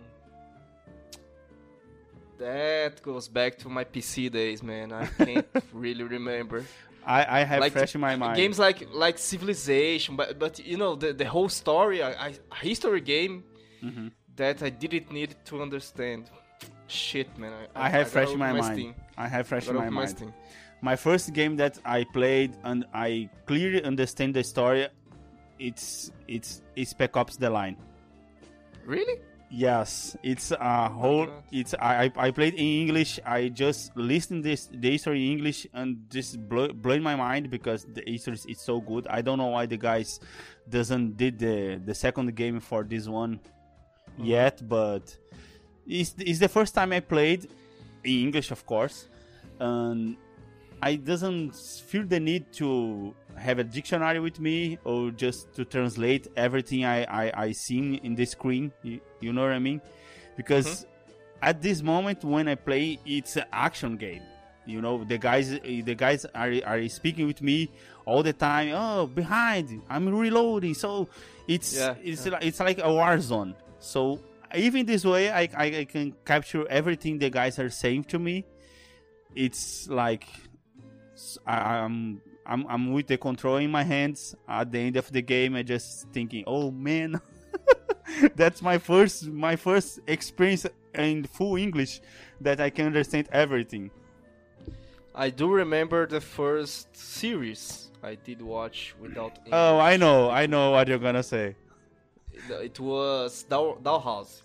That 2.37 3.01
goes 3.01 3.27
back 3.29 3.57
to 3.59 3.69
my 3.69 3.83
PC 3.85 4.29
days, 4.31 4.61
man. 4.61 4.91
I 4.91 5.05
can't 5.05 5.47
really 5.73 6.03
remember. 6.03 6.65
I, 7.05 7.39
I 7.39 7.43
have 7.43 7.61
Like, 7.61 7.71
fresh 7.73 7.95
in 7.95 8.01
my 8.01 8.15
mind. 8.15 8.35
Games 8.35 8.59
like 8.59 8.87
like 8.93 9.17
Civilization, 9.17 10.15
but 10.15 10.37
but 10.39 10.59
you 10.59 10.77
know 10.77 10.95
the 10.95 11.13
the 11.13 11.25
whole 11.25 11.49
story, 11.49 11.99
a, 12.01 12.09
a 12.27 12.55
history 12.55 13.01
game 13.01 13.43
Mhm. 13.83 14.11
that 14.35 14.61
I 14.63 14.69
didn't 14.69 15.11
need 15.11 15.35
to 15.45 15.61
understand. 15.61 16.29
Shit, 16.87 17.37
man. 17.37 17.53
I, 17.75 17.87
I 17.87 17.89
have 17.89 18.05
gotta 18.05 18.11
fresh 18.11 18.31
in 18.31 18.39
my 18.39 18.53
mind. 18.53 18.93
I 19.17 19.27
have 19.27 19.47
fresh 19.47 19.67
in 19.67 19.75
my 19.75 19.89
mind. 19.89 20.33
My 20.81 20.95
first 20.95 21.33
game 21.33 21.55
that 21.57 21.79
I 21.83 22.05
played 22.13 22.55
and 22.63 22.85
I 22.93 23.29
clearly 23.45 23.83
understand 23.83 24.35
the 24.35 24.43
story. 24.43 24.87
It's 25.57 26.11
it's 26.27 26.61
it's 26.75 26.91
Spec 26.91 27.15
Ops: 27.17 27.37
The 27.37 27.49
Line. 27.49 27.77
Really? 28.85 29.19
Yes, 29.49 30.17
it's 30.21 30.51
a 30.51 30.89
whole. 30.89 31.29
It's 31.51 31.73
I 31.79 32.05
I 32.05 32.27
I 32.27 32.31
played 32.31 32.53
in 32.55 32.65
English. 32.85 33.19
I 33.25 33.49
just 33.49 33.95
listened 33.95 34.43
this 34.43 34.67
the 34.67 34.91
history 34.91 35.25
in 35.25 35.31
English 35.37 35.65
and 35.73 36.05
this 36.09 36.35
blow, 36.35 36.67
blowing 36.73 37.01
my 37.01 37.15
mind 37.15 37.49
because 37.49 37.85
the 37.85 38.03
history 38.05 38.33
is 38.33 38.45
is 38.45 38.61
so 38.61 38.81
good. 38.81 39.07
I 39.07 39.21
don't 39.21 39.37
know 39.37 39.53
why 39.55 39.65
the 39.65 39.77
guys 39.77 40.19
doesn't 40.69 41.17
did 41.17 41.39
the 41.39 41.81
the 41.83 41.95
second 41.95 42.35
game 42.35 42.59
for 42.59 42.83
this 42.83 43.07
one 43.07 43.39
uh-huh. 43.39 44.23
yet, 44.25 44.67
but 44.67 45.15
it's 45.87 46.15
it's 46.19 46.39
the 46.39 46.49
first 46.49 46.73
time 46.73 46.91
I 46.93 46.99
played 46.99 47.49
in 48.03 48.19
English, 48.21 48.51
of 48.51 48.65
course, 48.65 49.07
and 49.59 50.17
I 50.81 50.95
doesn't 50.95 51.55
feel 51.55 52.05
the 52.05 52.19
need 52.19 52.51
to 52.53 53.13
have 53.35 53.59
a 53.59 53.63
dictionary 53.63 54.19
with 54.19 54.39
me 54.39 54.77
or 54.83 55.11
just 55.11 55.53
to 55.55 55.65
translate 55.65 56.27
everything 56.35 56.85
I 56.85 57.03
I, 57.05 57.31
I 57.45 57.51
seen 57.51 57.95
in 58.03 58.15
the 58.15 58.25
screen. 58.25 58.71
You, 58.83 58.99
you 59.19 59.33
know 59.33 59.41
what 59.41 59.51
I 59.51 59.59
mean? 59.59 59.81
Because 60.35 60.65
mm-hmm. 60.65 61.45
at 61.49 61.61
this 61.61 61.81
moment 61.81 62.23
when 62.23 62.47
I 62.47 62.55
play, 62.55 62.99
it's 63.05 63.35
an 63.37 63.45
action 63.51 63.97
game. 63.97 64.23
You 64.65 64.81
know, 64.81 65.03
the 65.03 65.17
guys 65.17 65.49
the 65.49 65.95
guys 65.95 66.25
are 66.33 66.53
are 66.65 66.87
speaking 66.89 67.27
with 67.27 67.41
me 67.41 67.69
all 68.05 68.23
the 68.23 68.33
time. 68.33 68.71
Oh, 68.73 69.05
behind! 69.05 69.81
I'm 69.89 70.09
reloading. 70.09 70.73
So 70.73 71.07
it's 71.47 71.77
Yeah, 71.77 71.95
it's 72.03 72.25
like, 72.25 72.43
it's 72.43 72.59
like 72.59 72.79
a 72.81 72.91
war 72.91 73.19
zone. 73.19 73.55
So 73.79 74.19
even 74.55 74.85
this 74.85 75.05
way, 75.05 75.29
I, 75.31 75.49
I 75.57 75.65
I 75.81 75.85
can 75.85 76.13
capture 76.25 76.67
everything 76.67 77.19
the 77.19 77.29
guys 77.29 77.59
are 77.59 77.69
saying 77.69 78.05
to 78.05 78.19
me. 78.19 78.45
It's 79.35 79.87
like 79.89 80.27
s- 81.13 81.37
I, 81.45 81.77
am 81.77 82.21
I'm 82.45 82.65
I'm 82.67 82.91
with 82.93 83.07
the 83.07 83.17
control 83.17 83.57
in 83.57 83.71
my 83.71 83.83
hands. 83.83 84.35
At 84.47 84.71
the 84.71 84.79
end 84.79 84.97
of 84.97 85.11
the 85.11 85.21
game, 85.21 85.55
I 85.55 85.63
just 85.63 86.07
thinking, 86.11 86.43
oh 86.47 86.71
man, 86.71 87.19
that's 88.35 88.61
my 88.61 88.77
first 88.77 89.27
my 89.27 89.55
first 89.55 89.99
experience 90.07 90.65
in 90.93 91.23
full 91.25 91.55
English 91.55 92.01
that 92.41 92.59
I 92.61 92.69
can 92.69 92.85
understand 92.87 93.27
everything. 93.31 93.91
I 95.13 95.29
do 95.29 95.49
remember 95.49 96.05
the 96.05 96.19
first 96.19 96.95
series 96.95 97.89
I 98.03 98.15
did 98.15 98.41
watch 98.41 98.95
without. 98.99 99.39
Oh, 99.51 99.79
I 99.79 99.97
know, 99.97 100.29
I 100.29 100.45
know 100.45 100.71
what 100.71 100.87
you're 100.87 100.99
gonna 100.99 101.23
say. 101.23 101.55
It 102.49 102.79
was 102.79 103.43
Dow 103.43 103.77
Dollhouse. 103.81 104.41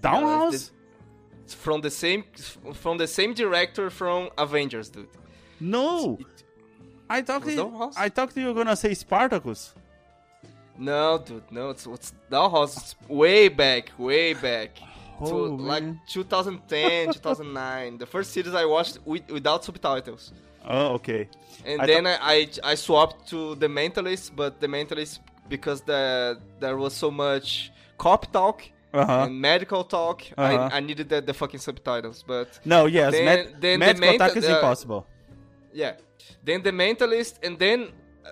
Downhouse? 0.00 0.72
It's 1.44 1.54
from 1.54 1.80
the 1.80 1.90
same 1.90 2.24
from 2.74 2.98
the 2.98 3.06
same 3.06 3.32
director 3.34 3.90
from 3.90 4.30
Avengers, 4.36 4.88
dude. 4.88 5.08
No, 5.60 6.18
I 7.08 7.22
thought 7.22 7.46
you, 7.46 7.56
Downhouse? 7.56 7.96
I 7.96 8.08
thought 8.08 8.36
you 8.36 8.46
were 8.46 8.54
gonna 8.54 8.76
say 8.76 8.94
Spartacus. 8.94 9.74
No, 10.78 11.18
dude, 11.18 11.50
no. 11.50 11.70
It's 11.70 11.86
what's 11.86 12.12
Dollhouse. 12.30 12.76
It's 12.76 12.94
way 13.08 13.48
back, 13.48 13.92
way 13.98 14.34
back. 14.34 14.76
to 15.24 15.24
Oh, 15.24 15.44
like 15.44 15.84
2010, 16.08 17.12
2009. 17.12 17.98
The 17.98 18.06
first 18.06 18.32
series 18.32 18.54
I 18.54 18.66
watched 18.66 18.98
with, 19.04 19.30
without 19.30 19.64
subtitles. 19.64 20.32
Oh, 20.68 20.94
okay. 20.94 21.28
And 21.64 21.80
I 21.80 21.86
then 21.86 22.06
I, 22.06 22.18
I 22.20 22.48
I 22.64 22.74
swapped 22.74 23.28
to 23.28 23.54
the 23.54 23.68
Mentalist, 23.68 24.32
but 24.34 24.60
the 24.60 24.66
Mentalist 24.66 25.20
because 25.48 25.80
the 25.82 26.38
there 26.60 26.76
was 26.76 26.92
so 26.92 27.10
much 27.10 27.70
cop 27.98 28.30
talk 28.32 28.62
Uh 28.96 29.06
huh. 29.06 29.24
and 29.26 29.40
medical 29.40 29.82
talk, 29.84 30.22
Uh-huh. 30.36 30.68
I, 30.72 30.76
I 30.76 30.80
needed 30.80 31.08
the, 31.08 31.20
the 31.20 31.34
fucking 31.34 31.60
subtitles. 31.60 32.24
But 32.26 32.48
No, 32.64 32.86
yes, 32.86 33.12
Then- 33.12 33.24
med- 33.24 33.48
then 33.60 33.80
the 33.80 33.86
medical 34.00 34.18
talk 34.28 34.36
is 34.36 34.48
uh, 34.48 34.54
impossible. 34.56 35.06
yeah, 35.72 35.92
then 36.44 36.62
the 36.62 36.72
Mentalist, 36.72 37.34
and 37.46 37.58
then 37.58 37.78
uh, 38.24 38.30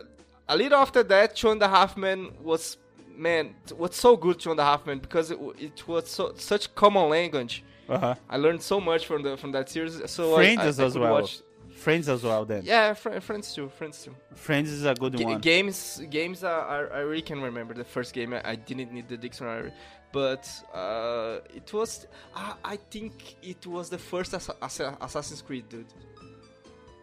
a 0.49 0.57
little 0.57 0.79
after 0.79 1.03
that, 1.13 1.37
Two 1.37 1.51
and 1.51 1.63
a 1.63 1.69
Half 1.69 1.97
Men 1.97 2.19
was 2.43 2.77
man, 3.17 3.55
was 3.77 3.95
so 3.95 4.17
good. 4.17 4.37
Two 4.41 4.51
and 4.51 4.61
a 4.61 4.65
Half 4.65 4.87
Men 4.87 4.99
because 4.99 5.31
it, 5.31 5.39
it 5.59 5.79
was 5.89 6.09
so, 6.09 6.33
such 6.37 6.75
common 6.75 7.09
language. 7.11 7.55
Uh 7.89 7.99
huh. 7.99 8.15
I 8.31 8.37
learned 8.39 8.63
so 8.63 8.81
much 8.81 9.03
from 9.07 9.23
the 9.23 9.37
from 9.37 9.53
that 9.53 9.69
series. 9.69 10.01
So 10.11 10.35
Friends 10.37 10.59
I, 10.61 10.65
I, 10.65 10.87
as 10.87 10.97
I 10.97 11.01
well. 11.01 11.13
watch. 11.21 11.39
Friends 11.75 12.09
as 12.09 12.23
well. 12.23 12.45
Then 12.45 12.63
Yeah, 12.65 12.95
fr- 12.95 13.21
friends 13.21 13.53
too. 13.55 13.69
Friends 13.69 14.03
too. 14.05 14.15
Friends 14.35 14.71
is 14.71 14.85
a 14.85 14.95
good 14.95 15.17
Ga- 15.17 15.25
one. 15.25 15.41
games, 15.41 16.01
games. 16.11 16.43
Are, 16.45 16.61
are, 16.61 16.93
I 16.93 17.01
really 17.01 17.23
can 17.23 17.41
remember 17.43 17.75
the 17.75 17.85
first 17.85 18.13
game. 18.15 18.33
I, 18.33 18.41
I 18.45 18.55
didn't 18.55 18.93
need 18.93 19.09
the 19.09 19.17
dictionary, 19.17 19.73
but 20.13 20.49
uh, 20.73 21.39
it 21.55 21.73
was. 21.73 22.07
I, 22.35 22.55
I 22.65 22.77
think 22.77 23.37
it 23.43 23.67
was 23.67 23.91
the 23.91 23.99
first 23.99 24.33
Assa- 24.35 24.57
Assa- 24.63 24.97
Assassin's 25.01 25.43
Creed, 25.43 25.69
dude. 25.69 25.87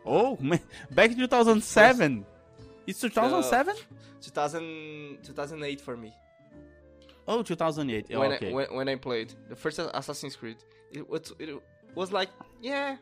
Oh 0.06 0.38
man, 0.42 0.60
back 0.90 1.12
in 1.12 1.18
2007. 1.18 2.26
It's 2.88 3.00
2007. 3.02 3.76
2000, 4.22 5.18
2008 5.24 5.82
for 5.82 5.96
me. 5.98 6.14
Oh, 7.28 7.44
2008. 7.44 8.08
Oh, 8.14 8.20
when, 8.20 8.32
okay. 8.34 8.50
I, 8.50 8.54
when 8.54 8.74
when 8.76 8.90
I 8.90 8.96
played 8.96 9.34
the 9.50 9.56
first 9.56 9.80
Assassin's 9.80 10.36
Creed, 10.36 10.58
it 10.92 11.08
was 11.08 11.34
it 11.40 11.50
was 11.96 12.12
like 12.12 12.30
yeah, 12.62 12.98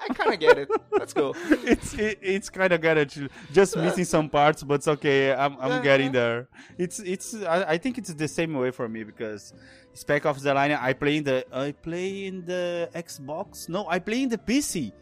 I, 0.00 0.14
kind 0.14 0.32
of 0.34 0.40
get 0.40 0.58
it. 0.58 0.68
Let's 0.92 1.12
go. 1.12 1.34
it's 1.64 1.94
it, 1.94 2.18
it's 2.22 2.48
kind 2.50 2.72
of 2.72 2.80
good. 2.80 2.98
actually. 2.98 3.28
Just 3.52 3.76
missing 3.76 4.04
some 4.04 4.28
parts, 4.28 4.62
but 4.62 4.74
it's 4.74 4.88
okay. 4.88 5.32
I'm 5.34 5.56
I'm 5.58 5.70
Yeah, 5.70 5.82
getting 5.82 6.06
yeah. 6.06 6.20
there. 6.20 6.48
It's 6.78 6.98
it's 7.00 7.34
I, 7.34 7.64
I 7.74 7.78
think 7.78 7.98
it's 7.98 8.12
the 8.14 8.28
same 8.28 8.54
way 8.54 8.70
for 8.70 8.88
me 8.88 9.02
because 9.04 9.52
Spec 9.94 10.24
Ops: 10.26 10.42
The 10.42 10.54
Line. 10.54 10.72
I 10.72 10.92
play 10.92 11.16
in 11.18 11.24
the 11.24 11.44
I 11.52 11.72
play 11.72 12.26
in 12.26 12.44
the 12.44 12.88
Xbox. 12.94 13.68
No, 13.68 13.86
I 13.88 13.98
play 13.98 14.22
in 14.22 14.28
the 14.28 14.38
PC. 14.38 14.92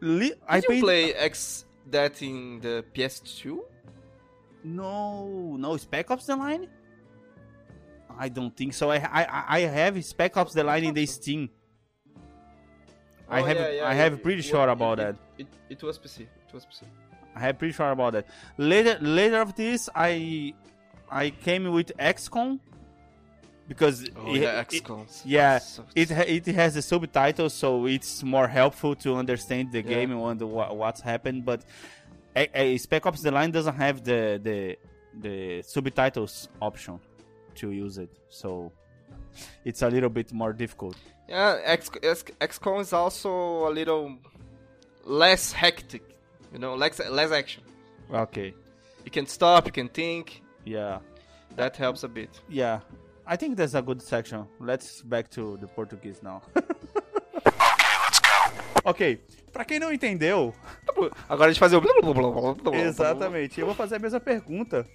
Li- 0.00 0.34
I 0.48 0.58
in- 0.68 0.80
play 0.80 1.14
X 1.14 1.64
that 1.90 2.20
in 2.22 2.60
the 2.60 2.84
PS2? 2.94 3.58
No, 4.64 5.56
no 5.58 5.76
Spec 5.76 6.10
Ops: 6.10 6.26
The 6.26 6.36
Line. 6.36 6.68
I 8.18 8.28
don't 8.30 8.56
think 8.56 8.72
so. 8.72 8.90
I 8.90 8.96
I 8.98 9.44
I 9.48 9.60
have 9.60 10.02
Spec 10.04 10.36
Ops: 10.36 10.54
The 10.54 10.64
Line 10.64 10.84
in 10.84 10.94
the 10.94 11.04
Steam. 11.06 11.50
I 13.28 13.40
Oh, 13.40 13.44
have 13.44 13.56
yeah, 13.56 13.70
yeah, 13.70 13.88
I 13.88 13.94
have 13.94 14.22
pretty 14.22 14.42
sure 14.42 14.68
about 14.68 14.98
that. 14.98 15.16
It, 15.38 15.46
it, 15.68 15.82
was 15.82 15.98
PC. 15.98 16.20
It 16.20 16.52
was 16.52 16.64
PC. 16.64 16.82
I 17.34 17.40
have 17.40 17.58
pretty 17.58 17.74
sure 17.74 17.90
about 17.90 18.12
that. 18.14 18.26
Later, 18.56 18.96
later 19.00 19.40
of 19.40 19.54
this, 19.54 19.88
I 19.94 20.54
I 21.10 21.30
came 21.30 21.70
with 21.72 21.92
XCOM 21.98 22.58
because 23.68 24.08
Oh 24.16 24.34
it- 24.34 24.42
yeah, 24.42 24.60
it- 24.60 24.68
XCOM. 24.68 25.06
yeah, 25.24 25.58
So- 25.58 25.84
it 25.94 26.10
it 26.10 26.46
has 26.54 26.74
the 26.74 26.82
subtitles, 26.82 27.52
so 27.54 27.86
it's 27.86 28.22
more 28.22 28.48
helpful 28.48 28.94
to 28.96 29.16
understand 29.16 29.72
the 29.72 29.82
Yeah. 29.82 29.88
game 29.94 30.12
and 30.12 30.38
the, 30.40 30.46
wha- 30.46 30.72
what's 30.72 31.00
happened. 31.00 31.44
But 31.44 31.64
a, 32.36 32.48
a 32.54 32.78
Spec 32.78 33.04
Ops: 33.06 33.22
The 33.22 33.30
Line 33.32 33.50
doesn't 33.50 33.76
have 33.76 34.02
the 34.04 34.40
the 34.42 34.76
the 35.20 35.62
subtitles 35.62 36.48
option 36.60 37.00
to 37.56 37.70
use 37.72 37.98
it, 37.98 38.10
so 38.28 38.70
it's 39.64 39.82
a 39.82 39.88
little 39.88 40.10
bit 40.10 40.32
more 40.32 40.52
difficult. 40.52 40.96
Yeah, 41.28 41.58
X, 41.64 41.90
X, 42.02 42.24
XCOM 42.40 42.80
is 42.80 42.92
also 42.92 43.68
a 43.68 43.70
little 43.70 44.16
less 45.04 45.52
hectic. 45.52 46.02
You 46.52 46.58
know, 46.58 46.74
less 46.76 47.00
less 47.10 47.32
action. 47.32 47.62
Okay, 48.12 48.54
You 49.04 49.10
can 49.10 49.26
stop. 49.26 49.66
You 49.66 49.72
can 49.72 49.88
think. 49.88 50.42
yeah. 50.64 50.98
That 51.56 51.74
helps 51.76 52.04
a 52.04 52.08
bit. 52.08 52.28
Yeah, 52.50 52.80
I 53.26 53.36
think 53.36 53.56
that's 53.56 53.74
a 53.74 53.80
good 53.80 54.02
section. 54.02 54.46
Let's 54.60 55.00
back 55.02 55.30
to 55.30 55.56
the 55.56 55.66
Portuguese 55.66 56.22
now. 56.22 56.42
ok, 58.84 59.20
pra 59.52 59.64
quem 59.64 59.78
não 59.78 59.92
entendeu, 59.92 60.54
Agora 61.28 61.50
a 61.50 61.52
gente 61.52 61.58
fazer 61.58 61.76
o. 61.76 62.74
exatamente, 62.74 63.60
eu 63.60 63.66
vou 63.66 63.74
fazer 63.74 63.96
a 63.96 63.98
mesma 63.98 64.20
pergunta. 64.20 64.86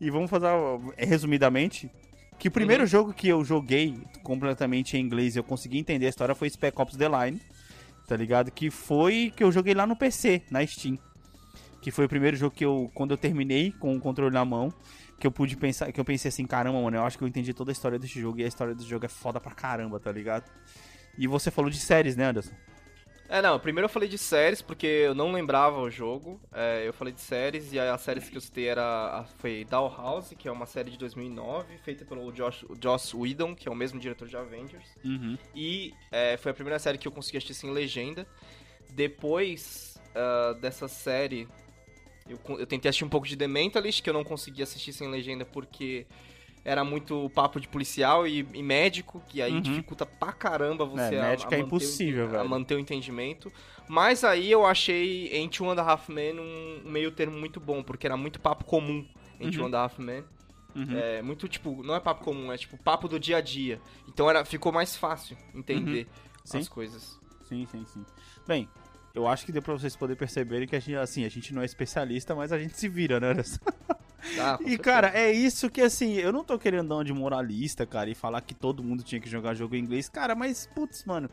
E 0.00 0.10
vamos 0.10 0.30
fazer 0.30 0.48
resumidamente. 0.96 1.90
Que 2.38 2.48
o 2.48 2.50
primeiro 2.50 2.82
Uhum. 2.82 2.86
jogo 2.88 3.12
que 3.14 3.28
eu 3.28 3.44
joguei 3.44 3.98
completamente 4.22 4.96
em 4.96 5.00
inglês 5.00 5.34
e 5.34 5.38
eu 5.38 5.44
consegui 5.44 5.78
entender 5.78 6.06
a 6.06 6.10
história 6.10 6.34
foi 6.34 6.48
Spec 6.50 6.78
Ops 6.80 6.96
The 6.96 7.08
Line. 7.08 7.40
Tá 8.06 8.14
ligado? 8.16 8.50
Que 8.52 8.70
foi 8.70 9.32
que 9.34 9.42
eu 9.42 9.50
joguei 9.50 9.74
lá 9.74 9.86
no 9.86 9.96
PC, 9.96 10.42
na 10.50 10.64
Steam. 10.66 10.98
Que 11.80 11.90
foi 11.90 12.04
o 12.04 12.08
primeiro 12.08 12.36
jogo 12.36 12.54
que 12.54 12.64
eu, 12.64 12.90
quando 12.94 13.10
eu 13.12 13.16
terminei 13.16 13.72
com 13.72 13.96
o 13.96 14.00
controle 14.00 14.32
na 14.32 14.44
mão, 14.44 14.72
que 15.18 15.26
eu 15.26 15.30
pude 15.32 15.56
pensar, 15.56 15.90
que 15.90 15.98
eu 15.98 16.04
pensei 16.04 16.28
assim, 16.28 16.46
caramba, 16.46 16.80
mano, 16.80 16.96
eu 16.96 17.04
acho 17.04 17.16
que 17.18 17.24
eu 17.24 17.28
entendi 17.28 17.52
toda 17.54 17.70
a 17.70 17.72
história 17.72 17.98
desse 17.98 18.20
jogo 18.20 18.38
e 18.38 18.44
a 18.44 18.46
história 18.46 18.74
desse 18.74 18.88
jogo 18.88 19.04
é 19.06 19.08
foda 19.08 19.40
pra 19.40 19.52
caramba, 19.52 19.98
tá 19.98 20.12
ligado? 20.12 20.44
E 21.18 21.26
você 21.26 21.50
falou 21.50 21.70
de 21.70 21.78
séries, 21.78 22.14
né, 22.16 22.26
Anderson? 22.26 22.54
É, 23.28 23.42
não, 23.42 23.58
primeiro 23.58 23.86
eu 23.86 23.88
falei 23.88 24.08
de 24.08 24.16
séries, 24.18 24.62
porque 24.62 24.86
eu 24.86 25.14
não 25.14 25.32
lembrava 25.32 25.80
o 25.80 25.90
jogo. 25.90 26.40
É, 26.52 26.86
eu 26.86 26.92
falei 26.92 27.12
de 27.12 27.20
séries, 27.20 27.72
e 27.72 27.78
as 27.78 28.00
séries 28.00 28.28
que 28.28 28.36
eu 28.36 28.40
citei 28.40 28.66
era, 28.68 28.82
a- 29.20 29.24
foi 29.38 29.64
Dollhouse, 29.64 30.34
que 30.36 30.46
é 30.46 30.52
uma 30.52 30.66
série 30.66 30.90
de 30.92 30.98
2009, 30.98 31.76
feita 31.78 32.04
pelo 32.04 32.30
Josh, 32.32 32.64
Joss 32.80 33.16
Whedon, 33.16 33.54
que 33.54 33.68
é 33.68 33.70
o 33.70 33.74
mesmo 33.74 33.98
diretor 33.98 34.28
de 34.28 34.36
Avengers. 34.36 34.86
Uhum. 35.04 35.36
E 35.54 35.92
é, 36.12 36.36
foi 36.36 36.52
a 36.52 36.54
primeira 36.54 36.78
série 36.78 36.98
que 36.98 37.08
eu 37.08 37.12
consegui 37.12 37.38
assistir 37.38 37.54
sem 37.54 37.70
legenda. 37.72 38.26
Depois, 38.90 39.98
ah, 40.14 40.54
dessa 40.60 40.88
série. 40.88 41.48
Eu, 42.28 42.38
eu 42.58 42.66
tentei 42.66 42.88
assistir 42.88 43.04
um 43.04 43.08
pouco 43.08 43.26
de 43.26 43.36
The 43.36 43.46
Mentalist, 43.46 44.02
que 44.02 44.10
eu 44.10 44.14
não 44.14 44.24
consegui 44.24 44.62
assistir 44.62 44.92
sem 44.92 45.08
legenda 45.08 45.44
porque 45.44 46.06
era 46.68 46.82
muito 46.84 47.30
papo 47.30 47.60
de 47.60 47.68
policial 47.68 48.26
e, 48.26 48.40
e 48.52 48.60
médico, 48.62 49.22
que 49.28 49.40
aí 49.40 49.52
Uhum. 49.52 49.60
dificulta 49.60 50.04
pra 50.04 50.32
caramba 50.32 50.84
você 50.84 51.14
É, 51.14 51.20
a- 51.20 51.22
médico 51.22 51.54
a 51.54 51.56
é 51.56 51.60
manter 51.60 51.74
o 51.74 51.76
impossível, 51.78 52.26
velho. 52.28 52.40
A 52.40 52.44
manter 52.44 52.74
o 52.74 52.78
entendimento. 52.80 53.52
Mas 53.88 54.24
aí 54.24 54.50
eu 54.50 54.66
achei 54.66 55.28
em 55.28 55.48
Two 55.48 55.70
and 55.70 55.80
a 55.80 55.88
Half 55.88 56.08
Men 56.08 56.40
um, 56.40 56.82
meio 56.84 57.12
termo 57.12 57.38
muito 57.38 57.60
bom, 57.60 57.84
porque 57.84 58.04
era 58.04 58.16
muito 58.16 58.40
papo 58.40 58.64
comum 58.64 59.06
em 59.38 59.56
Uhum. 59.56 59.66
and 59.66 59.74
a 59.76 59.82
Half 59.84 60.00
Men. 60.00 60.24
Uhum. 60.74 60.86
É 60.98 61.22
muito, 61.22 61.46
tipo, 61.48 61.82
não 61.84 61.94
é 61.94 62.00
papo 62.00 62.24
comum, 62.24 62.52
é 62.52 62.58
tipo 62.58 62.76
papo 62.76 63.06
do 63.06 63.18
dia 63.20 63.36
a 63.36 63.40
dia. 63.40 63.80
Então 64.08 64.28
era, 64.28 64.44
ficou 64.44 64.72
mais 64.72 64.96
fácil 64.96 65.36
entender 65.54 66.08
Sim. 66.44 66.58
as 66.58 66.68
coisas. 66.68 67.18
Sim, 67.48 67.64
sim, 67.70 67.84
sim. 67.86 68.04
Bem, 68.46 68.68
eu 69.14 69.26
acho 69.28 69.46
que 69.46 69.52
deu 69.52 69.62
pra 69.62 69.72
vocês 69.72 69.94
poderem 69.94 70.18
perceberem 70.18 70.66
que 70.66 70.74
a 70.74 70.80
gente, 70.80 70.96
assim, 70.96 71.24
a 71.24 71.28
gente 71.28 71.54
não 71.54 71.62
é 71.62 71.64
especialista, 71.64 72.34
mas 72.34 72.52
a 72.52 72.58
gente 72.58 72.76
se 72.76 72.88
vira, 72.88 73.20
né? 73.20 73.34
Ah, 74.38 74.58
E, 74.64 74.76
cara, 74.78 75.08
é 75.14 75.32
isso 75.32 75.70
que, 75.70 75.80
assim, 75.80 76.14
eu 76.14 76.32
não 76.32 76.44
tô 76.44 76.58
querendo 76.58 76.88
dar 76.88 76.96
uma 76.96 77.04
de 77.04 77.12
moralista, 77.12 77.86
cara, 77.86 78.10
e 78.10 78.14
falar 78.14 78.40
que 78.40 78.54
todo 78.54 78.82
mundo 78.82 79.02
tinha 79.02 79.20
que 79.20 79.28
jogar 79.28 79.54
jogo 79.54 79.74
em 79.74 79.80
inglês. 79.80 80.08
Cara, 80.08 80.34
mas, 80.34 80.68
putz, 80.74 81.04
mano, 81.04 81.30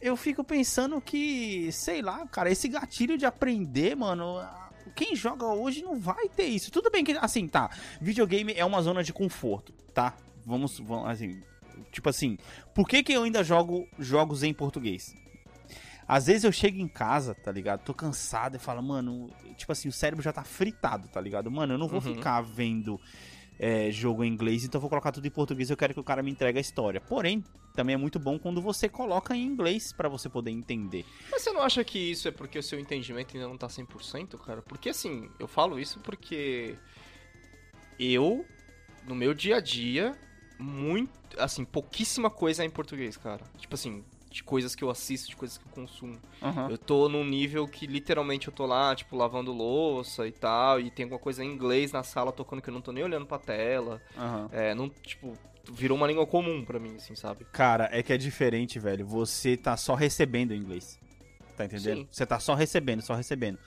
eu 0.00 0.16
fico 0.16 0.42
pensando 0.42 1.00
que, 1.00 1.70
sei 1.72 2.02
lá, 2.02 2.26
cara, 2.26 2.50
esse 2.50 2.68
gatilho 2.68 3.18
de 3.18 3.26
aprender, 3.26 3.94
mano, 3.96 4.40
quem 4.94 5.14
joga 5.14 5.46
hoje 5.46 5.82
não 5.82 5.98
vai 5.98 6.28
ter 6.28 6.46
isso. 6.46 6.70
Tudo 6.70 6.90
bem 6.90 7.04
que, 7.04 7.12
assim, 7.12 7.46
tá, 7.46 7.70
videogame 8.00 8.52
é 8.54 8.64
uma 8.64 8.80
zona 8.82 9.02
de 9.02 9.12
conforto, 9.12 9.72
tá? 9.94 10.14
Vamos, 10.46 10.78
vamos 10.78 11.08
assim, 11.08 11.42
tipo 11.92 12.08
assim, 12.08 12.38
por 12.74 12.88
que 12.88 13.02
que 13.02 13.12
eu 13.12 13.22
ainda 13.24 13.44
jogo 13.44 13.86
jogos 13.98 14.42
em 14.42 14.54
português? 14.54 15.14
Às 16.12 16.26
vezes 16.26 16.42
eu 16.44 16.50
chego 16.50 16.78
em 16.80 16.88
casa, 16.88 17.34
tá 17.34 17.52
ligado? 17.52 17.84
Tô 17.84 17.94
cansado 17.94 18.56
e 18.56 18.58
falo, 18.58 18.82
mano, 18.82 19.30
tipo 19.56 19.70
assim, 19.70 19.88
o 19.88 19.92
cérebro 19.92 20.22
já 20.24 20.32
tá 20.32 20.42
fritado, 20.42 21.06
tá 21.08 21.20
ligado? 21.20 21.48
Mano, 21.50 21.74
eu 21.74 21.78
não 21.78 21.86
vou 21.86 22.00
Uhum. 22.02 22.14
ficar 22.16 22.40
vendo 22.40 23.00
é, 23.58 23.90
jogo 23.92 24.24
em 24.24 24.28
inglês, 24.32 24.64
então 24.64 24.78
eu 24.78 24.80
vou 24.80 24.90
colocar 24.90 25.12
tudo 25.12 25.26
em 25.26 25.30
português. 25.30 25.70
Eu 25.70 25.76
quero 25.76 25.94
que 25.94 26.00
o 26.00 26.04
cara 26.04 26.22
me 26.22 26.30
entregue 26.30 26.58
a 26.58 26.60
história. 26.60 27.00
Porém, 27.00 27.44
também 27.74 27.94
é 27.94 27.96
muito 27.96 28.18
bom 28.18 28.38
quando 28.38 28.60
você 28.60 28.88
coloca 28.88 29.36
em 29.36 29.44
inglês 29.44 29.92
pra 29.92 30.08
você 30.08 30.28
poder 30.28 30.50
entender. 30.50 31.04
Mas 31.30 31.42
você 31.42 31.52
não 31.52 31.60
acha 31.62 31.84
que 31.84 31.98
isso 31.98 32.26
é 32.26 32.30
porque 32.32 32.58
o 32.58 32.62
seu 32.62 32.80
entendimento 32.80 33.36
ainda 33.36 33.46
não 33.46 33.56
tá 33.58 33.68
100%, 33.68 34.36
cara? 34.38 34.62
Porque 34.62 34.88
assim, 34.88 35.28
eu 35.38 35.46
falo 35.46 35.78
isso 35.78 36.00
porque 36.00 36.76
eu, 37.98 38.44
no 39.06 39.14
meu 39.14 39.34
dia 39.34 39.56
a 39.56 39.60
dia, 39.60 40.16
muito, 40.58 41.10
assim, 41.38 41.64
pouquíssima 41.64 42.30
coisa 42.30 42.62
é 42.62 42.66
em 42.66 42.70
português, 42.70 43.16
cara. 43.16 43.44
Tipo 43.58 43.74
assim, 43.74 44.02
de 44.30 44.44
coisas 44.44 44.74
que 44.76 44.84
eu 44.84 44.90
assisto, 44.90 45.28
de 45.28 45.36
coisas 45.36 45.58
que 45.58 45.66
eu 45.66 45.72
consumo. 45.72 46.16
Aham. 46.40 46.68
Eu 46.70 46.78
tô 46.78 47.08
num 47.08 47.24
nível 47.24 47.66
que 47.66 47.86
literalmente 47.86 48.46
eu 48.48 48.54
tô 48.54 48.64
lá, 48.64 48.94
tipo, 48.94 49.16
lavando 49.16 49.52
louça 49.52 50.26
e 50.26 50.32
tal, 50.32 50.78
e 50.80 50.90
tem 50.90 51.02
alguma 51.04 51.18
coisa 51.20 51.44
em 51.44 51.48
inglês 51.52 51.90
na 51.92 52.02
sala 52.02 52.30
tocando 52.32 52.62
que 52.62 52.70
eu 52.70 52.74
não 52.74 52.80
tô 52.80 52.92
nem 52.92 53.02
olhando 53.02 53.26
pra 53.26 53.38
tela. 53.38 54.00
aham. 54.16 54.48
É, 54.52 54.74
não, 54.74 54.88
tipo, 54.88 55.36
virou 55.72 55.96
uma 55.98 56.06
língua 56.06 56.26
comum 56.26 56.64
pra 56.64 56.78
mim, 56.78 56.94
assim, 56.96 57.14
sabe? 57.16 57.44
Cara, 57.52 57.88
é 57.92 58.02
que 58.02 58.12
é 58.12 58.16
diferente, 58.16 58.78
velho. 58.78 59.04
Você 59.06 59.56
tá 59.56 59.76
só 59.76 59.94
recebendo 59.94 60.54
inglês. 60.54 60.98
Tá 61.56 61.64
entendendo? 61.66 61.98
Sim. 62.02 62.08
Você 62.10 62.24
tá 62.24 62.38
só 62.40 62.54
recebendo, 62.54 63.02
só 63.02 63.14
recebendo. 63.14 63.58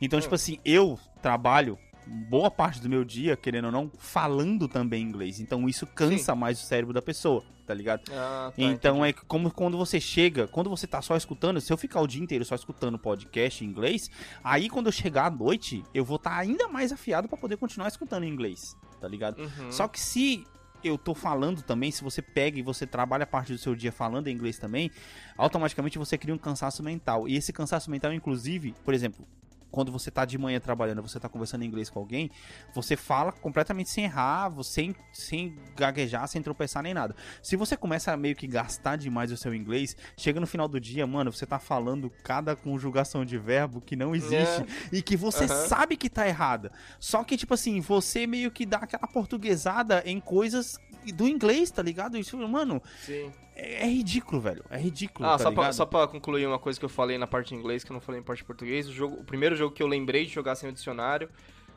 Então, 0.00 0.18
Hum. 0.18 0.22
tipo 0.22 0.34
assim, 0.34 0.58
eu 0.64 0.98
trabalho 1.20 1.78
boa 2.06 2.50
parte 2.50 2.80
do 2.80 2.88
meu 2.88 3.04
dia, 3.04 3.36
querendo 3.36 3.66
ou 3.66 3.72
não, 3.72 3.90
falando 3.98 4.68
também 4.68 5.02
inglês. 5.02 5.40
Então 5.40 5.68
isso 5.68 5.86
cansa 5.86 6.34
mais 6.34 6.60
o 6.60 6.64
cérebro 6.64 6.92
da 6.92 7.02
pessoa, 7.02 7.44
tá 7.66 7.74
ligado? 7.74 8.02
Ah, 8.10 8.52
tá, 8.54 8.62
então 8.62 8.98
entendi. 8.98 9.18
é 9.22 9.24
como 9.26 9.50
quando 9.50 9.76
você 9.76 10.00
chega, 10.00 10.46
quando 10.46 10.68
você 10.70 10.86
tá 10.86 11.00
só 11.00 11.16
escutando, 11.16 11.60
se 11.60 11.72
eu 11.72 11.76
ficar 11.76 12.00
o 12.00 12.06
dia 12.06 12.22
inteiro 12.22 12.44
só 12.44 12.54
escutando 12.54 12.98
podcast 12.98 13.64
em 13.64 13.68
inglês, 13.68 14.10
aí 14.42 14.68
quando 14.68 14.86
eu 14.86 14.92
chegar 14.92 15.26
à 15.26 15.30
noite, 15.30 15.84
eu 15.94 16.04
vou 16.04 16.16
estar 16.16 16.36
ainda 16.36 16.68
mais 16.68 16.92
afiado 16.92 17.28
pra 17.28 17.38
poder 17.38 17.56
continuar 17.56 17.88
escutando 17.88 18.24
em 18.24 18.28
inglês, 18.28 18.76
tá 19.00 19.08
ligado? 19.08 19.40
Uhum. 19.40 19.72
Só 19.72 19.88
que 19.88 20.00
se 20.00 20.46
eu 20.84 20.98
tô 20.98 21.14
falando 21.14 21.62
também, 21.62 21.90
se 21.90 22.02
você 22.02 22.20
pega 22.20 22.58
e 22.58 22.62
você 22.62 22.86
trabalha 22.86 23.26
parte 23.26 23.52
do 23.52 23.58
seu 23.58 23.74
dia 23.74 23.92
falando 23.92 24.28
em 24.28 24.32
inglês 24.32 24.58
também, 24.58 24.90
automaticamente 25.36 25.98
você 25.98 26.18
cria 26.18 26.34
um 26.34 26.38
cansaço 26.38 26.82
mental. 26.82 27.28
E 27.28 27.36
esse 27.36 27.52
cansaço 27.52 27.90
mental, 27.90 28.12
inclusive, 28.12 28.74
por 28.84 28.92
exemplo, 28.92 29.26
quando 29.72 29.90
você 29.90 30.10
tá 30.10 30.24
de 30.24 30.38
manhã 30.38 30.60
trabalhando, 30.60 31.02
você 31.02 31.18
tá 31.18 31.28
conversando 31.28 31.64
em 31.64 31.66
inglês 31.66 31.90
com 31.90 31.98
alguém, 31.98 32.30
você 32.72 32.94
fala 32.96 33.32
completamente 33.32 33.90
sem 33.90 34.04
errar, 34.04 34.52
sem, 34.62 34.94
sem 35.12 35.56
gaguejar, 35.74 36.28
sem 36.28 36.40
tropeçar 36.42 36.82
nem 36.82 36.94
nada. 36.94 37.16
Se 37.42 37.56
você 37.56 37.76
começa 37.76 38.12
a 38.12 38.16
meio 38.16 38.36
que 38.36 38.46
gastar 38.46 38.96
demais 38.96 39.32
o 39.32 39.36
seu 39.36 39.54
inglês, 39.54 39.96
chega 40.16 40.38
no 40.38 40.46
final 40.46 40.68
do 40.68 40.78
dia, 40.78 41.06
mano, 41.06 41.32
você 41.32 41.46
tá 41.46 41.58
falando 41.58 42.10
cada 42.22 42.54
conjugação 42.54 43.24
de 43.24 43.38
verbo 43.38 43.80
que 43.80 43.96
não 43.96 44.14
existe 44.14 44.64
e 44.92 45.00
que 45.02 45.16
você 45.16 45.44
Aham. 45.44 45.66
sabe 45.66 45.96
que 45.96 46.10
tá 46.10 46.28
errada. 46.28 46.70
Só 47.00 47.24
que, 47.24 47.36
tipo 47.36 47.54
assim, 47.54 47.80
você 47.80 48.26
meio 48.26 48.50
que 48.50 48.66
dá 48.66 48.78
aquela 48.78 49.06
portuguesada 49.08 50.02
em 50.04 50.20
coisas 50.20 50.78
do 51.14 51.26
inglês, 51.26 51.70
tá 51.70 51.82
ligado? 51.82 52.16
Isso, 52.18 52.36
mano, 52.46 52.80
Sim. 53.00 53.32
é, 53.56 53.84
é 53.84 53.86
ridículo, 53.88 54.40
velho. 54.40 54.64
É 54.70 54.78
ridículo, 54.78 55.26
Ah, 55.28 55.32
tá 55.32 55.44
só, 55.44 55.48
ligado? 55.50 55.64
pra, 55.64 55.72
só 55.72 55.86
pra 55.86 56.06
concluir 56.06 56.46
uma 56.46 56.58
coisa 56.58 56.78
que 56.78 56.84
eu 56.84 56.88
falei 56.88 57.16
na 57.18 57.26
parte 57.26 57.54
em 57.54 57.58
inglês, 57.58 57.82
que 57.82 57.90
eu 57.90 57.94
não 57.94 58.00
falei 58.00 58.20
em 58.20 58.24
parte 58.24 58.42
em 58.42 58.46
português, 58.46 58.88
o, 58.88 58.92
jogo, 58.92 59.16
o 59.20 59.24
primeiro 59.24 59.56
jogo 59.56 59.61
que 59.70 59.82
eu 59.82 59.86
lembrei 59.86 60.24
de 60.26 60.32
jogar 60.32 60.54
sem 60.54 60.68
o 60.68 60.72
dicionário 60.72 61.28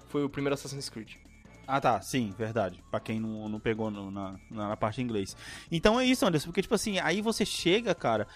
foi 0.10 0.24
o 0.24 0.30
primeiro 0.30 0.54
Assassin's 0.54 0.90
Creed. 0.90 1.14
Ah, 1.68 1.82
tá, 1.82 2.00
sim, 2.02 2.34
verdade. 2.38 2.84
Pra 2.92 3.00
quem 3.00 3.20
não, 3.20 3.50
não 3.50 3.60
pegou 3.60 3.90
no- 3.90 4.12
na, 4.12 4.36
na, 4.52 4.78
parte 4.78 5.02
em 5.02 5.04
inglês. 5.04 5.36
Então 5.72 6.00
é 6.00 6.06
isso, 6.06 6.26
Anderson, 6.26 6.48
porque, 6.48 6.62
tipo 6.62 6.76
assim, 6.76 7.00
aí 7.00 7.22
você 7.22 7.44
chega, 7.46 7.96
cara. 7.96 8.28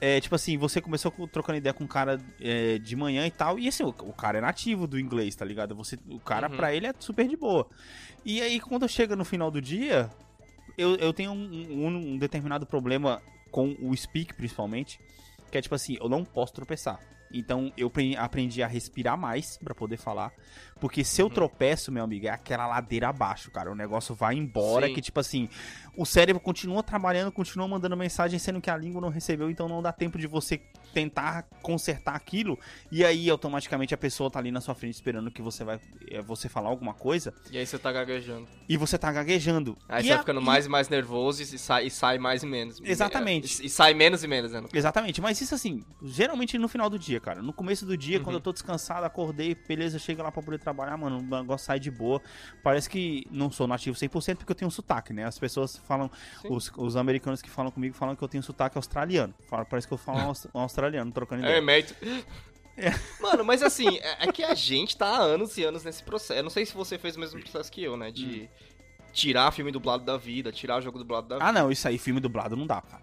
É, 0.00 0.18
tipo 0.20 0.34
assim, 0.34 0.56
você 0.56 0.80
começou 0.80 1.10
com- 1.10 1.26
trocando 1.26 1.58
ideia 1.58 1.74
com 1.74 1.84
um 1.84 1.88
cara 1.88 2.18
é, 2.40 2.78
de 2.78 2.96
manhã 2.96 3.26
e 3.26 3.30
tal, 3.30 3.58
e 3.58 3.68
assim, 3.68 3.82
o, 3.82 3.88
o 3.88 4.12
cara 4.14 4.38
é 4.38 4.40
nativo 4.40 4.86
do 4.86 4.98
inglês, 4.98 5.34
tá 5.36 5.44
ligado? 5.44 5.74
Você, 5.74 5.98
o 6.08 6.18
cara, 6.20 6.48
Uhum. 6.48 6.56
pra 6.56 6.72
ele, 6.74 6.86
é 6.86 6.94
super 6.98 7.28
de 7.28 7.36
boa. 7.36 7.66
E 8.24 8.40
aí, 8.40 8.58
quando 8.60 8.88
chega 8.88 9.14
no 9.14 9.24
final 9.26 9.50
do 9.50 9.60
dia, 9.60 10.08
eu, 10.78 10.94
eu 10.96 11.12
tenho 11.12 11.32
um, 11.32 11.86
um- 11.86 12.12
um 12.14 12.18
determinado 12.18 12.64
problema 12.66 13.20
com 13.50 13.76
o 13.82 13.94
speak, 13.94 14.32
principalmente, 14.34 14.98
que 15.50 15.58
é 15.58 15.60
tipo 15.60 15.74
assim, 15.74 15.98
eu 16.00 16.08
não 16.08 16.24
posso 16.24 16.52
tropeçar. 16.54 16.98
Então 17.32 17.72
eu 17.76 17.88
pre- 17.88 18.16
aprendi 18.16 18.62
a 18.62 18.66
respirar 18.66 19.16
mais 19.16 19.56
pra 19.58 19.74
poder 19.74 19.96
falar. 19.96 20.32
Porque 20.80 21.04
se 21.04 21.20
eu 21.22 21.26
Uhum. 21.26 21.32
tropeço, 21.32 21.92
meu 21.92 22.02
amigo, 22.02 22.26
é 22.26 22.30
aquela 22.30 22.66
ladeira 22.66 23.08
abaixo, 23.08 23.50
cara. 23.50 23.70
O 23.70 23.74
negócio 23.74 24.14
vai 24.14 24.34
embora, 24.34 24.86
Sim. 24.88 24.94
que 24.94 25.00
tipo 25.00 25.20
assim, 25.20 25.48
o 25.96 26.04
cérebro 26.06 26.40
continua 26.40 26.82
trabalhando, 26.82 27.30
continua 27.30 27.68
mandando 27.68 27.96
mensagem, 27.96 28.38
sendo 28.38 28.60
que 28.60 28.70
a 28.70 28.76
língua 28.76 29.00
não 29.00 29.10
recebeu, 29.10 29.50
então 29.50 29.68
não 29.68 29.82
dá 29.82 29.92
tempo 29.92 30.18
de 30.18 30.26
você 30.26 30.60
tentar 30.92 31.42
consertar 31.62 32.14
aquilo. 32.14 32.58
E 32.90 33.04
aí 33.04 33.28
automaticamente 33.30 33.94
a 33.94 33.98
pessoa 33.98 34.30
tá 34.30 34.38
ali 34.38 34.50
na 34.50 34.60
sua 34.60 34.74
frente 34.74 34.94
esperando 34.94 35.30
que 35.30 35.42
você 35.42 35.64
vai 35.64 35.80
é, 36.10 36.20
você 36.22 36.48
falar 36.48 36.68
alguma 36.68 36.94
coisa 36.94 37.32
E 37.50 37.58
aí 37.58 37.66
você 37.66 37.78
tá 37.78 37.92
gaguejando. 37.92 38.46
e 38.68 38.76
você 38.76 38.98
tá 38.98 39.12
gaguejando. 39.12 39.76
Aí 39.88 40.00
E 40.00 40.02
você 40.04 40.08
vai 40.08 40.16
a- 40.16 40.20
ficando 40.20 40.40
e- 40.40 40.44
mais 40.44 40.66
e 40.66 40.68
mais 40.68 40.88
nervoso 40.88 41.42
e 41.42 41.46
sai, 41.58 41.86
e 41.86 41.90
sai 41.90 42.18
mais 42.18 42.42
e 42.42 42.46
menos. 42.46 42.80
Exatamente. 42.82 43.62
E, 43.62 43.66
e 43.66 43.68
sai 43.68 43.94
menos 43.94 44.24
e 44.24 44.28
menos, 44.28 44.52
né? 44.52 44.62
Exatamente, 44.72 45.20
mas 45.20 45.40
isso 45.40 45.54
assim, 45.54 45.84
geralmente 46.02 46.58
no 46.58 46.68
final 46.68 46.88
do 46.90 46.98
dia, 46.98 47.20
cara. 47.20 47.42
No 47.42 47.52
começo 47.52 47.84
do 47.86 47.96
dia, 47.96 48.18
Uhum. 48.18 48.24
quando 48.24 48.36
eu 48.36 48.40
tô 48.40 48.52
descansado, 48.52 49.04
acordei, 49.06 49.54
beleza, 49.54 49.98
chega 49.98 50.22
lá 50.22 50.30
pra 50.32 50.42
poder 50.42 50.58
trabalhar, 50.58 50.96
mano, 50.96 51.18
o 51.18 51.22
negócio 51.22 51.66
sai 51.66 51.78
de 51.80 51.90
boa. 51.90 52.20
Parece 52.62 52.88
que 52.88 53.26
não 53.30 53.50
sou 53.50 53.66
nativo 53.66 53.96
100% 53.96 54.36
porque 54.38 54.52
eu 54.52 54.56
tenho 54.56 54.68
um 54.68 54.70
sotaque, 54.72 55.12
né? 55.12 55.24
As 55.24 55.38
pessoas 55.38 55.76
falam, 55.76 56.10
os, 56.48 56.70
os 56.76 56.96
americanos 56.96 57.40
que 57.42 57.50
falam 57.50 57.70
comigo 57.70 57.94
falam 57.94 58.14
que 58.16 58.22
eu 58.22 58.28
tenho 58.28 58.42
sotaque 58.42 58.76
australiano. 58.78 59.34
Parece 59.68 59.86
que 59.86 59.94
eu 59.94 59.98
falo 59.98 60.18
um 60.20 60.28
aus- 60.28 60.46
um 60.54 60.60
australiano, 60.80 61.12
trocando 61.12 61.44
É, 61.44 61.48
ideia. 61.48 61.62
mérito. 61.62 61.94
Mano, 63.20 63.44
mas 63.44 63.62
assim, 63.62 63.98
é, 63.98 64.26
é 64.26 64.32
que 64.32 64.42
a 64.42 64.54
gente 64.54 64.96
tá 64.96 65.06
há 65.06 65.18
anos 65.20 65.56
e 65.58 65.64
anos 65.64 65.84
nesse 65.84 66.02
processo. 66.02 66.32
Eu 66.38 66.42
não 66.42 66.50
sei 66.50 66.64
se 66.64 66.72
você 66.74 66.98
fez 66.98 67.16
o 67.16 67.20
mesmo 67.20 67.40
processo 67.40 67.70
que 67.70 67.82
eu, 67.82 67.96
né? 67.96 68.10
De 68.10 68.48
tirar 69.12 69.50
filme 69.52 69.70
dublado 69.70 70.04
da 70.04 70.16
vida, 70.16 70.50
tirar 70.50 70.80
jogo 70.80 70.98
dublado 70.98 71.28
da 71.28 71.36
vida. 71.36 71.46
Ah, 71.46 71.52
não, 71.52 71.70
isso 71.70 71.86
aí, 71.86 71.98
filme 71.98 72.20
dublado 72.20 72.56
não 72.56 72.66
dá, 72.66 72.80
cara. 72.80 73.02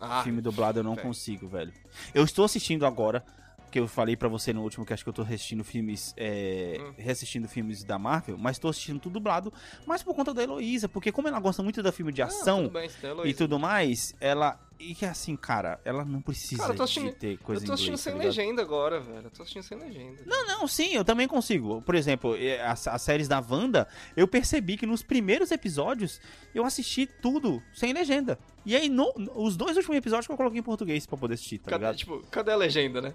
Ah, 0.00 0.22
filme 0.22 0.40
dublado 0.40 0.78
eu 0.80 0.84
não 0.84 0.94
velho. 0.94 1.06
consigo, 1.08 1.48
velho. 1.48 1.72
Eu 2.14 2.24
estou 2.24 2.44
assistindo 2.44 2.84
agora, 2.86 3.24
que 3.72 3.80
eu 3.80 3.88
falei 3.88 4.16
pra 4.16 4.28
você 4.28 4.52
no 4.52 4.62
último 4.62 4.84
que 4.84 4.92
acho 4.92 5.02
que 5.02 5.08
eu 5.08 5.14
tô 5.14 5.22
assistindo 5.22 5.64
filmes, 5.64 6.14
é, 6.16 6.76
Hum. 6.78 6.94
reassistindo 6.98 7.48
filmes 7.48 7.82
da 7.82 7.98
Marvel, 7.98 8.36
mas 8.38 8.58
tô 8.58 8.68
assistindo 8.68 9.00
tudo 9.00 9.14
dublado, 9.14 9.52
mas 9.86 10.02
por 10.02 10.14
conta 10.14 10.32
da 10.34 10.42
Heloísa, 10.42 10.88
porque 10.88 11.10
como 11.10 11.26
ela 11.26 11.40
gosta 11.40 11.62
muito 11.62 11.82
da 11.82 11.90
filme 11.90 12.12
de 12.12 12.22
Ah, 12.22 12.26
ação 12.26 12.64
tudo 12.68 12.72
bem, 12.74 12.90
e 13.24 13.34
tudo 13.34 13.58
mais, 13.58 14.14
ela 14.20 14.60
e 14.78 14.94
que 14.94 15.04
assim, 15.06 15.36
cara, 15.36 15.80
ela 15.84 16.04
não 16.04 16.20
precisa 16.20 16.62
Cara, 16.62 16.74
assistindo- 16.74 17.10
de 17.10 17.16
ter 17.16 17.38
coisa 17.38 17.62
Eu 17.62 17.66
tô 17.66 17.72
assistindo 17.74 17.96
sem 17.96 18.12
tá 18.12 18.18
legenda 18.18 18.60
agora, 18.62 19.00
velho. 19.00 19.26
Eu 19.26 19.30
tô 19.30 19.42
assistindo 19.42 19.62
sem 19.62 19.78
legenda. 19.78 20.22
Não, 20.26 20.46
não, 20.46 20.66
sim, 20.68 20.94
eu 20.94 21.04
também 21.04 21.26
consigo. 21.28 21.80
Por 21.82 21.94
exemplo, 21.94 22.34
as, 22.64 22.86
as 22.88 23.02
séries 23.02 23.28
da 23.28 23.38
Wanda, 23.40 23.88
eu 24.16 24.26
percebi 24.28 24.76
que 24.76 24.86
nos 24.86 25.02
primeiros 25.02 25.50
episódios 25.50 26.20
eu 26.54 26.64
assisti 26.64 27.06
tudo 27.06 27.62
sem 27.72 27.92
legenda. 27.92 28.38
E 28.66 28.74
aí, 28.76 28.88
no- 28.88 29.12
os 29.36 29.56
dois 29.56 29.76
últimos 29.76 29.96
episódios 29.96 30.26
que 30.26 30.32
eu 30.32 30.36
coloquei 30.36 30.60
em 30.60 30.62
português 30.62 31.06
pra 31.06 31.16
poder 31.16 31.34
assistir, 31.34 31.58
tá 31.58 31.70
cadê, 31.70 31.84
ligado? 31.84 31.96
tipo, 31.96 32.20
cadê 32.30 32.52
a 32.52 32.56
legenda, 32.56 33.00
né? 33.00 33.14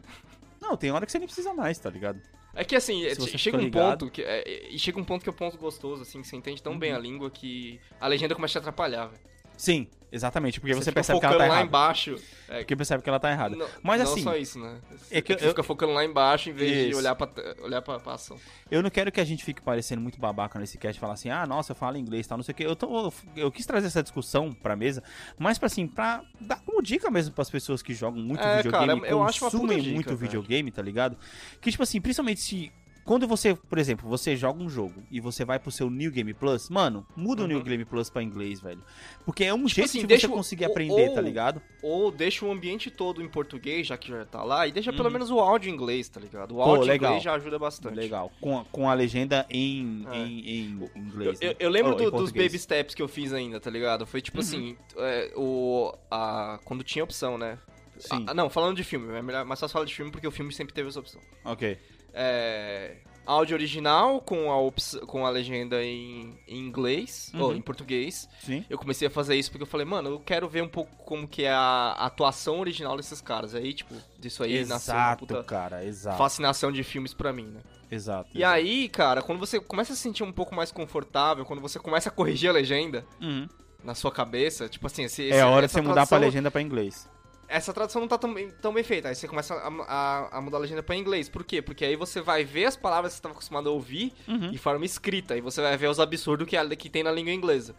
Não, 0.61 0.75
tem 0.75 0.91
hora 0.91 1.05
que 1.05 1.11
você 1.11 1.19
nem 1.19 1.27
precisa 1.27 1.53
mais, 1.53 1.77
tá 1.79 1.89
ligado? 1.89 2.21
É 2.55 2.63
que 2.63 2.75
assim, 2.75 3.03
você 3.15 3.37
chega 3.37 3.57
um 3.57 3.61
ligado. 3.61 3.99
ponto 4.05 4.11
que. 4.11 4.21
é, 4.23 4.69
e 4.69 4.77
chega 4.79 4.99
um 4.99 5.03
ponto 5.05 5.21
que 5.23 5.29
é 5.29 5.31
o 5.31 5.35
ponto 5.35 5.57
gostoso, 5.57 6.01
assim, 6.01 6.21
que 6.21 6.27
você 6.27 6.35
entende 6.35 6.61
tão 6.61 6.77
bem 6.77 6.91
Uhum. 6.91 6.97
a 6.97 6.99
língua 6.99 7.29
que 7.31 7.79
a 8.01 8.07
legenda 8.07 8.33
começa 8.35 8.53
a 8.57 8.61
te 8.61 8.63
atrapalhar, 8.63 9.05
velho. 9.07 9.21
Sim, 9.59 9.87
exatamente, 10.09 10.57
porque 10.59 10.73
você, 10.73 10.85
fica 10.85 10.93
percebe 10.93 11.19
que 11.19 11.25
ela 11.25 11.33
tá 11.35 11.39
lá 11.39 11.45
errada. 11.47 11.63
embaixo. 11.67 12.15
É, 12.47 12.59
Porque 12.59 12.75
percebe 12.77 13.03
que 13.03 13.09
ela 13.09 13.19
tá 13.19 13.29
errada. 13.29 13.55
não, 13.57 13.67
Mas 13.83 14.01
não 14.01 14.11
assim, 14.11 14.23
só 14.23 14.35
isso, 14.37 14.57
né? 14.57 14.79
é 15.11 15.21
que 15.21 15.37
você 15.37 15.45
eu- 15.45 15.49
fica 15.49 15.61
focando 15.61 15.91
lá 15.93 16.03
embaixo 16.03 16.49
em 16.49 16.53
vez 16.53 16.71
de 16.71 16.89
Isso. 16.91 16.97
olhar 16.97 17.13
pra, 17.13 17.29
olhar 17.61 17.81
pra, 17.81 17.99
pra 17.99 18.13
ação. 18.13 18.37
Eu 18.71 18.81
não 18.81 18.89
quero 18.89 19.11
que 19.11 19.19
a 19.19 19.25
gente 19.25 19.43
fique 19.43 19.61
parecendo 19.61 20.01
muito 20.01 20.17
babaca 20.19 20.57
nesse 20.57 20.77
cast 20.77 20.97
e 20.97 20.99
falar 20.99 21.13
assim, 21.13 21.29
ah, 21.29 21.45
nossa, 21.45 21.73
eu 21.73 21.75
falo 21.75 21.97
inglês 21.97 22.25
e 22.25 22.29
tal, 22.29 22.37
não 22.39 22.43
sei 22.43 22.53
o 22.53 22.55
que. 22.55 22.63
Eu, 22.63 22.75
tô, 22.75 23.13
eu 23.35 23.51
quis 23.51 23.65
trazer 23.67 23.87
essa 23.87 24.01
discussão 24.01 24.51
pra 24.53 24.75
mesa, 24.77 25.03
mas 25.37 25.59
pra 25.59 25.67
assim, 25.67 25.85
pra 25.85 26.23
dar 26.39 26.59
como 26.61 26.81
dica 26.81 27.11
mesmo 27.11 27.35
pras 27.35 27.49
pessoas 27.51 27.83
que 27.83 27.93
jogam 27.93 28.19
muito 28.23 28.41
É, 28.41 28.63
videogame, 28.63 29.01
cara, 29.01 29.11
eu 29.11 29.21
acho 29.21 29.43
uma 29.43 29.51
consumem 29.51 29.77
dica, 29.79 29.93
muito 29.93 30.15
videogame, 30.15 30.71
tá 30.71 30.81
ligado? 30.81 31.17
Que, 31.61 31.69
tipo 31.69 31.83
assim, 31.83 31.99
principalmente 32.01 32.39
se. 32.39 32.71
Quando 33.05 33.27
você, 33.27 33.55
por 33.55 33.77
exemplo, 33.79 34.07
você 34.07 34.35
joga 34.35 34.61
um 34.61 34.69
jogo 34.69 35.01
e 35.09 35.19
você 35.19 35.43
vai 35.43 35.57
pro 35.57 35.71
seu 35.71 35.89
New 35.89 36.11
Game 36.11 36.31
Plus, 36.33 36.69
mano, 36.69 37.05
muda 37.15 37.43
o 37.43 37.47
New 37.47 37.57
Uhum. 37.57 37.63
Game 37.63 37.83
Plus 37.85 38.09
pra 38.09 38.21
inglês, 38.21 38.59
velho. 38.61 38.83
Porque 39.25 39.43
é 39.43 39.53
um 39.53 39.57
Tipo 39.65 39.69
jeito 39.69 39.89
assim, 39.89 39.99
de 40.01 40.07
deixa 40.07 40.27
você 40.27 40.33
o- 40.33 40.35
conseguir 40.35 40.65
ou- 40.65 40.71
aprender, 40.71 41.09
tá 41.13 41.19
ligado? 41.21 41.59
Ou 41.81 42.11
deixa 42.11 42.45
o 42.45 42.51
ambiente 42.51 42.91
todo 42.91 43.21
em 43.23 43.27
português, 43.27 43.87
já 43.87 43.97
que 43.97 44.09
já 44.09 44.25
tá 44.25 44.43
lá, 44.43 44.67
e 44.67 44.71
deixa 44.71 44.91
pelo 44.93 45.05
Uhum. 45.05 45.13
menos 45.13 45.31
o 45.31 45.39
áudio 45.39 45.69
em 45.69 45.73
inglês, 45.73 46.07
tá 46.07 46.19
ligado? 46.19 46.51
O 46.51 46.55
Pô, 46.55 46.61
áudio 46.61 46.83
em 46.85 46.87
legal. 46.87 47.09
inglês 47.11 47.23
já 47.23 47.33
ajuda 47.33 47.57
bastante. 47.57 47.95
Legal. 47.95 48.31
Com, 48.39 48.59
a- 48.59 48.65
com 48.65 48.87
a 48.89 48.93
legenda 48.93 49.45
em, 49.49 50.05
É. 50.11 50.17
em, 50.17 50.39
em 50.49 50.89
inglês. 50.95 51.39
eu- 51.41 51.49
né? 51.49 51.55
eu 51.59 51.69
lembro 51.69 51.95
Oh, 51.95 52.01
em 52.01 52.05
do- 52.05 52.11
dos 52.11 52.31
baby 52.31 52.59
steps 52.59 52.93
que 52.93 53.01
eu 53.01 53.07
fiz 53.07 53.33
ainda, 53.33 53.59
tá 53.59 53.71
ligado? 53.71 54.05
Foi 54.05 54.21
tipo 54.21 54.39
assim, 54.39 54.77
é, 54.97 55.31
o, 55.35 55.91
a, 56.11 56.59
quando 56.63 56.83
tinha 56.83 57.03
opção, 57.03 57.37
né? 57.37 57.57
Sim. 57.97 58.23
Ah, 58.27 58.33
não, 58.33 58.49
falando 58.49 58.77
de 58.77 58.83
filme, 58.83 59.11
é 59.13 59.21
melhor, 59.21 59.43
mais 59.43 59.59
fácil 59.59 59.73
falar 59.73 59.85
de 59.85 59.93
filme 59.93 60.09
porque 60.11 60.25
o 60.25 60.31
filme 60.31 60.53
sempre 60.53 60.73
teve 60.73 60.87
essa 60.87 60.99
opção. 61.01 61.19
Ok. 61.43 61.77
É, 62.13 62.97
áudio 63.25 63.55
original 63.55 64.21
com 64.21 64.51
a, 64.51 65.05
com 65.05 65.25
a 65.25 65.29
legenda 65.29 65.83
em, 65.83 66.35
em 66.47 66.57
inglês, 66.57 67.31
Uhum. 67.35 67.41
ou 67.41 67.55
em 67.55 67.61
português. 67.61 68.27
Sim. 68.43 68.65
Eu 68.69 68.77
comecei 68.77 69.07
a 69.07 69.11
fazer 69.11 69.35
isso 69.35 69.51
porque 69.51 69.61
eu 69.63 69.67
falei, 69.67 69.85
mano, 69.85 70.09
eu 70.09 70.19
quero 70.19 70.49
ver 70.49 70.63
um 70.63 70.67
pouco 70.67 70.91
como 71.03 71.27
que 71.27 71.43
é 71.43 71.51
a 71.51 71.91
atuação 71.99 72.59
original 72.59 72.97
desses 72.97 73.21
caras. 73.21 73.53
Aí, 73.53 73.71
tipo, 73.73 73.93
disso 74.17 74.41
aí 74.43 74.65
nasceu 74.65 74.95
uma 74.95 75.01
Exato, 75.03 75.25
puta 75.27 75.43
cara, 75.43 75.85
exato. 75.85 76.17
fascinação 76.17 76.71
de 76.71 76.83
filmes 76.83 77.13
pra 77.13 77.31
mim, 77.31 77.45
né? 77.45 77.61
Exato. 77.91 78.29
E 78.33 78.43
aí, 78.43 78.89
cara, 78.89 79.21
quando 79.21 79.39
você 79.39 79.59
começa 79.59 79.93
a 79.93 79.95
se 79.95 80.01
sentir 80.01 80.23
um 80.23 80.31
pouco 80.31 80.55
mais 80.55 80.71
confortável, 80.71 81.45
quando 81.45 81.59
você 81.61 81.77
começa 81.79 82.09
a 82.09 82.11
corrigir 82.11 82.49
a 82.49 82.53
legenda 82.53 83.05
Uhum. 83.21 83.47
na 83.83 83.93
sua 83.95 84.11
cabeça, 84.11 84.67
tipo 84.67 84.85
assim, 84.87 85.03
esse, 85.03 85.29
É 85.31 85.41
a 85.41 85.47
hora 85.47 85.67
de 85.67 85.73
você 85.73 85.81
mudar 85.81 86.07
pra 86.07 86.17
legenda 86.17 86.49
pra 86.49 86.61
inglês. 86.61 87.07
Essa 87.49 87.73
tradução 87.73 87.99
não 88.01 88.07
tá 88.07 88.17
tão 88.17 88.33
bem, 88.33 88.49
tão 88.61 88.73
bem 88.73 88.83
feita. 88.83 89.09
Aí 89.09 89.15
você 89.15 89.27
começa 89.27 89.53
a, 89.55 89.67
a- 89.67 90.37
a 90.37 90.41
mudar 90.41 90.57
a 90.57 90.59
legenda 90.61 90.83
pra 90.83 90.95
inglês. 90.95 91.27
Por 91.27 91.43
quê? 91.43 91.61
Porque 91.61 91.83
aí 91.83 91.95
você 91.95 92.21
vai 92.21 92.43
ver 92.45 92.65
as 92.65 92.75
palavras 92.77 93.11
que 93.11 93.15
você 93.15 93.19
estava 93.19 93.33
acostumado 93.33 93.67
a 93.69 93.71
ouvir 93.71 94.13
Uhum. 94.27 94.51
em 94.51 94.57
forma 94.57 94.85
escrita. 94.85 95.35
E 95.35 95.41
você 95.41 95.61
vai 95.61 95.75
ver 95.75 95.87
os 95.87 95.99
absurdos 95.99 96.47
que, 96.47 96.55
a- 96.55 96.75
que 96.75 96.89
tem 96.89 97.03
na 97.03 97.11
língua 97.11 97.33
inglesa. 97.33 97.75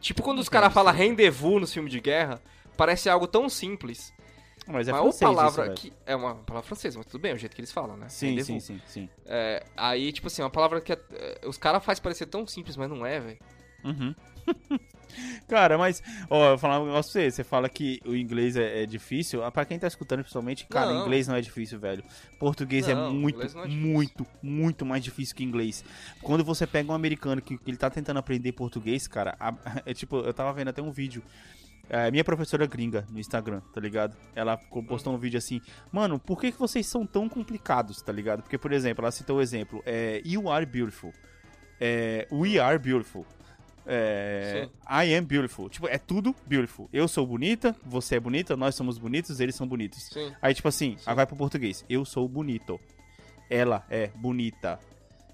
Tipo 0.00 0.22
quando 0.22 0.38
os 0.38 0.48
caras 0.48 0.72
falam 0.72 0.92
rendezvous 0.92 1.60
nos 1.60 1.72
filmes 1.72 1.90
de 1.90 1.98
guerra, 2.00 2.40
parece 2.76 3.08
algo 3.08 3.26
tão 3.26 3.48
simples. 3.48 4.12
Mas 4.66 4.88
é 4.88 4.92
uma 4.94 5.12
palavra 5.12 5.66
isso, 5.66 5.74
que. 5.74 5.92
É 6.06 6.16
uma 6.16 6.36
palavra 6.36 6.66
francesa, 6.66 6.96
mas 6.98 7.06
tudo 7.06 7.20
bem, 7.20 7.32
é 7.32 7.34
o 7.34 7.38
jeito 7.38 7.54
que 7.54 7.60
eles 7.60 7.70
falam, 7.72 7.96
né? 7.98 8.08
Sim, 8.08 8.40
sim, 8.42 8.60
sim, 8.60 8.80
sim. 8.86 9.08
É, 9.26 9.62
aí, 9.76 10.10
tipo 10.10 10.26
assim, 10.26 10.40
uma 10.42 10.48
palavra 10.48 10.80
que 10.80 10.92
é- 10.92 10.98
é, 11.12 11.40
os 11.46 11.58
caras 11.58 11.84
fazem 11.84 12.02
parecer 12.02 12.24
tão 12.26 12.46
simples, 12.46 12.74
mas 12.76 12.88
não 12.88 13.04
é, 13.04 13.20
velho. 13.20 13.38
Uhum. 13.84 14.14
cara, 15.48 15.76
mas, 15.78 16.02
ó, 16.30 16.44
eu 16.44 16.48
vou 16.50 16.58
falar 16.58 16.80
um 16.80 16.86
negócio 16.86 17.12
pra 17.12 17.22
você. 17.22 17.30
Você 17.30 17.44
fala 17.44 17.68
que 17.68 18.00
o 18.04 18.14
inglês 18.14 18.56
é, 18.56 18.82
é 18.82 18.86
difícil. 18.86 19.44
Ah, 19.44 19.50
Pra 19.50 19.64
quem 19.64 19.78
tá 19.78 19.86
escutando, 19.86 20.20
principalmente, 20.20 20.66
cara, 20.66 20.92
Não. 20.92 21.02
inglês 21.02 21.28
não 21.28 21.34
é 21.36 21.40
difícil, 21.40 21.78
velho. 21.78 22.02
Português 22.38 22.88
é 22.88 22.94
Não, 22.94 23.12
muito, 23.12 23.36
inglês 23.36 23.54
não 23.54 23.64
é 23.64 23.68
muito, 23.68 24.26
muito 24.42 24.84
mais 24.86 25.02
difícil 25.04 25.34
que 25.36 25.44
inglês. 25.44 25.84
Quando 26.22 26.44
você 26.44 26.66
pega 26.66 26.90
um 26.90 26.94
americano 26.94 27.40
que, 27.40 27.56
que 27.58 27.70
ele 27.70 27.76
tá 27.76 27.88
tentando 27.90 28.18
aprender 28.18 28.52
português, 28.52 29.06
cara, 29.08 29.36
a- 29.40 29.54
é 29.86 29.94
tipo, 29.94 30.16
eu 30.18 30.32
tava 30.34 30.52
vendo 30.52 30.68
até 30.68 30.82
um 30.82 30.90
vídeo. 30.90 31.22
É, 31.90 32.10
minha 32.10 32.24
professora 32.24 32.66
gringa 32.66 33.04
no 33.10 33.20
Instagram, 33.20 33.60
tá 33.74 33.78
ligado? 33.78 34.16
Ela 34.34 34.56
co- 34.56 34.82
postou 34.82 35.12
um 35.14 35.18
vídeo 35.18 35.36
assim, 35.36 35.60
mano, 35.92 36.18
por 36.18 36.40
que, 36.40 36.50
que 36.50 36.58
vocês 36.58 36.86
são 36.86 37.04
tão 37.06 37.28
complicados, 37.28 38.00
tá 38.00 38.10
ligado? 38.10 38.40
Porque, 38.42 38.56
por 38.56 38.72
exemplo, 38.72 39.04
ela 39.04 39.12
citou 39.12 39.36
o 39.36 39.42
exemplo, 39.42 39.82
é, 39.84 40.22
You 40.24 40.48
are 40.50 40.64
beautiful. 40.64 41.12
É, 41.80 42.26
we 42.32 42.58
are 42.58 42.78
beautiful. 42.78 43.26
É, 43.86 44.68
I 44.88 45.14
am 45.14 45.24
beautiful. 45.24 45.68
Tipo, 45.68 45.88
é 45.88 45.98
tudo 45.98 46.34
beautiful. 46.46 46.88
Eu 46.92 47.06
sou 47.06 47.26
bonita, 47.26 47.76
você 47.84 48.16
é 48.16 48.20
bonita, 48.20 48.56
nós 48.56 48.74
somos 48.74 48.98
bonitos, 48.98 49.40
eles 49.40 49.54
são 49.54 49.66
bonitos. 49.66 50.04
Sim. 50.12 50.32
Aí, 50.40 50.54
tipo 50.54 50.68
assim, 50.68 50.96
aí 51.04 51.14
vai 51.14 51.26
pro 51.26 51.36
português. 51.36 51.84
Eu 51.88 52.04
sou 52.04 52.28
bonito. 52.28 52.80
Ela 53.50 53.84
é 53.90 54.08
bonita. 54.08 54.78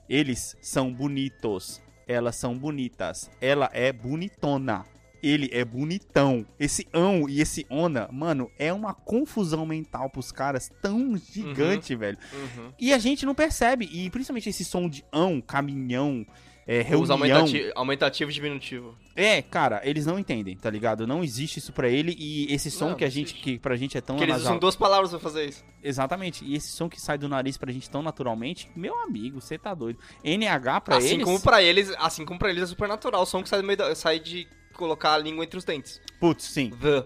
Eles 0.08 0.56
são 0.60 0.92
bonitos. 0.92 1.80
Elas 2.06 2.36
são 2.36 2.58
bonitas. 2.58 3.30
Ela 3.40 3.70
é 3.72 3.92
bonitona. 3.92 4.84
Ele 5.22 5.50
é 5.52 5.64
bonitão. 5.64 6.46
Esse 6.58 6.88
ão 6.92 7.28
e 7.28 7.40
esse 7.40 7.66
ona, 7.68 8.08
mano, 8.10 8.50
é 8.58 8.72
uma 8.72 8.94
confusão 8.94 9.66
mental 9.66 10.08
pros 10.08 10.32
caras 10.32 10.70
tão 10.80 11.16
gigante, 11.16 11.94
velho. 11.94 12.18
Uhum. 12.32 12.72
E 12.78 12.92
a 12.92 12.98
gente 12.98 13.26
não 13.26 13.34
percebe. 13.34 13.88
E 13.92 14.10
principalmente 14.10 14.48
esse 14.48 14.64
som 14.64 14.88
de 14.88 15.04
ão, 15.12 15.40
caminhão, 15.40 16.26
é, 16.72 16.82
reunião. 16.82 17.12
aumentati 17.16 17.72
aumentativo 17.74 18.30
e 18.30 18.34
diminutivo. 18.34 18.96
É, 19.16 19.42
cara, 19.42 19.80
eles 19.84 20.06
não 20.06 20.18
entendem, 20.18 20.56
tá 20.56 20.70
ligado? 20.70 21.06
Não 21.06 21.24
existe 21.24 21.58
isso 21.58 21.72
pra 21.72 21.88
ele 21.88 22.14
e 22.18 22.52
esse 22.54 22.70
som 22.70 22.90
Não, 22.90 22.94
que 22.94 23.04
a 23.04 23.08
gente, 23.10 23.32
existe. 23.32 23.42
que 23.42 23.58
pra 23.58 23.74
gente 23.76 23.98
é 23.98 24.00
tão 24.00 24.16
Porque 24.16 24.30
eles 24.30 24.42
usam 24.42 24.58
duas 24.58 24.76
palavras 24.76 25.10
pra 25.10 25.18
fazer 25.18 25.46
isso. 25.48 25.64
Exatamente. 25.82 26.44
E 26.44 26.54
esse 26.54 26.68
som 26.68 26.88
que 26.88 27.00
sai 27.00 27.18
do 27.18 27.28
nariz 27.28 27.56
pra 27.58 27.72
gente 27.72 27.90
tão 27.90 28.02
naturalmente, 28.02 28.70
meu 28.76 28.96
amigo, 29.02 29.40
você 29.40 29.58
tá 29.58 29.74
doido. 29.74 29.98
NH 30.24 30.80
pra 30.82 30.96
assim 30.98 31.14
eles. 31.14 31.24
como 31.24 31.40
pra 31.40 31.62
eles, 31.62 31.90
assim 31.98 32.24
como 32.24 32.38
para 32.38 32.50
eles 32.50 32.62
é 32.62 32.66
super 32.66 32.88
natural, 32.88 33.22
o 33.22 33.26
som 33.26 33.42
que 33.42 33.48
sai 33.48 33.60
do 33.60 33.66
meio 33.66 33.76
da, 33.76 33.94
sai 33.94 34.20
de 34.20 34.46
colocar 34.74 35.14
a 35.14 35.18
língua 35.18 35.44
entre 35.44 35.58
os 35.58 35.64
dentes. 35.64 36.00
Putz, 36.20 36.44
sim, 36.44 36.70
The. 36.70 37.04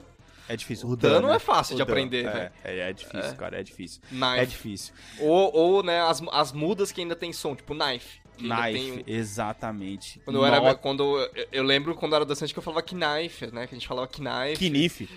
é 0.48 0.56
difícil. 0.56 0.88
O 0.88 0.92
O 0.92 0.96
Dan, 0.96 1.20
não 1.20 1.30
né? 1.30 1.36
é 1.36 1.38
fácil 1.38 1.74
O 1.74 1.78
de 1.78 1.84
Dan, 1.84 1.90
aprender, 1.90 2.24
é, 2.26 2.30
velho. 2.30 2.52
É, 2.62 2.78
é 2.90 2.92
difícil, 2.92 3.30
É. 3.30 3.34
cara, 3.34 3.58
é 3.58 3.62
difícil. 3.62 4.00
Knife. 4.10 4.38
É 4.38 4.44
difícil. 4.44 4.94
Ou, 5.20 5.52
ou, 5.56 5.82
né, 5.82 6.00
as, 6.02 6.22
as 6.32 6.52
mudas 6.52 6.92
que 6.92 7.00
ainda 7.00 7.16
tem 7.16 7.32
som, 7.32 7.56
tipo 7.56 7.74
knife. 7.74 8.22
Knife, 8.38 9.04
tem 9.04 9.14
exatamente. 9.14 10.20
Quando 10.24 10.36
eu 10.36 10.44
era. 10.44 10.74
Quando, 10.74 11.18
eu, 11.18 11.46
eu 11.52 11.62
lembro 11.62 11.94
quando 11.94 12.12
eu 12.12 12.16
era 12.16 12.24
adolescente 12.24 12.52
que 12.52 12.58
eu 12.58 12.62
falava 12.62 12.82
knife, 12.82 13.46
né? 13.52 13.66
Que 13.66 13.74
a 13.74 13.78
gente 13.78 13.88
falava 13.88 14.08
knife. 14.08 14.70
Knife. 14.70 15.08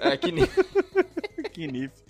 É, 0.00 0.16
knife. 0.16 0.64
Knif. 1.52 1.92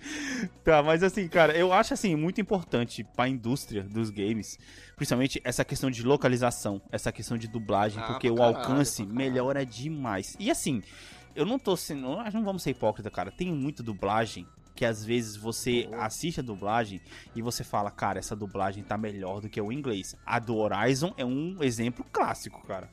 Tá, 0.63 0.83
mas 0.83 1.01
assim, 1.01 1.27
cara, 1.27 1.57
eu 1.57 1.71
acho 1.71 1.93
assim 1.93 2.15
muito 2.15 2.39
importante 2.41 3.03
pra 3.15 3.27
indústria 3.27 3.81
dos 3.83 4.09
games, 4.09 4.59
principalmente 4.95 5.41
essa 5.43 5.63
questão 5.63 5.89
de 5.89 6.03
localização, 6.03 6.81
essa 6.91 7.11
questão 7.11 7.37
de 7.37 7.47
dublagem, 7.47 8.01
Ah, 8.03 8.07
porque 8.07 8.29
o 8.29 8.35
caralho, 8.35 8.57
alcance 8.57 9.05
melhora 9.05 9.65
demais. 9.65 10.35
E 10.37 10.51
assim, 10.51 10.83
eu 11.35 11.45
não 11.45 11.57
tô 11.57 11.77
sendo, 11.77 12.01
nós 12.01 12.33
não 12.33 12.43
vamos 12.43 12.61
ser 12.61 12.71
hipócrita, 12.71 13.09
cara. 13.09 13.31
Tem 13.31 13.51
muita 13.51 13.81
dublagem 13.81 14.45
que 14.77 14.85
às 14.85 15.03
vezes 15.03 15.35
você 15.35 15.89
assiste 15.93 16.39
a 16.39 16.43
dublagem 16.43 17.01
e 17.35 17.41
você 17.41 17.63
fala, 17.63 17.89
cara, 17.89 18.19
essa 18.19 18.35
dublagem 18.35 18.83
tá 18.83 18.95
melhor 18.95 19.41
do 19.41 19.49
que 19.49 19.59
o 19.59 19.71
inglês. 19.71 20.15
A 20.23 20.37
do 20.37 20.55
Horizon 20.55 21.11
é 21.17 21.25
um 21.25 21.57
exemplo 21.61 22.05
clássico, 22.13 22.65
cara. 22.67 22.89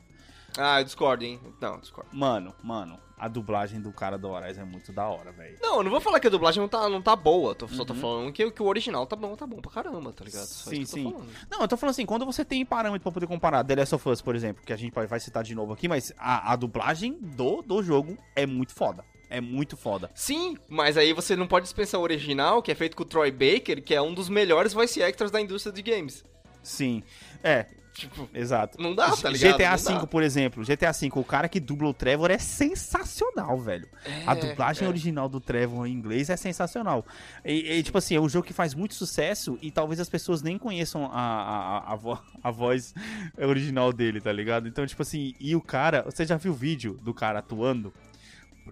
Ah, 0.57 0.79
eu 0.81 0.85
discordo, 0.85 1.23
hein? 1.23 1.39
Não, 1.61 1.77
discordo. 1.79 2.09
Mano, 2.13 2.55
mano, 2.63 2.97
a 3.19 3.27
dublagem 3.27 3.81
do 3.81 3.91
cara 3.91 4.17
do 4.17 4.29
Horizon 4.29 4.61
é 4.61 4.65
muito 4.65 4.91
da 4.93 5.05
hora, 5.05 5.31
velho. 5.33 5.57
Não, 5.61 5.77
eu 5.77 5.83
não 5.83 5.91
vou 5.91 5.99
falar 5.99 6.19
que 6.19 6.27
a 6.27 6.29
dublagem 6.29 6.61
não 6.61 6.69
tá, 6.69 6.87
não 6.89 7.01
tá 7.01 7.13
boa. 7.15 7.53
Tô, 7.53 7.67
Só 7.67 7.83
tô 7.85 7.93
Uhum. 7.93 7.99
falando 7.99 8.31
que, 8.33 8.49
que 8.49 8.63
o 8.63 8.65
original 8.65 9.05
tá 9.05 9.15
bom, 9.17 9.35
tá 9.35 9.45
bom 9.45 9.57
pra 9.57 9.69
caramba, 9.69 10.11
tá 10.13 10.23
ligado? 10.23 10.45
Só 10.45 10.69
Sim, 10.69 10.85
sim. 10.85 11.13
Não, 11.51 11.59
eu 11.61 11.67
tô 11.67 11.75
falando 11.77 11.91
assim, 11.91 12.05
quando 12.05 12.25
você 12.25 12.43
tem 12.45 12.65
parâmetro 12.65 13.03
pra 13.03 13.11
poder 13.11 13.27
comparar 13.27 13.63
The 13.63 13.75
Last 13.75 13.95
of 13.95 14.09
Us, 14.09 14.21
por 14.21 14.33
exemplo, 14.35 14.63
que 14.65 14.71
a 14.73 14.77
gente 14.77 14.93
vai 14.93 15.19
citar 15.19 15.43
de 15.43 15.53
novo 15.53 15.73
aqui, 15.73 15.87
mas 15.89 16.13
a, 16.17 16.53
a 16.53 16.55
dublagem 16.55 17.13
do, 17.21 17.61
do 17.61 17.83
jogo 17.83 18.17
é 18.35 18.45
muito 18.45 18.73
foda. 18.73 19.03
É 19.37 19.41
muito 19.41 19.75
foda. 19.77 20.09
Sim, 20.15 20.57
mas 20.69 20.97
aí 20.97 21.13
você 21.13 21.35
não 21.35 21.47
pode 21.47 21.63
dispensar 21.65 21.99
o 21.99 22.03
original, 22.03 22.61
que 22.61 22.71
é 22.71 22.75
feito 22.75 22.95
com 22.95 23.03
o 23.03 23.05
Troy 23.05 23.31
Baker, 23.31 23.81
que 23.83 23.93
é 23.93 24.01
um 24.01 24.13
dos 24.13 24.29
melhores 24.29 24.73
voice 24.73 25.01
actors 25.03 25.31
da 25.31 25.41
indústria 25.41 25.73
de 25.73 25.81
games. 25.81 26.23
Sim. 26.63 27.03
É, 27.43 27.65
Tipo, 27.95 28.27
exato. 28.33 28.77
não 28.81 28.93
dá, 28.93 29.09
tá 29.15 29.29
ligado? 29.29 29.53
GTA. 29.57 29.77
V, 30.01 30.07
por 30.07 30.21
exemplo, 30.21 30.65
GTA 30.65 30.91
V, 30.91 31.09
o 31.15 31.23
cara 31.23 31.47
que 31.47 31.61
dubla 31.61 31.87
o 31.87 31.93
Trevor 31.93 32.29
é 32.29 32.37
sensacional, 32.37 33.57
velho. 33.57 33.87
a 34.27 34.33
É, 34.33 34.35
dublagem 34.35 34.85
é. 34.85 34.87
original 34.89 35.29
do 35.29 35.39
Trevor 35.39 35.85
em 35.87 35.93
inglês 35.93 36.29
é 36.29 36.35
sensacional. 36.35 37.05
E, 37.45 37.71
e, 37.77 37.83
tipo 37.83 37.97
assim, 37.97 38.15
é 38.15 38.19
um 38.19 38.27
jogo 38.27 38.45
que 38.45 38.51
faz 38.51 38.73
muito 38.73 38.95
sucesso 38.95 39.57
e 39.61 39.71
talvez 39.71 40.01
as 40.01 40.09
pessoas 40.09 40.41
nem 40.41 40.57
conheçam 40.57 41.05
a, 41.05 41.09
a, 41.09 41.77
a, 41.77 41.93
a 41.93 41.95
vo- 41.95 42.19
a 42.43 42.51
voz 42.51 42.93
original 43.37 43.93
dele, 43.93 44.19
tá 44.19 44.31
ligado? 44.31 44.67
Então, 44.67 44.85
tipo 44.85 45.01
assim, 45.01 45.33
e 45.39 45.55
o 45.55 45.61
cara, 45.61 46.01
você 46.03 46.25
já 46.25 46.35
viu 46.35 46.51
o 46.51 46.55
vídeo 46.55 46.99
do 47.01 47.13
cara 47.13 47.39
atuando? 47.39 47.93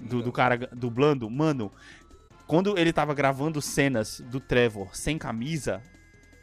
Do, 0.01 0.21
do 0.21 0.31
cara 0.31 0.69
dublando? 0.73 1.29
Mano, 1.29 1.71
quando 2.47 2.77
ele 2.77 2.91
tava 2.91 3.13
gravando 3.13 3.61
cenas 3.61 4.19
do 4.21 4.39
Trevor 4.39 4.95
sem 4.95 5.17
camisa, 5.17 5.81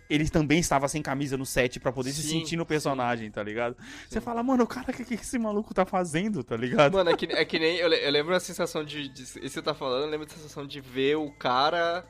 ele 0.09 0.28
também 0.28 0.59
estava 0.59 0.88
sem 0.88 1.03
camisa 1.03 1.36
no 1.36 1.44
set 1.46 1.78
pra 1.78 1.92
poder 1.92 2.12
se 2.12 2.22
Sim, 2.22 2.40
sentir 2.40 2.57
no 2.57 2.66
personagem, 2.66 3.30
tá 3.30 3.42
ligado? 3.42 3.76
Você 4.09 4.20
fala, 4.20 4.42
mano, 4.42 4.64
o 4.64 4.66
cara, 4.66 4.90
o 4.90 4.92
que, 4.92 5.05
que 5.05 5.14
esse 5.14 5.38
maluco 5.38 5.72
tá 5.74 5.84
fazendo, 5.86 6.42
tá 6.42 6.57
ligado? 6.57 6.94
Mano, 6.94 7.11
é 7.11 7.16
que, 7.16 7.26
é 7.26 7.44
que 7.44 7.59
nem. 7.59 7.76
Eu, 7.76 7.92
eu 7.92 8.11
lembro 8.11 8.34
a 8.34 8.40
sensação 8.40 8.82
de. 8.84 9.09
de 9.09 9.22
isso 9.22 9.38
que 9.38 9.48
você 9.48 9.62
tá 9.62 9.74
falando, 9.74 10.05
eu 10.05 10.11
lembro 10.11 10.26
da 10.26 10.32
sensação 10.32 10.66
de 10.66 10.80
ver 10.80 11.16
o 11.16 11.30
cara 11.30 12.05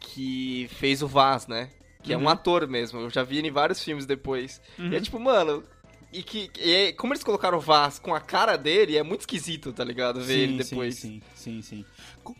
que 0.00 0.68
fez 0.74 1.02
o 1.02 1.08
Vaz, 1.08 1.46
né? 1.46 1.70
Que 2.02 2.12
é 2.12 2.16
Uhum. 2.16 2.24
um 2.24 2.28
ator 2.28 2.66
mesmo. 2.68 3.00
Eu 3.00 3.10
já 3.10 3.22
vi 3.24 3.38
ele 3.38 3.48
em 3.48 3.52
vários 3.52 3.82
filmes 3.82 4.06
depois. 4.06 4.60
Uhum. 4.78 4.92
E 4.92 4.96
é 4.96 5.00
tipo, 5.00 5.18
mano, 5.18 5.64
E 6.12 6.22
que. 6.22 6.50
E 6.58 6.92
como 6.94 7.12
eles 7.12 7.22
colocaram 7.22 7.58
o 7.58 7.60
Vaz 7.60 7.98
com 7.98 8.14
a 8.14 8.20
cara 8.20 8.56
dele, 8.56 8.96
é 8.96 9.02
muito 9.02 9.20
esquisito, 9.20 9.72
tá 9.72 9.84
ligado? 9.84 10.20
Ver 10.22 10.38
ele 10.38 10.62
depois. 10.62 10.96
Sim, 10.96 11.20
sim, 11.34 11.60
sim, 11.60 11.84
sim. 11.84 11.84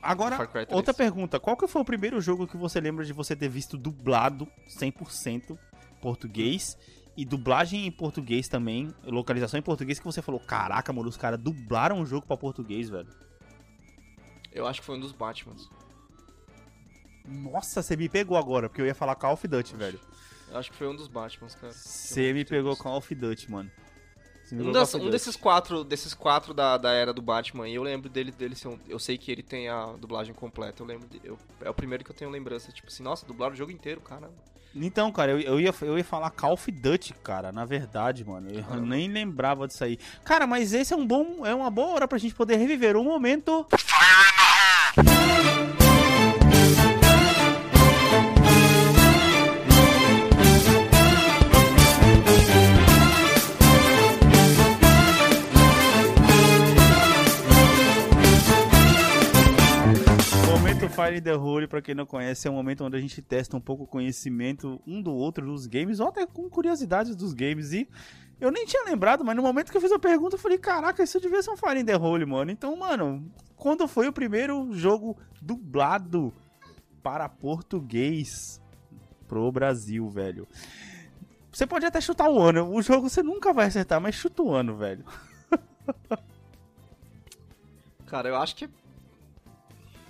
Agora, 0.02 0.36
Far 0.36 0.48
Cry 0.48 0.64
3. 0.64 0.76
outra 0.76 0.94
pergunta. 0.94 1.38
Qual 1.38 1.56
que 1.56 1.66
foi 1.66 1.82
o 1.82 1.84
primeiro 1.84 2.20
jogo 2.20 2.46
que 2.46 2.56
você 2.56 2.80
lembra 2.80 3.04
de 3.04 3.12
você 3.12 3.36
ter 3.36 3.48
visto 3.48 3.76
dublado 3.76 4.48
100% 4.68 5.58
português 6.00 6.78
e 7.16 7.24
dublagem 7.24 7.86
em 7.86 7.90
português 7.90 8.48
também, 8.48 8.94
localização 9.04 9.58
em 9.58 9.62
português 9.62 9.98
que 9.98 10.04
você 10.04 10.22
falou, 10.22 10.38
caraca, 10.38 10.92
mano, 10.92 11.08
os 11.08 11.16
caras 11.16 11.40
dublaram 11.40 12.00
o 12.00 12.06
jogo 12.06 12.24
pra 12.24 12.36
português, 12.36 12.88
velho. 12.88 13.08
Eu 14.52 14.66
acho 14.66 14.80
que 14.80 14.86
foi 14.86 14.96
um 14.96 15.00
dos 15.00 15.10
Batmans. 15.12 15.68
Nossa, 17.26 17.82
você 17.82 17.96
me 17.96 18.08
pegou 18.08 18.38
agora, 18.38 18.68
porque 18.68 18.80
eu 18.80 18.86
ia 18.86 18.94
falar 18.94 19.16
Call 19.16 19.34
of 19.34 19.46
Duty, 19.46 19.76
velho. 19.76 20.00
Acho 20.52 20.70
que 20.70 20.76
foi 20.76 20.88
um 20.88 20.96
dos 20.96 21.08
Batmans, 21.08 21.54
cara. 21.54 21.72
Você 21.72 22.32
me 22.32 22.44
pegou 22.44 22.76
Call 22.76 22.96
of 22.96 23.14
Duty, 23.14 23.50
mano. 23.50 23.70
Um, 24.50 24.72
das- 24.72 24.94
um 24.94 25.10
desses 25.10 25.36
quatro, 25.36 25.84
desses 25.84 26.14
quatro 26.14 26.54
da, 26.54 26.78
da 26.78 26.90
era 26.92 27.12
do 27.12 27.20
Batman, 27.20 27.68
eu 27.68 27.82
lembro 27.82 28.08
dele, 28.08 28.32
dele 28.32 28.54
ser 28.54 28.68
um, 28.68 28.78
Eu 28.88 28.98
sei 28.98 29.18
que 29.18 29.30
ele 29.30 29.42
tem 29.42 29.68
a 29.68 29.84
dublagem 29.98 30.34
completa. 30.34 30.82
Eu 30.82 30.86
lembro. 30.86 31.06
de- 31.06 31.20
eu- 31.22 31.38
é 31.60 31.68
o 31.68 31.74
primeiro 31.74 32.02
que 32.02 32.10
eu 32.10 32.14
tenho 32.16 32.30
lembrança. 32.30 32.72
Tipo 32.72 32.88
assim, 32.88 33.02
nossa, 33.02 33.26
dublaram 33.26 33.52
o 33.52 33.56
jogo 33.56 33.70
inteiro, 33.70 34.00
caramba. 34.00 34.32
Então, 34.74 35.10
cara, 35.12 35.32
eu, 35.32 35.40
eu, 35.40 35.60
ia, 35.60 35.74
eu 35.82 35.98
ia 35.98 36.04
falar 36.04 36.30
Call 36.30 36.52
of 36.52 36.70
Duty, 36.70 37.12
cara, 37.22 37.50
na 37.52 37.64
verdade, 37.64 38.24
mano. 38.24 38.50
Eu 38.50 38.62
Caramba. 38.62 38.86
nem 38.86 39.08
lembrava 39.10 39.66
disso 39.66 39.82
aí. 39.84 39.98
Cara, 40.24 40.46
mas 40.46 40.72
esse 40.72 40.92
é 40.94 40.96
um 40.96 41.06
bom. 41.06 41.44
É 41.44 41.54
uma 41.54 41.70
boa 41.70 41.88
hora 41.88 42.08
pra 42.08 42.16
gente 42.18 42.34
poder 42.34 42.56
reviver 42.56 42.96
o 42.96 43.02
momento. 43.04 43.66
Momento 44.96 45.77
Fire 60.98 61.16
in 61.16 61.22
the 61.22 61.34
Hole, 61.34 61.68
pra 61.68 61.80
quem 61.80 61.94
não 61.94 62.04
conhece, 62.04 62.48
é 62.48 62.50
um 62.50 62.54
momento 62.54 62.84
onde 62.84 62.96
a 62.96 63.00
gente 63.00 63.22
testa 63.22 63.56
um 63.56 63.60
pouco 63.60 63.84
o 63.84 63.86
conhecimento 63.86 64.80
um 64.84 65.00
do 65.00 65.14
outro 65.14 65.46
dos 65.46 65.66
games, 65.66 66.00
ou 66.00 66.08
até 66.08 66.26
com 66.26 66.50
curiosidades 66.50 67.14
dos 67.14 67.32
games. 67.32 67.72
E 67.72 67.88
eu 68.40 68.50
nem 68.50 68.66
tinha 68.66 68.84
lembrado, 68.84 69.24
mas 69.24 69.36
no 69.36 69.42
momento 69.42 69.70
que 69.70 69.76
eu 69.76 69.80
fiz 69.80 69.92
a 69.92 69.98
pergunta, 69.98 70.34
eu 70.34 70.40
falei, 70.40 70.58
caraca, 70.58 71.02
isso 71.02 71.20
devia 71.20 71.40
ser 71.42 71.50
um 71.50 71.56
Fire 71.56 71.78
in 71.78 71.84
the 71.84 71.96
Hole, 71.96 72.26
mano. 72.26 72.50
Então, 72.50 72.76
mano, 72.76 73.30
quando 73.56 73.86
foi 73.86 74.08
o 74.08 74.12
primeiro 74.12 74.72
jogo 74.72 75.16
dublado 75.40 76.32
para 77.02 77.28
português 77.28 78.60
pro 79.28 79.52
Brasil, 79.52 80.08
velho? 80.08 80.48
Você 81.52 81.66
pode 81.66 81.86
até 81.86 82.00
chutar 82.00 82.28
o 82.28 82.40
ano, 82.40 82.72
o 82.72 82.82
jogo 82.82 83.08
você 83.08 83.22
nunca 83.22 83.52
vai 83.52 83.66
acertar, 83.66 84.00
mas 84.00 84.14
chuta 84.14 84.42
o 84.42 84.52
ano, 84.52 84.76
velho. 84.76 85.04
Cara, 88.06 88.28
eu 88.28 88.36
acho 88.36 88.56
que. 88.56 88.68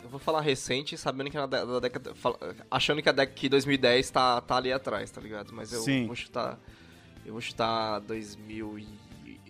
Eu 0.08 0.12
vou 0.12 0.18
falar 0.18 0.40
recente, 0.40 0.96
sabendo 0.96 1.30
que 1.30 1.36
na 1.36 1.44
dé- 1.44 1.66
da 1.66 1.80
década. 1.80 2.14
Achando 2.70 3.02
que 3.02 3.10
a 3.10 3.12
década 3.12 3.36
que 3.38 3.46
2010 3.46 4.10
tá, 4.10 4.40
tá 4.40 4.56
ali 4.56 4.72
atrás, 4.72 5.10
tá 5.10 5.20
ligado? 5.20 5.52
Mas 5.52 5.70
eu 5.70 5.82
Sim. 5.82 6.06
vou 6.06 6.16
chutar. 6.16 6.58
Eu 7.26 7.32
vou 7.32 7.42
chutar 7.42 7.98
2000 8.00 8.78
e. 8.78 8.88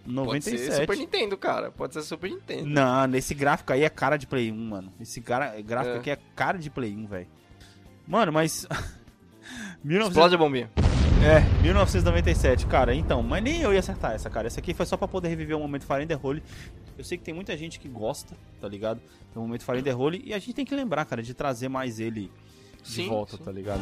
97. 0.06 0.58
Pode 0.58 0.72
ser 0.76 0.82
Super 0.82 0.98
Nintendo, 0.98 1.38
cara. 1.38 1.72
Pode 1.72 1.94
ser 1.94 2.02
Super 2.04 2.30
Nintendo. 2.30 2.66
Não, 2.70 3.08
nesse 3.08 3.34
gráfico 3.34 3.74
aí 3.74 3.84
é 3.84 3.90
cara 3.90 4.18
de 4.18 4.28
Play 4.28 4.52
1, 4.52 4.56
mano. 4.56 4.94
Esse 5.00 5.22
cara, 5.22 5.60
gráfico 5.62 5.96
É. 5.96 6.00
aqui 6.00 6.10
é 6.12 6.18
cara 6.36 6.58
de 6.58 6.70
Play 6.70 6.96
1, 6.96 7.08
velho. 7.08 7.28
Mano, 8.08 8.32
mas. 8.32 8.68
1900... 9.84 10.10
Explode 10.10 10.36
a 10.36 10.38
bombinha. 10.38 10.72
É, 11.24 11.40
1997, 11.64 12.66
cara. 12.68 12.94
Então, 12.94 13.24
mas 13.24 13.42
nem 13.44 13.62
eu 13.62 13.74
ia 13.74 13.80
acertar 13.80 14.14
essa, 14.14 14.30
cara. 14.30 14.48
Essa 14.48 14.60
aqui 14.60 14.74
foi 14.74 14.86
só 14.86 14.96
pra 14.98 15.08
poder 15.08 15.30
reviver 15.30 15.56
o 15.58 15.60
momento 15.60 15.86
Fire 15.86 16.04
in 16.04 16.08
the 16.08 16.20
Hole. 16.22 16.44
Eu 16.98 17.04
sei 17.04 17.18
que 17.18 17.24
tem 17.24 17.34
muita 17.34 17.56
gente 17.58 17.80
que 17.80 17.88
gosta, 17.88 18.36
tá 18.62 18.68
ligado? 18.68 19.02
Do 19.34 19.42
momento 19.42 19.64
Fire 19.64 19.80
in 19.80 19.84
the 19.84 19.94
Hole. 19.96 20.22
E 20.26 20.34
a 20.34 20.40
gente 20.40 20.54
tem 20.54 20.66
que 20.66 20.76
lembrar, 20.76 21.06
cara, 21.06 21.24
de 21.24 21.34
trazer 21.34 21.68
mais 21.70 22.00
ele 22.00 22.32
de 22.84 22.92
Sim, 22.92 23.08
volta, 23.10 23.38
sim. 23.38 23.44
tá 23.44 23.52
ligado? 23.52 23.82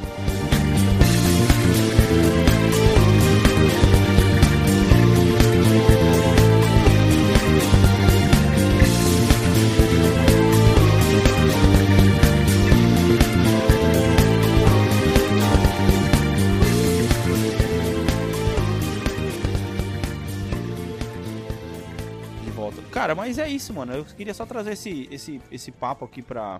Cara, 23.04 23.16
mas 23.16 23.38
é 23.38 23.47
isso, 23.49 23.74
mano. 23.74 23.93
Eu 23.93 24.06
queria 24.06 24.34
só 24.34 24.45
trazer 24.45 24.74
esse, 24.74 25.08
esse, 25.12 25.41
esse 25.51 25.72
papo 25.72 26.06
aqui 26.06 26.22
pra, 26.22 26.60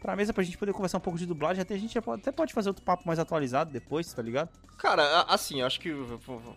pra 0.00 0.16
mesa 0.16 0.32
pra 0.32 0.42
gente 0.42 0.56
poder 0.58 0.72
conversar 0.72 0.98
um 0.98 1.00
pouco 1.02 1.18
de 1.18 1.26
dublagem. 1.26 1.60
Até 1.62 1.74
a 1.74 1.78
gente 1.78 1.96
até 1.98 2.32
pode 2.32 2.52
fazer 2.52 2.70
outro 2.70 2.82
papo 2.84 3.02
mais 3.06 3.18
atualizado 3.18 3.70
depois, 3.70 4.12
tá 4.12 4.22
ligado? 4.22 4.48
Cara, 4.78 5.22
assim, 5.28 5.60
eu 5.60 5.66
acho 5.66 5.78
que, 5.78 5.94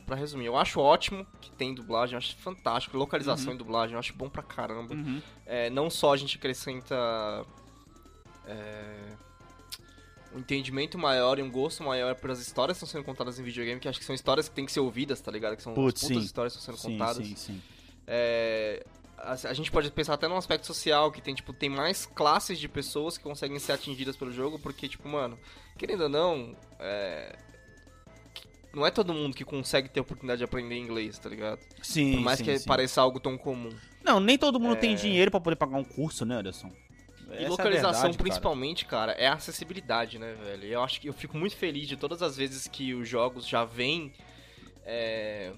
pra 0.05 0.15
resumir, 0.15 0.45
eu 0.45 0.55
acho 0.57 0.79
ótimo 0.79 1.27
que 1.41 1.51
tem 1.51 1.73
dublagem, 1.75 2.13
eu 2.13 2.17
acho 2.19 2.35
fantástico. 2.37 2.97
Localização 2.97 3.49
Uhum. 3.49 3.55
e 3.55 3.57
dublagem, 3.57 3.93
eu 3.93 3.99
acho 3.99 4.13
bom 4.13 4.29
pra 4.29 4.41
caramba. 4.41 4.93
Uhum. 4.95 5.21
É, 5.45 5.69
não 5.69 5.89
só 5.89 6.13
a 6.13 6.17
gente 6.17 6.37
acrescenta 6.37 6.95
é, 8.47 8.95
um 10.33 10.39
entendimento 10.39 10.97
maior 10.97 11.37
e 11.37 11.41
um 11.43 11.51
gosto 11.51 11.83
maior 11.83 12.15
pelas 12.15 12.39
histórias 12.39 12.77
que 12.77 12.85
estão 12.85 12.99
sendo 13.01 13.05
contadas 13.05 13.37
em 13.39 13.43
videogame, 13.43 13.79
que 13.79 13.87
acho 13.87 13.99
que 13.99 14.05
são 14.05 14.15
histórias 14.15 14.47
que 14.49 14.55
tem 14.55 14.65
que 14.65 14.71
ser 14.71 14.79
ouvidas, 14.79 15.19
tá 15.21 15.31
ligado? 15.31 15.55
Que 15.57 15.63
são 15.63 15.73
Putz, 15.73 16.01
sim. 16.01 16.17
histórias 16.19 16.53
que 16.53 16.59
estão 16.59 16.75
sendo 16.75 16.81
Sim, 16.91 16.97
contadas. 16.97 17.27
sim, 17.27 17.35
sim. 17.35 17.61
É, 18.07 18.85
a, 19.17 19.31
a 19.31 19.53
gente 19.53 19.71
pode 19.71 19.89
pensar 19.91 20.13
até 20.15 20.27
num 20.27 20.35
aspecto 20.37 20.67
social, 20.67 21.11
que 21.11 21.21
tem, 21.21 21.33
tipo, 21.33 21.53
tem 21.53 21.69
mais 21.69 22.05
classes 22.05 22.59
de 22.59 22.67
pessoas 22.67 23.17
que 23.17 23.23
conseguem 23.23 23.57
ser 23.59 23.71
atingidas 23.73 24.15
pelo 24.17 24.31
jogo, 24.31 24.59
porque, 24.59 24.87
tipo, 24.87 25.07
mano, 25.07 25.37
querendo 25.77 26.03
ou 26.03 26.09
não, 26.09 26.55
é, 26.79 27.35
não 28.73 28.85
é 28.85 28.91
todo 28.91 29.13
mundo 29.13 29.35
que 29.35 29.45
consegue 29.45 29.87
ter 29.89 29.99
a 29.99 30.03
oportunidade 30.03 30.39
de 30.39 30.43
aprender 30.43 30.75
inglês, 30.77 31.17
tá 31.19 31.29
ligado? 31.29 31.59
Sim, 31.81 32.13
Por 32.15 32.21
mais 32.21 32.39
sim, 32.39 32.45
que 32.45 32.57
sim. 32.59 32.65
pareça 32.67 33.01
algo 33.01 33.19
tão 33.19 33.37
comum. 33.37 33.69
Não, 34.03 34.19
nem 34.19 34.37
todo 34.37 34.59
mundo 34.59 34.75
É. 34.75 34.79
tem 34.79 34.95
dinheiro 34.95 35.31
pra 35.31 35.39
poder 35.39 35.55
pagar 35.55 35.77
um 35.77 35.83
curso, 35.83 36.25
né, 36.25 36.35
Anderson? 36.35 36.71
Essa 37.29 37.41
é 37.41 37.43
E 37.43 37.47
localização, 37.47 37.91
verdade, 37.91 38.17
cara. 38.17 38.23
principalmente, 38.23 38.85
cara. 38.85 39.11
é 39.13 39.27
a 39.27 39.33
acessibilidade, 39.35 40.19
né, 40.19 40.35
velho? 40.43 40.65
Eu 40.65 40.83
acho 40.83 40.99
que 40.99 41.07
eu 41.07 41.13
fico 41.13 41.37
muito 41.37 41.55
feliz 41.55 41.87
de 41.87 41.95
todas 41.95 42.21
as 42.21 42.35
vezes 42.35 42.67
que 42.67 42.93
os 42.93 43.07
jogos 43.07 43.47
já 43.47 43.63
vêm. 43.63 44.11
é, 44.85 45.53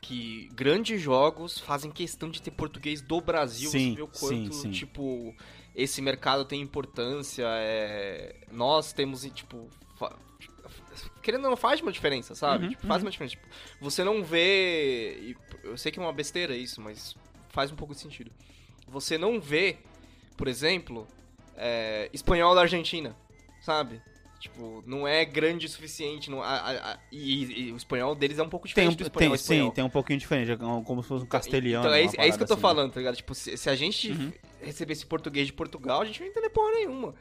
que 0.00 0.48
grandes 0.54 1.00
jogos 1.00 1.58
fazem 1.58 1.90
questão 1.90 2.30
de 2.30 2.40
ter 2.40 2.50
português 2.50 3.00
do 3.00 3.20
Brasil. 3.20 3.70
Sim, 3.70 3.90
você 3.90 3.96
vê 3.96 4.02
o 4.02 4.08
quanto, 4.08 4.54
sim, 4.54 4.62
sim. 4.62 4.70
tipo, 4.70 5.34
esse 5.74 6.00
mercado 6.00 6.44
tem 6.44 6.60
importância. 6.60 7.44
é, 7.48 8.36
nós 8.52 8.92
temos, 8.92 9.24
tipo. 9.34 9.68
fa- 9.96 10.16
Querendo 11.22 11.44
ou 11.44 11.50
não, 11.50 11.56
faz 11.56 11.80
uma 11.80 11.92
diferença, 11.92 12.34
sabe? 12.34 12.64
Uhum, 12.64 12.70
Tipo, 12.70 12.86
faz 12.86 13.02
uhum. 13.02 13.06
uma 13.06 13.10
diferença. 13.10 13.36
Tipo, 13.36 13.46
você 13.80 14.02
não 14.04 14.22
vê. 14.24 15.36
Eu 15.62 15.76
sei 15.76 15.90
que 15.92 15.98
é 15.98 16.02
uma 16.02 16.12
besteira 16.12 16.56
isso, 16.56 16.80
mas 16.80 17.14
faz 17.50 17.70
um 17.72 17.76
pouco 17.76 17.94
de 17.94 18.00
sentido. 18.00 18.30
Você 18.88 19.18
não 19.18 19.40
vê, 19.40 19.78
por 20.36 20.46
exemplo, 20.48 21.06
é, 21.56 22.08
espanhol 22.12 22.54
da 22.54 22.60
Argentina, 22.62 23.16
sabe? 23.60 24.00
Tipo, 24.38 24.82
não 24.86 25.08
é 25.08 25.24
grande 25.24 25.66
o 25.66 25.68
suficiente. 25.68 26.30
Não, 26.30 26.42
a- 26.42 26.46
a- 26.56 26.92
a- 26.92 26.98
e, 27.10 27.68
e 27.68 27.72
o 27.72 27.76
espanhol 27.76 28.14
deles 28.14 28.38
é 28.38 28.42
um 28.42 28.48
pouco 28.48 28.66
Tem, 28.66 28.70
diferente 28.88 28.92
um- 28.94 28.96
do 28.96 29.02
espanhol 29.02 29.30
tem, 29.30 29.34
espanhol. 29.40 29.68
sim, 29.70 29.74
tem 29.74 29.84
um 29.84 29.88
pouquinho 29.90 30.18
diferente, 30.18 30.52
é 30.52 30.56
como 30.56 31.02
se 31.02 31.08
fosse 31.08 31.24
um 31.24 31.28
castelhano. 31.28 31.84
Então 31.86 31.94
é 31.94 32.00
é 32.02 32.28
isso 32.28 32.36
que 32.36 32.42
eu 32.44 32.46
tô 32.46 32.52
assim. 32.54 32.60
falando, 32.62 32.92
tá 32.92 33.00
ligado? 33.00 33.16
Tipo, 33.16 33.34
se, 33.34 33.56
se 33.56 33.70
a 33.70 33.74
gente 33.74 34.10
Uhum. 34.12 34.32
recebesse 34.60 35.04
português 35.06 35.46
de 35.46 35.52
Portugal, 35.52 36.02
a 36.02 36.04
gente 36.04 36.20
não 36.20 36.26
ia 36.26 36.30
entender 36.30 36.50
porra 36.50 36.70
nenhuma. 36.72 37.14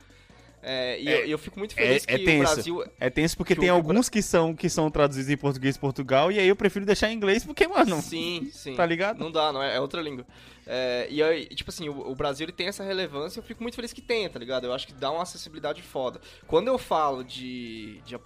É, 0.67 0.99
e 0.99 1.07
É- 1.07 1.21
eu, 1.21 1.27
eu 1.27 1.37
fico 1.37 1.59
muito 1.59 1.75
feliz 1.75 2.03
é- 2.07 2.13
é 2.13 2.17
que 2.17 2.23
o 2.23 2.25
tenso. 2.25 2.53
Brasil. 2.55 2.83
É 2.99 3.09
tenso 3.11 3.37
porque 3.37 3.53
que 3.53 3.61
tem 3.61 3.69
o- 3.69 3.75
alguns 3.75 4.09
que 4.09 4.19
são, 4.19 4.55
que 4.55 4.67
são 4.67 4.89
traduzidos 4.89 5.29
em 5.29 5.37
português 5.37 5.75
de 5.75 5.79
Portugal, 5.79 6.31
e 6.31 6.39
aí 6.39 6.47
eu 6.47 6.55
prefiro 6.55 6.83
deixar 6.87 7.11
em 7.11 7.15
inglês 7.15 7.45
porque, 7.45 7.67
mano, 7.67 8.01
Sim, 8.01 8.49
sim. 8.51 8.75
tá 8.75 8.83
ligado? 8.83 9.19
Não 9.19 9.31
dá, 9.31 9.53
não 9.53 9.61
é, 9.61 9.75
é 9.75 9.79
outra 9.79 10.01
língua. 10.01 10.25
É, 10.65 11.05
e 11.11 11.21
aí, 11.21 11.45
tipo 11.49 11.69
assim, 11.69 11.87
o, 11.87 12.09
o 12.09 12.15
Brasil 12.15 12.45
ele 12.45 12.51
tem 12.51 12.65
essa 12.65 12.83
relevância, 12.83 13.37
eu 13.39 13.43
fico 13.43 13.61
muito 13.61 13.75
feliz 13.75 13.93
que 13.93 14.01
tenha, 14.01 14.27
tá 14.27 14.39
ligado? 14.39 14.65
Eu 14.65 14.73
acho 14.73 14.87
que 14.87 14.93
dá 14.93 15.11
uma 15.11 15.21
acessibilidade 15.21 15.83
foda. 15.83 16.19
Quando 16.47 16.67
eu 16.67 16.79
falo 16.79 17.23
de, 17.23 18.01
de, 18.03 18.17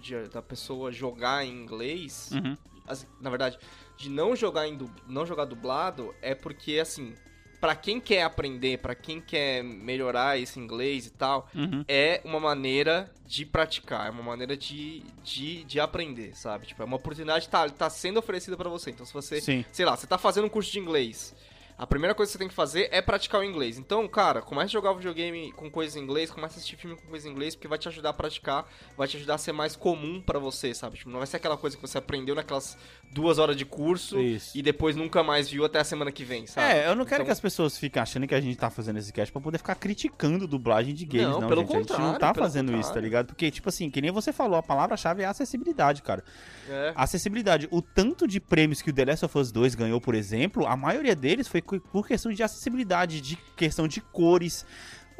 de- 0.00 0.28
da 0.28 0.42
pessoa 0.42 0.90
jogar 0.90 1.44
em 1.46 1.52
inglês, 1.52 2.30
Uhum. 2.32 2.56
as- 2.84 3.06
na 3.20 3.30
verdade, 3.30 3.56
de 3.96 4.10
não 4.10 4.34
jogar 4.34 4.66
em 4.66 4.76
não 5.06 5.24
jogar 5.24 5.44
dublado, 5.44 6.12
é 6.20 6.34
porque 6.34 6.80
assim, 6.80 7.14
pra 7.60 7.74
quem 7.76 8.00
quer 8.00 8.22
aprender, 8.22 8.78
pra 8.78 8.94
quem 8.94 9.20
quer 9.20 9.62
melhorar 9.62 10.38
esse 10.38 10.58
inglês 10.58 11.06
e 11.06 11.10
tal, 11.10 11.48
Uhum. 11.54 11.84
é 11.86 12.20
uma 12.24 12.40
maneira 12.40 13.10
de 13.26 13.44
praticar, 13.44 14.06
é 14.06 14.10
uma 14.10 14.22
maneira 14.22 14.56
de, 14.56 15.02
de, 15.22 15.62
de 15.64 15.78
aprender, 15.78 16.34
sabe? 16.36 16.66
Tipo, 16.66 16.82
é 16.82 16.84
uma 16.86 16.96
oportunidade 16.96 17.44
que 17.46 17.50
tá, 17.50 17.68
tá 17.68 17.90
sendo 17.90 18.18
oferecida 18.18 18.56
pra 18.56 18.68
você. 18.68 18.90
Então, 18.90 19.04
se 19.06 19.12
você, 19.12 19.40
Sim. 19.40 19.64
sei 19.70 19.84
lá, 19.84 19.96
você 19.96 20.06
tá 20.06 20.16
fazendo 20.18 20.46
um 20.46 20.50
curso 20.50 20.72
de 20.72 20.78
inglês, 20.78 21.34
a 21.78 21.86
primeira 21.86 22.14
coisa 22.14 22.28
que 22.28 22.32
você 22.32 22.38
tem 22.38 22.48
que 22.48 22.54
fazer 22.54 22.88
é 22.92 23.00
praticar 23.00 23.40
o 23.40 23.44
inglês. 23.44 23.78
Então, 23.78 24.06
cara, 24.06 24.42
comece 24.42 24.66
a 24.66 24.72
jogar 24.72 24.92
videogame 24.92 25.50
com 25.52 25.70
coisas 25.70 25.96
em 25.96 26.00
inglês, 26.00 26.30
comece 26.30 26.54
a 26.54 26.56
assistir 26.58 26.76
filme 26.76 26.94
com 26.94 27.06
coisas 27.08 27.26
em 27.26 27.32
inglês, 27.32 27.54
porque 27.54 27.68
vai 27.68 27.78
te 27.78 27.88
ajudar 27.88 28.10
a 28.10 28.12
praticar, 28.12 28.70
vai 28.98 29.08
te 29.08 29.16
ajudar 29.16 29.36
a 29.36 29.38
ser 29.38 29.52
mais 29.52 29.76
comum 29.76 30.20
pra 30.20 30.38
você, 30.38 30.74
sabe? 30.74 30.98
Tipo, 30.98 31.08
não 31.08 31.18
vai 31.18 31.26
ser 31.26 31.36
aquela 31.38 31.56
coisa 31.56 31.76
que 31.76 31.80
você 31.82 31.96
aprendeu 31.96 32.34
naquelas 32.34 32.76
duas 33.12 33.38
horas 33.38 33.56
de 33.56 33.64
curso 33.64 34.20
Isso. 34.20 34.56
e 34.56 34.62
depois 34.62 34.94
nunca 34.94 35.22
mais 35.22 35.48
viu 35.50 35.64
até 35.64 35.80
a 35.80 35.84
semana 35.84 36.12
que 36.12 36.22
vem, 36.24 36.46
sabe? 36.46 36.72
É, 36.72 36.86
eu 36.86 36.94
não 36.94 37.04
quero 37.04 37.16
Então- 37.16 37.26
que 37.26 37.32
as 37.32 37.40
pessoas 37.40 37.76
fiquem 37.76 38.00
achando 38.00 38.26
que 38.26 38.34
a 38.34 38.40
gente 38.40 38.56
tá 38.56 38.70
fazendo 38.70 38.98
esse 38.98 39.12
cast 39.12 39.32
pra 39.32 39.40
poder 39.40 39.58
ficar 39.58 39.74
criticando 39.74 40.46
dublagem 40.46 40.94
de 40.94 41.04
games, 41.04 41.26
Não, 41.28 41.40
não, 41.40 41.48
pelo 41.48 41.62
gente. 41.62 41.74
a 41.74 41.78
gente 41.80 41.88
não 41.90 42.12
contrário, 42.12 42.18
tá 42.18 42.34
fazendo 42.34 42.70
isso, 42.72 42.80
tá 42.82 42.86
contrário. 42.86 43.04
ligado? 43.04 43.26
Porque, 43.26 43.50
tipo 43.50 43.68
assim, 43.68 43.90
que 43.90 44.00
nem 44.00 44.10
você 44.12 44.32
falou, 44.32 44.56
a 44.58 44.62
palavra-chave 44.62 45.22
é 45.22 45.26
acessibilidade, 45.26 46.02
cara. 46.02 46.22
É. 46.68 46.92
Acessibilidade. 46.94 47.66
O 47.72 47.82
tanto 47.82 48.28
de 48.28 48.38
prêmios 48.38 48.80
que 48.80 48.90
o 48.90 48.92
The 48.92 49.04
Last 49.06 49.24
of 49.24 49.38
Us 49.38 49.50
2 49.50 49.74
ganhou, 49.74 50.00
por 50.00 50.14
exemplo, 50.14 50.66
a 50.66 50.76
maioria 50.76 51.16
deles 51.16 51.48
foi 51.48 51.60
por 51.60 52.06
questão 52.06 52.32
de 52.32 52.42
acessibilidade, 52.42 53.20
de 53.20 53.36
questão 53.56 53.88
de 53.88 54.00
cores. 54.00 54.64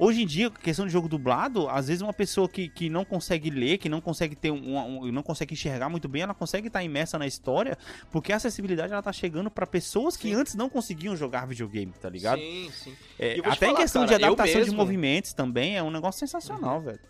Hoje 0.03 0.23
em 0.23 0.27
dia, 0.27 0.51
questão 0.51 0.87
de 0.87 0.93
jogo 0.93 1.07
dublado, 1.11 1.69
às 1.69 1.89
vezes 1.89 2.01
uma 2.01 2.15
pessoa 2.15 2.49
que, 2.49 2.71
que 2.71 2.89
não 2.89 3.05
consegue 3.05 3.51
ler, 3.51 3.77
que 3.77 3.87
não 3.87 4.01
consegue 4.01 4.35
ter 4.35 4.51
um, 4.51 4.79
um- 4.79 5.13
não 5.13 5.23
consegue 5.23 5.53
enxergar 5.53 5.91
muito 5.91 6.09
bem, 6.09 6.23
ela 6.23 6.33
consegue 6.33 6.69
estar 6.69 6.83
imersa 6.83 7.19
na 7.19 7.27
história, 7.27 7.77
porque 8.11 8.33
a 8.33 8.37
acessibilidade 8.37 8.95
ela 8.95 9.03
tá 9.03 9.13
chegando 9.13 9.51
pra 9.51 9.67
pessoas 9.67 10.17
que 10.17 10.29
Sim. 10.29 10.35
antes 10.37 10.55
não 10.55 10.71
conseguiam 10.71 11.15
jogar 11.15 11.47
videogame, 11.47 11.93
tá 12.01 12.09
ligado? 12.09 12.39
Sim, 12.41 12.71
sim. 12.73 12.97
É, 13.19 13.41
até 13.45 13.67
em 13.67 13.69
falar, 13.73 13.77
questão 13.83 14.07
cara, 14.07 14.17
de 14.19 14.25
adaptação 14.25 14.53
de 14.55 14.59
mesmo- 14.69 14.77
movimentos 14.79 15.35
também 15.35 15.77
é 15.77 15.83
um 15.83 15.91
negócio 15.91 16.19
sensacional, 16.21 16.81
velho. 16.81 17.01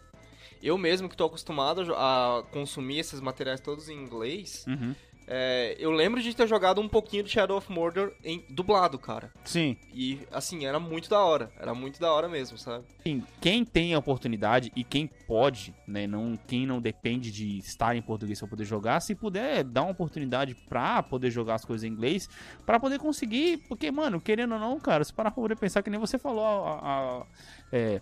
Eu 0.60 0.76
mesmo 0.76 1.08
que 1.08 1.16
tô 1.16 1.26
acostumado 1.26 1.94
a 1.94 2.42
consumir 2.50 2.98
esses 2.98 3.20
materiais 3.20 3.60
todos 3.60 3.88
em 3.88 3.94
inglês, 3.96 4.64
Uhum. 4.66 4.96
É, 5.32 5.76
eu 5.78 5.92
lembro 5.92 6.20
de 6.20 6.34
ter 6.34 6.46
jogado 6.48 6.80
um 6.80 6.88
pouquinho 6.88 7.22
de 7.22 7.30
Shadow 7.30 7.56
of 7.56 7.70
Mordor 7.70 8.12
em 8.24 8.44
dublado, 8.50 8.98
cara. 8.98 9.30
Sim. 9.44 9.76
E, 9.94 10.18
assim, 10.32 10.66
era 10.66 10.80
muito 10.80 11.08
da 11.08 11.20
hora. 11.20 11.50
Era 11.58 11.72
muito 11.72 12.00
da 12.00 12.12
hora 12.12 12.28
mesmo, 12.28 12.58
sabe? 12.58 12.84
Sim, 13.04 13.22
quem 13.40 13.64
tem 13.64 13.94
a 13.94 13.98
oportunidade 13.98 14.72
e 14.74 14.82
quem 14.82 15.06
pode, 15.28 15.72
né, 15.86 16.06
não, 16.06 16.36
quem 16.48 16.66
não 16.66 16.80
depende 16.80 17.30
de 17.30 17.58
estar 17.58 17.94
em 17.94 18.02
português 18.02 18.38
para 18.40 18.48
poder 18.48 18.64
jogar, 18.64 18.98
se 19.00 19.14
puder 19.14 19.62
dar 19.62 19.82
uma 19.82 19.92
oportunidade 19.92 20.54
pra 20.68 21.02
poder 21.02 21.30
jogar 21.30 21.54
as 21.54 21.64
coisas 21.64 21.84
em 21.84 21.92
inglês, 21.92 22.28
pra 22.66 22.80
poder 22.80 22.98
conseguir, 22.98 23.58
porque, 23.68 23.90
mano, 23.90 24.20
querendo 24.20 24.54
ou 24.54 24.58
não, 24.60 24.80
cara, 24.80 25.04
se 25.04 25.14
parar 25.14 25.30
pra 25.30 25.40
poder 25.42 25.56
pensar 25.56 25.82
que 25.82 25.90
nem 25.90 26.00
você 26.00 26.18
falou, 26.18 26.44
a, 26.44 26.80
a- 27.20 27.26
é, 27.72 28.00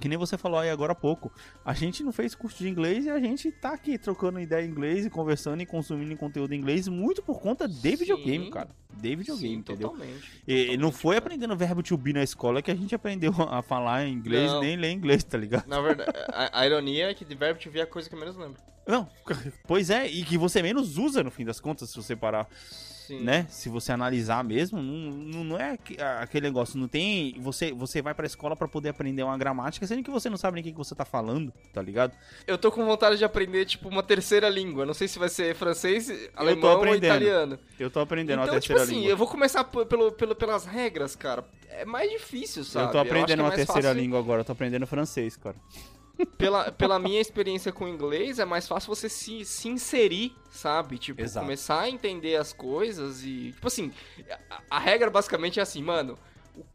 que 0.00 0.08
nem 0.08 0.16
você 0.16 0.38
falou 0.38 0.58
aí 0.58 0.70
agora 0.70 0.92
há 0.92 0.94
pouco, 0.94 1.32
a 1.64 1.72
gente 1.74 2.02
não 2.02 2.12
fez 2.12 2.34
curso 2.34 2.58
de 2.58 2.68
inglês 2.68 3.04
e 3.06 3.10
a 3.10 3.18
gente 3.18 3.50
tá 3.50 3.72
aqui 3.72 3.98
trocando 3.98 4.40
ideia 4.40 4.64
em 4.64 4.70
inglês 4.70 5.06
e 5.06 5.10
conversando 5.10 5.60
e 5.62 5.66
consumindo 5.66 6.16
conteúdo 6.16 6.52
em 6.54 6.58
inglês 6.58 6.88
muito 6.88 7.22
por 7.22 7.40
conta 7.40 7.68
de 7.68 7.90
Sim. 7.90 7.96
videogame, 7.96 8.50
cara, 8.50 8.68
de 8.92 9.16
videogame, 9.16 9.54
Sim, 9.54 9.58
entendeu? 9.58 9.90
Totalmente. 9.90 10.42
E 10.46 10.54
não 10.54 10.90
Totalmente, 10.90 10.96
foi 10.96 11.14
cara. 11.16 11.26
aprendendo 11.26 11.54
o 11.54 11.56
verbo 11.56 11.82
to 11.82 11.96
be 11.96 12.12
na 12.12 12.22
escola 12.22 12.62
que 12.62 12.70
a 12.70 12.74
gente 12.74 12.94
aprendeu 12.94 13.32
a 13.50 13.62
falar 13.62 14.06
em 14.06 14.12
inglês 14.12 14.50
Não. 14.50 14.60
nem 14.60 14.76
ler 14.76 14.92
inglês, 14.92 15.24
tá 15.24 15.36
ligado? 15.38 15.66
Na 15.66 15.80
verdade, 15.80 16.10
a, 16.28 16.60
a 16.60 16.66
ironia 16.66 17.10
é 17.10 17.14
que 17.14 17.24
de 17.24 17.34
verbo 17.34 17.60
to 17.60 17.70
be 17.70 17.80
é 17.80 17.82
a 17.82 17.86
coisa 17.86 18.08
que 18.08 18.14
eu 18.14 18.18
menos 18.18 18.36
lembro. 18.36 18.60
Não, 18.86 19.08
pois 19.66 19.90
é, 19.90 20.06
e 20.06 20.24
que 20.24 20.38
você 20.38 20.62
menos 20.62 20.96
usa 20.96 21.22
no 21.22 21.30
fim 21.30 21.44
das 21.44 21.60
contas, 21.60 21.90
se 21.90 21.96
você 21.96 22.16
parar, 22.16 22.48
Sim. 23.08 23.20
né? 23.22 23.46
Se 23.48 23.68
você 23.68 23.90
analisar 23.90 24.44
mesmo, 24.44 24.80
não, 24.82 25.42
não, 25.44 25.58
é 25.58 25.72
aqu- 25.72 25.96
aquele 26.20 26.46
negócio, 26.46 26.78
não 26.78 26.86
tem. 26.86 27.34
Você, 27.40 27.72
você 27.72 28.02
vai 28.02 28.12
pra 28.14 28.26
escola 28.26 28.54
pra 28.54 28.68
poder 28.68 28.90
aprender 28.90 29.22
uma 29.22 29.36
gramática, 29.38 29.86
sendo 29.86 30.02
que 30.02 30.10
você 30.10 30.28
não 30.28 30.36
sabe 30.36 30.56
nem 30.56 30.60
o 30.60 30.64
que 30.64 30.72
que 30.72 30.76
você 30.78 30.94
tá 30.94 31.04
falando, 31.04 31.52
tá 31.72 31.80
ligado? 31.80 32.12
Eu 32.46 32.58
tô 32.58 32.70
com 32.70 32.84
vontade 32.84 33.16
de 33.18 33.24
aprender, 33.24 33.64
tipo, 33.64 33.88
uma 33.88 34.02
terceira 34.02 34.48
língua. 34.48 34.84
Não 34.84 34.92
sei 34.94 35.08
se 35.08 35.18
vai 35.18 35.28
ser 35.30 35.54
francês, 35.54 36.08
alemão 36.36 36.78
ou 36.80 36.94
italiano. 36.94 37.58
Eu 37.80 37.90
tô 37.90 38.00
aprendendo 38.00 38.42
então, 38.42 38.54
uma 38.54 38.60
tipo 38.60 38.74
terceira 38.74 38.82
assim, 38.82 38.94
língua. 39.00 39.10
eu 39.10 39.16
vou 39.16 39.26
começar 39.26 39.64
pelo, 39.64 40.12
pelo, 40.12 40.34
pelas 40.34 40.66
regras, 40.66 41.16
cara. 41.16 41.44
É 41.70 41.84
mais 41.84 42.10
difícil, 42.10 42.62
sabe? 42.64 42.86
Eu 42.88 42.92
tô 42.92 42.98
aprendendo 42.98 43.40
é 43.40 43.42
uma 43.42 43.48
mais 43.48 43.56
terceira 43.64 43.88
fácil- 43.88 44.00
língua 44.02 44.18
agora, 44.18 44.40
eu 44.40 44.44
tô 44.44 44.52
aprendendo 44.52 44.86
francês, 44.86 45.36
cara. 45.36 45.56
Pela, 46.36 46.72
pela 46.72 46.98
minha 46.98 47.20
experiência 47.20 47.70
com 47.72 47.86
inglês, 47.86 48.38
é 48.38 48.44
mais 48.44 48.66
fácil 48.66 48.94
você 48.94 49.08
se, 49.08 49.44
se 49.44 49.68
inserir, 49.68 50.34
sabe? 50.50 50.98
Tipo, 50.98 51.20
Exato. 51.22 51.44
começar 51.44 51.80
a 51.82 51.88
entender 51.90 52.36
as 52.36 52.52
coisas 52.52 53.22
e. 53.24 53.52
Tipo 53.52 53.66
assim, 53.68 53.92
a, 54.50 54.62
a 54.70 54.78
regra 54.78 55.10
basicamente 55.10 55.60
é 55.60 55.62
assim, 55.62 55.82
mano. 55.82 56.18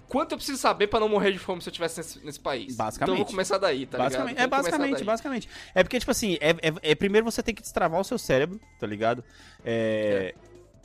Quanto 0.07 0.31
eu 0.31 0.37
preciso 0.37 0.57
saber 0.57 0.87
pra 0.87 0.99
não 0.99 1.09
morrer 1.09 1.31
de 1.31 1.39
fome 1.39 1.61
se 1.61 1.67
eu 1.67 1.71
estivesse 1.71 1.97
nesse, 1.97 2.25
nesse 2.25 2.39
país? 2.39 2.75
Basicamente. 2.75 3.03
Então 3.03 3.13
eu 3.15 3.17
vou 3.17 3.25
começar 3.25 3.57
daí, 3.57 3.85
tá 3.85 3.97
basicamente, 3.97 4.29
ligado? 4.35 4.45
é 4.45 4.47
basicamente, 4.47 5.03
basicamente. 5.03 5.49
É 5.75 5.83
porque, 5.83 5.99
tipo 5.99 6.11
assim, 6.11 6.37
é, 6.39 6.51
é- 6.51 6.91
é 6.91 6.95
primeiro 6.95 7.25
você 7.29 7.43
tem 7.43 7.53
que 7.53 7.61
destravar 7.61 7.99
o 7.99 8.03
seu 8.03 8.17
cérebro, 8.17 8.59
tá 8.79 8.87
ligado? 8.87 9.23
É, 9.65 10.35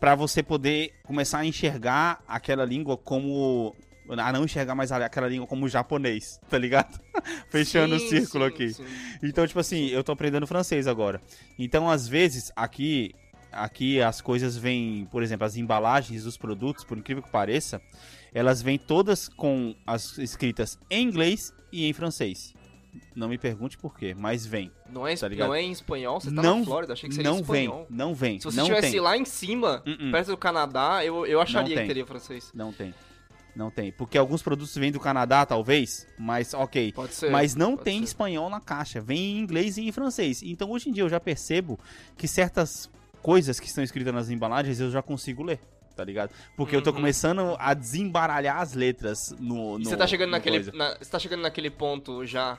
Pra 0.00 0.14
você 0.14 0.44
poder 0.44 0.94
começar 1.02 1.38
a 1.38 1.44
enxergar 1.44 2.22
aquela 2.26 2.64
língua 2.64 2.96
como. 2.96 3.74
A 4.16 4.32
não 4.32 4.44
enxergar 4.44 4.74
mais 4.74 4.90
aquela 4.90 5.28
língua 5.28 5.46
como 5.46 5.68
japonês, 5.68 6.40
tá 6.48 6.56
ligado? 6.56 6.98
Fechando 7.50 7.96
o 7.96 7.98
Sim, 7.98 8.08
círculo 8.08 8.44
sim, 8.46 8.50
aqui. 8.50 8.72
sim. 8.74 8.84
Então, 9.22 9.46
tipo 9.46 9.60
assim, 9.60 9.88
eu 9.88 10.02
tô 10.02 10.12
aprendendo 10.12 10.46
francês 10.46 10.86
agora. 10.86 11.20
Então, 11.58 11.90
às 11.90 12.08
vezes, 12.08 12.50
aqui, 12.56 13.12
aqui 13.52 14.00
as 14.00 14.20
coisas 14.20 14.56
vêm, 14.56 15.06
por 15.10 15.22
exemplo, 15.22 15.46
as 15.46 15.56
embalagens 15.56 16.24
dos 16.24 16.36
produtos, 16.36 16.84
por 16.84 16.96
incrível 16.96 17.22
que 17.22 17.30
pareça, 17.30 17.80
elas 18.32 18.62
vêm 18.62 18.78
todas 18.78 19.28
com 19.28 19.74
as 19.86 20.16
escritas 20.18 20.78
em 20.90 21.02
inglês 21.06 21.52
e 21.72 21.86
em 21.86 21.92
francês. 21.92 22.54
Não 23.14 23.28
me 23.28 23.36
pergunte 23.36 23.76
por 23.76 23.96
quê, 23.96 24.14
mas 24.16 24.46
vem. 24.46 24.72
Não 24.90 25.06
é, 25.06 25.14
Tá 25.14 25.28
não 25.28 25.54
é 25.54 25.62
em 25.62 25.70
espanhol, 25.70 26.20
você 26.20 26.32
tá 26.32 26.42
não 26.42 26.60
na 26.60 26.64
Flórida, 26.64 26.92
achei 26.94 27.08
que 27.08 27.14
seria 27.14 27.30
não 27.30 27.38
em 27.38 27.42
vem, 27.42 27.64
espanhol. 27.64 27.86
não 27.90 28.14
vem, 28.14 28.38
Se 28.38 28.44
você 28.46 28.60
estivesse 28.60 29.00
lá 29.00 29.16
em 29.16 29.24
cima, 29.24 29.82
Uh-uh. 29.86 30.10
perto 30.10 30.28
do 30.28 30.36
Canadá, 30.36 31.04
eu, 31.04 31.26
eu 31.26 31.40
acharia 31.40 31.76
que 31.80 31.86
teria 31.86 32.06
francês. 32.06 32.50
Não 32.54 32.72
tem. 32.72 32.94
Não 33.58 33.70
tem. 33.72 33.90
Porque 33.90 34.16
alguns 34.16 34.40
produtos 34.40 34.72
vêm 34.76 34.92
do 34.92 35.00
Canadá, 35.00 35.44
talvez, 35.44 36.06
mas 36.16 36.54
ok. 36.54 36.92
Pode 36.92 37.12
ser. 37.12 37.28
Mas 37.28 37.56
não 37.56 37.76
tem 37.76 37.98
ser. 37.98 38.04
espanhol 38.04 38.48
na 38.48 38.60
caixa, 38.60 39.00
vem 39.00 39.18
em 39.18 39.38
inglês 39.40 39.76
e 39.76 39.82
em 39.88 39.90
francês. 39.90 40.40
Então 40.44 40.70
hoje 40.70 40.88
em 40.88 40.92
dia 40.92 41.02
eu 41.02 41.08
já 41.08 41.18
percebo 41.18 41.76
que 42.16 42.28
certas 42.28 42.88
coisas 43.20 43.58
que 43.58 43.66
estão 43.66 43.82
escritas 43.82 44.14
nas 44.14 44.30
embalagens 44.30 44.78
eu 44.78 44.92
já 44.92 45.02
consigo 45.02 45.42
ler, 45.42 45.58
tá 45.96 46.04
ligado? 46.04 46.30
Porque 46.56 46.76
eu 46.76 46.80
tô 46.80 46.90
Uhum. 46.90 46.96
começando 46.96 47.56
a 47.58 47.74
desembaralhar 47.74 48.58
as 48.60 48.74
letras 48.74 49.34
no. 49.40 49.76
No 49.76 49.84
você 49.84 49.96
tá 49.96 50.06
chegando 50.06 50.30
naquele. 50.30 50.70
na- 50.70 50.96
você 50.96 51.10
tá 51.10 51.18
chegando 51.18 51.42
naquele 51.42 51.68
ponto 51.68 52.24
já. 52.24 52.58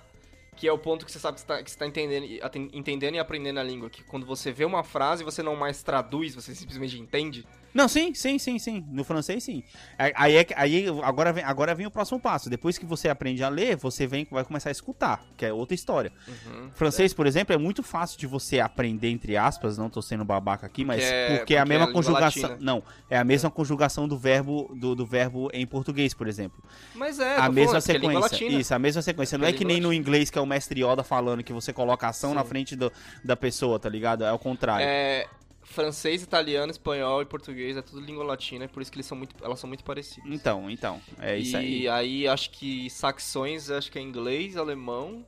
Que 0.58 0.68
é 0.68 0.74
o 0.74 0.78
ponto 0.78 1.06
que 1.06 1.12
você 1.14 1.20
sabe 1.20 1.36
que 1.36 1.40
você 1.42 1.48
tá, 1.48 1.64
que 1.64 1.72
você 1.72 1.78
tá 1.78 1.88
entendendo, 1.88 2.26
entendendo 2.74 3.16
e 3.16 3.20
aprendendo 3.20 3.62
a 3.62 3.64
língua. 3.64 3.90
Que 3.90 4.04
quando 4.04 4.26
você 4.26 4.52
vê 4.52 4.66
uma 4.66 4.84
frase, 4.84 5.24
você 5.24 5.42
não 5.42 5.56
mais 5.56 5.82
traduz, 5.82 6.36
você 6.36 6.54
simplesmente 6.54 7.00
entende. 7.00 7.46
Não, 7.74 7.88
sim, 7.88 8.14
sim, 8.14 8.40
sim, 8.40 8.58
sim. 8.58 8.86
No 8.92 9.04
francês, 9.04 9.44
sim. 9.44 9.64
Aí, 9.98 10.12
aí, 10.16 10.36
é 10.38 10.48
aí 10.56 10.86
agora, 11.04 11.32
vem, 11.32 11.44
agora 11.44 11.76
vem 11.76 11.86
o 11.86 11.92
próximo 11.92 12.20
passo. 12.20 12.50
Depois 12.50 12.78
que 12.78 12.86
você 12.86 13.10
aprende 13.10 13.44
a 13.44 13.50
ler, 13.50 13.76
você 13.78 14.08
vem, 14.08 14.28
vai 14.30 14.44
começar 14.44 14.70
a 14.70 14.72
escutar, 14.72 15.24
que 15.38 15.46
é 15.46 15.54
outra 15.54 15.76
história. 15.76 16.12
Uhum. 16.28 16.70
Francês, 16.74 17.14
por 17.14 17.28
exemplo, 17.28 17.54
é 17.54 17.58
muito 17.58 17.84
fácil 17.84 18.18
de 18.20 18.26
você 18.28 18.60
aprender, 18.60 19.10
entre 19.10 19.38
aspas, 19.38 19.78
não 19.78 19.90
tô 19.90 20.02
sendo 20.02 20.26
babaca 20.26 20.66
aqui, 20.66 20.84
mas 20.84 21.02
Porque 21.04 21.14
é- 21.14 21.28
porque 21.28 21.32
é 21.32 21.36
a 21.36 21.38
porque 21.38 21.54
é 21.54 21.66
mesma 21.66 21.86
língua 21.86 21.94
conjugação. 21.94 22.58
Não, 22.60 22.84
é 23.10 23.18
a 23.18 23.24
mesma 23.24 23.52
conjugação 23.52 24.08
do 24.08 24.18
verbo 24.18 24.72
do, 24.76 24.96
do 24.96 25.06
verbo 25.06 25.50
em 25.54 25.66
português, 25.68 26.14
por 26.14 26.28
exemplo. 26.28 26.64
Mas 26.96 27.20
é, 27.20 27.38
a 27.38 27.50
mesma 27.50 27.80
falando, 27.80 28.24
é 28.26 28.30
sequência. 28.30 28.48
Isso, 28.60 28.74
a 28.74 28.80
mesma 28.80 29.02
sequência. 29.02 29.38
Não 29.38 29.46
É 29.46 29.50
é 29.50 29.54
que 29.54 29.64
nem 29.66 29.80
no 29.80 29.94
inglês 29.94 30.30
que 30.30 30.38
é 30.38 30.42
o 30.42 30.46
mestre 30.46 30.84
Yoda 30.84 31.04
falando 31.04 31.44
que 31.44 31.54
você 31.54 31.72
coloca 31.72 32.08
a 32.08 32.10
ação 32.10 32.32
Sim. 32.32 32.36
na 32.36 32.44
frente 32.44 32.76
do- 32.76 32.92
da 33.24 33.36
pessoa, 33.36 33.80
tá 33.80 33.90
ligado? 33.90 34.24
É 34.24 34.32
o 34.32 34.40
contrário. 34.40 34.86
É, 34.88 35.28
francês, 35.70 36.22
italiano, 36.24 36.72
espanhol 36.72 37.22
e 37.22 37.26
português 37.26 37.78
é 37.78 37.82
tudo 37.82 38.02
língua 38.02 38.24
latina, 38.24 38.66
é 38.66 38.68
por 38.68 38.82
isso 38.82 38.92
que 38.92 38.98
eles 38.98 39.06
são 39.06 39.18
muito, 39.18 39.36
elas 39.44 39.60
são 39.60 39.68
muito 39.68 39.84
parecidas. 39.84 40.30
Então, 40.32 40.70
então, 40.70 41.00
é 41.20 41.38
isso 41.38 41.56
aí. 41.56 41.82
E 41.84 41.88
aí 41.88 42.28
acho 42.28 42.50
que 42.52 42.90
saxões, 42.90 43.70
acho 43.70 43.92
que 43.92 43.98
é 44.00 44.02
inglês, 44.02 44.58
alemão. 44.58 45.26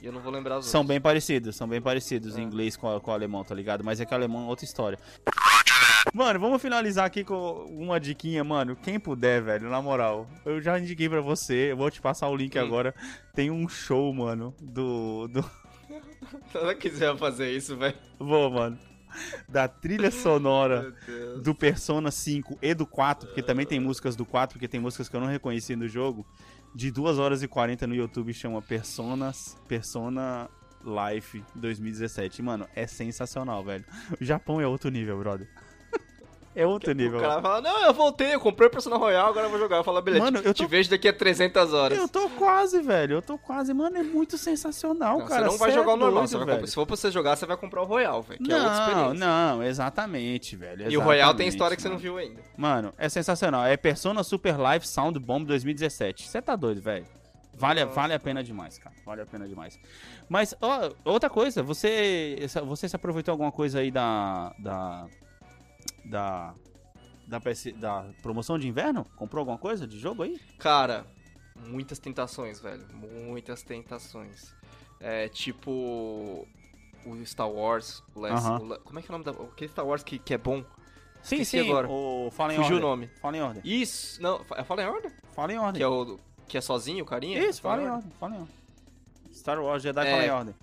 E 0.00 0.06
eu 0.06 0.12
não 0.12 0.20
vou 0.20 0.32
lembrar 0.32 0.58
os 0.58 0.66
São 0.66 0.80
outros. 0.80 0.88
bem 0.94 1.00
parecidos, 1.00 1.54
são 1.54 1.68
bem 1.68 1.80
parecidos 1.80 2.36
em 2.36 2.40
É. 2.40 2.44
inglês 2.44 2.76
com, 2.76 2.98
com 2.98 3.10
o 3.10 3.14
alemão, 3.14 3.44
tá 3.44 3.54
ligado? 3.54 3.84
Mas 3.84 4.00
é 4.00 4.04
que 4.04 4.12
o 4.12 4.16
alemão 4.16 4.46
é 4.46 4.48
outra 4.48 4.64
história. 4.64 4.98
Mano, 6.12 6.40
vamos 6.40 6.60
finalizar 6.60 7.04
aqui 7.06 7.22
com 7.22 7.64
uma 7.70 8.00
diquinha, 8.00 8.42
mano. 8.42 8.74
Quem 8.74 8.98
puder, 8.98 9.40
velho, 9.40 9.70
na 9.70 9.80
moral. 9.80 10.26
Eu 10.44 10.60
já 10.60 10.76
indiquei 10.78 11.08
pra 11.08 11.20
você, 11.20 11.70
eu 11.70 11.76
vou 11.76 11.88
te 11.90 12.00
passar 12.00 12.28
o 12.28 12.34
link 12.36 12.58
Hum. 12.58 12.62
agora. 12.62 12.92
Tem 13.34 13.50
um 13.50 13.68
show, 13.68 14.12
mano, 14.12 14.52
do. 14.60 15.28
do... 15.28 15.42
Se 16.50 16.56
ela 16.58 16.74
quiser 16.74 17.16
fazer 17.16 17.52
isso, 17.52 17.76
velho. 17.76 17.94
Vou, 18.18 18.50
mano. 18.50 18.78
Da 19.48 19.68
trilha 19.68 20.10
sonora 20.10 20.94
do 21.42 21.54
Persona 21.54 22.10
5 22.10 22.58
e 22.62 22.74
do 22.74 22.86
4, 22.86 23.28
porque 23.28 23.42
também 23.42 23.66
tem 23.66 23.78
músicas 23.78 24.16
do 24.16 24.24
4, 24.24 24.54
porque 24.54 24.68
tem 24.68 24.80
músicas 24.80 25.08
que 25.08 25.16
eu 25.16 25.20
não 25.20 25.26
reconheci 25.28 25.76
no 25.76 25.88
jogo, 25.88 26.26
de 26.74 26.90
2 26.90 27.18
horas 27.18 27.42
e 27.42 27.48
40 27.48 27.86
no 27.86 27.94
YouTube, 27.94 28.32
chama 28.32 28.62
Personas, 28.62 29.56
Persona 29.68 30.48
Life 30.84 31.44
2017. 31.54 32.42
Mano, 32.42 32.66
é 32.74 32.86
sensacional, 32.86 33.62
velho. 33.62 33.84
O 34.20 34.24
Japão 34.24 34.60
é 34.60 34.66
outro 34.66 34.90
nível, 34.90 35.18
brother. 35.18 35.48
É 36.54 36.66
outro 36.66 36.92
nível. 36.92 37.18
O 37.18 37.22
cara 37.22 37.40
fala, 37.40 37.60
não, 37.62 37.86
eu 37.86 37.94
voltei, 37.94 38.34
eu 38.34 38.40
comprei 38.40 38.68
o 38.68 38.70
Personal 38.70 38.98
Royal, 38.98 39.28
agora 39.28 39.46
eu 39.46 39.50
vou 39.50 39.58
jogar. 39.58 39.76
Eu 39.78 39.84
falo, 39.84 40.02
beleza, 40.02 40.24
Mano, 40.24 40.40
te, 40.40 40.46
eu 40.46 40.52
te 40.52 40.62
tô- 40.62 40.68
vejo 40.68 40.90
daqui 40.90 41.08
a 41.08 41.12
300 41.12 41.72
horas. 41.72 41.96
Eu 41.98 42.06
tô 42.08 42.28
quase, 42.30 42.80
velho. 42.82 43.14
Eu 43.16 43.22
tô 43.22 43.38
quase. 43.38 43.72
Mano, 43.72 43.96
é 43.96 44.02
muito 44.02 44.36
sensacional, 44.36 45.18
Não, 45.18 45.26
cara. 45.26 45.44
você 45.46 45.50
não 45.52 45.58
vai 45.58 45.72
jogar 45.72 45.92
é 45.92 45.94
o 45.94 45.96
normal, 45.96 46.24
doido, 46.24 46.28
você 46.28 46.44
vai 46.44 46.66
se 46.66 46.74
for 46.74 46.86
pra 46.86 46.96
você 46.96 47.10
jogar, 47.10 47.36
você 47.36 47.46
vai 47.46 47.56
comprar 47.56 47.82
o 47.82 47.84
Royal, 47.84 48.20
velho, 48.22 48.42
que 48.42 48.52
é 48.52 48.54
outra 48.54 48.70
Não, 48.70 48.80
experiência. 48.86 49.26
não, 49.26 49.62
exatamente, 49.62 50.56
velho. 50.56 50.90
E 50.90 50.96
o 50.96 51.00
Royal 51.00 51.34
tem 51.34 51.46
exatamente, 51.46 51.48
história 51.48 51.76
que 51.76 51.82
você 51.82 51.88
mano. 51.88 51.96
não 51.98 52.02
viu 52.02 52.18
ainda. 52.18 52.40
Mano, 52.56 52.92
é 52.98 53.08
sensacional. 53.08 53.64
É 53.64 53.76
Persona 53.76 54.22
Super 54.22 54.58
Live 54.58 54.86
Sound 54.86 55.18
Bomb 55.18 55.46
2017. 55.46 56.28
Você 56.28 56.42
tá 56.42 56.54
doido, 56.54 56.80
velho. 56.82 57.06
Vale, 57.54 57.84
vale 57.84 58.14
a 58.14 58.18
pena 58.18 58.42
demais, 58.42 58.78
cara. 58.78 58.96
Vale 59.04 59.20
a 59.22 59.26
pena 59.26 59.46
demais. 59.46 59.78
Mas, 60.28 60.54
ó, 60.60 60.90
outra 61.04 61.28
coisa, 61.28 61.62
você, 61.62 62.36
você 62.66 62.88
se 62.88 62.96
aproveitou 62.96 63.30
alguma 63.32 63.52
coisa 63.52 63.80
aí 63.80 63.90
da. 63.90 64.54
Da. 64.58 65.06
Da. 66.04 66.54
Da, 67.26 67.40
PS, 67.40 67.72
da 67.76 68.04
promoção 68.20 68.58
de 68.58 68.66
inverno? 68.68 69.04
Comprou 69.16 69.40
alguma 69.40 69.56
coisa 69.58 69.86
de 69.86 69.98
jogo 69.98 70.22
aí? 70.24 70.38
Cara, 70.58 71.06
muitas 71.56 71.98
tentações, 71.98 72.60
velho. 72.60 72.84
Muitas 72.94 73.62
tentações. 73.62 74.54
É 75.00 75.28
tipo. 75.28 76.46
O 77.04 77.26
Star 77.26 77.48
Wars. 77.50 78.02
O 78.14 78.20
Last, 78.20 78.46
Aham. 78.46 78.58
o 78.60 78.64
La- 78.64 78.78
como 78.80 78.98
é 78.98 79.02
que 79.02 79.10
é 79.10 79.14
o 79.14 79.18
nome 79.18 79.24
da. 79.24 79.30
Aquele 79.44 79.70
Star 79.70 79.86
Wars 79.86 80.02
que, 80.02 80.18
que 80.18 80.34
é 80.34 80.38
bom? 80.38 80.62
Sim, 81.22 81.36
Esqueci 81.36 81.62
sim. 81.62 81.70
agora. 81.70 81.88
O 81.88 82.30
Fala 82.32 82.52
em 82.52 82.56
Fugiu 82.56 82.72
o 82.72 82.74
Order. 82.76 82.88
nome. 82.90 83.06
Fala 83.20 83.36
em 83.36 83.40
ordem. 83.42 83.62
Isso. 83.64 84.20
Não, 84.22 84.44
é 84.56 84.64
Fallen 84.64 84.86
Order? 84.88 85.12
Fala 85.34 85.52
em 85.52 85.58
ordem. 85.58 85.78
Que 85.78 85.82
é 85.84 85.88
o. 85.88 86.18
Que 86.48 86.58
é 86.58 86.60
sozinho, 86.60 87.04
o 87.04 87.06
carinha? 87.06 87.38
Isso, 87.38 87.62
fala 87.62 87.76
em 87.82 87.86
Fallen 87.86 87.94
ordem. 87.96 88.12
Fala 88.18 88.34
em 88.34 88.38
ordem. 88.40 88.54
Star 89.32 89.62
Wars 89.62 89.82
Jedi 89.82 90.06
É. 90.06 90.10
Fala 90.10 90.26
em 90.26 90.30
ordem. 90.30 90.54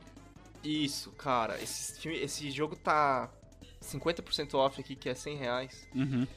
Isso, 0.63 1.11
cara. 1.11 1.59
Esse, 1.61 2.07
esse 2.09 2.51
jogo 2.51 2.75
tá 2.75 3.29
50% 3.89 4.53
off 4.55 4.79
aqui, 4.79 4.95
que 4.95 5.09
é 5.09 5.13
100 5.13 5.37
reais. 5.37 5.87
Uhum. 5.95 6.27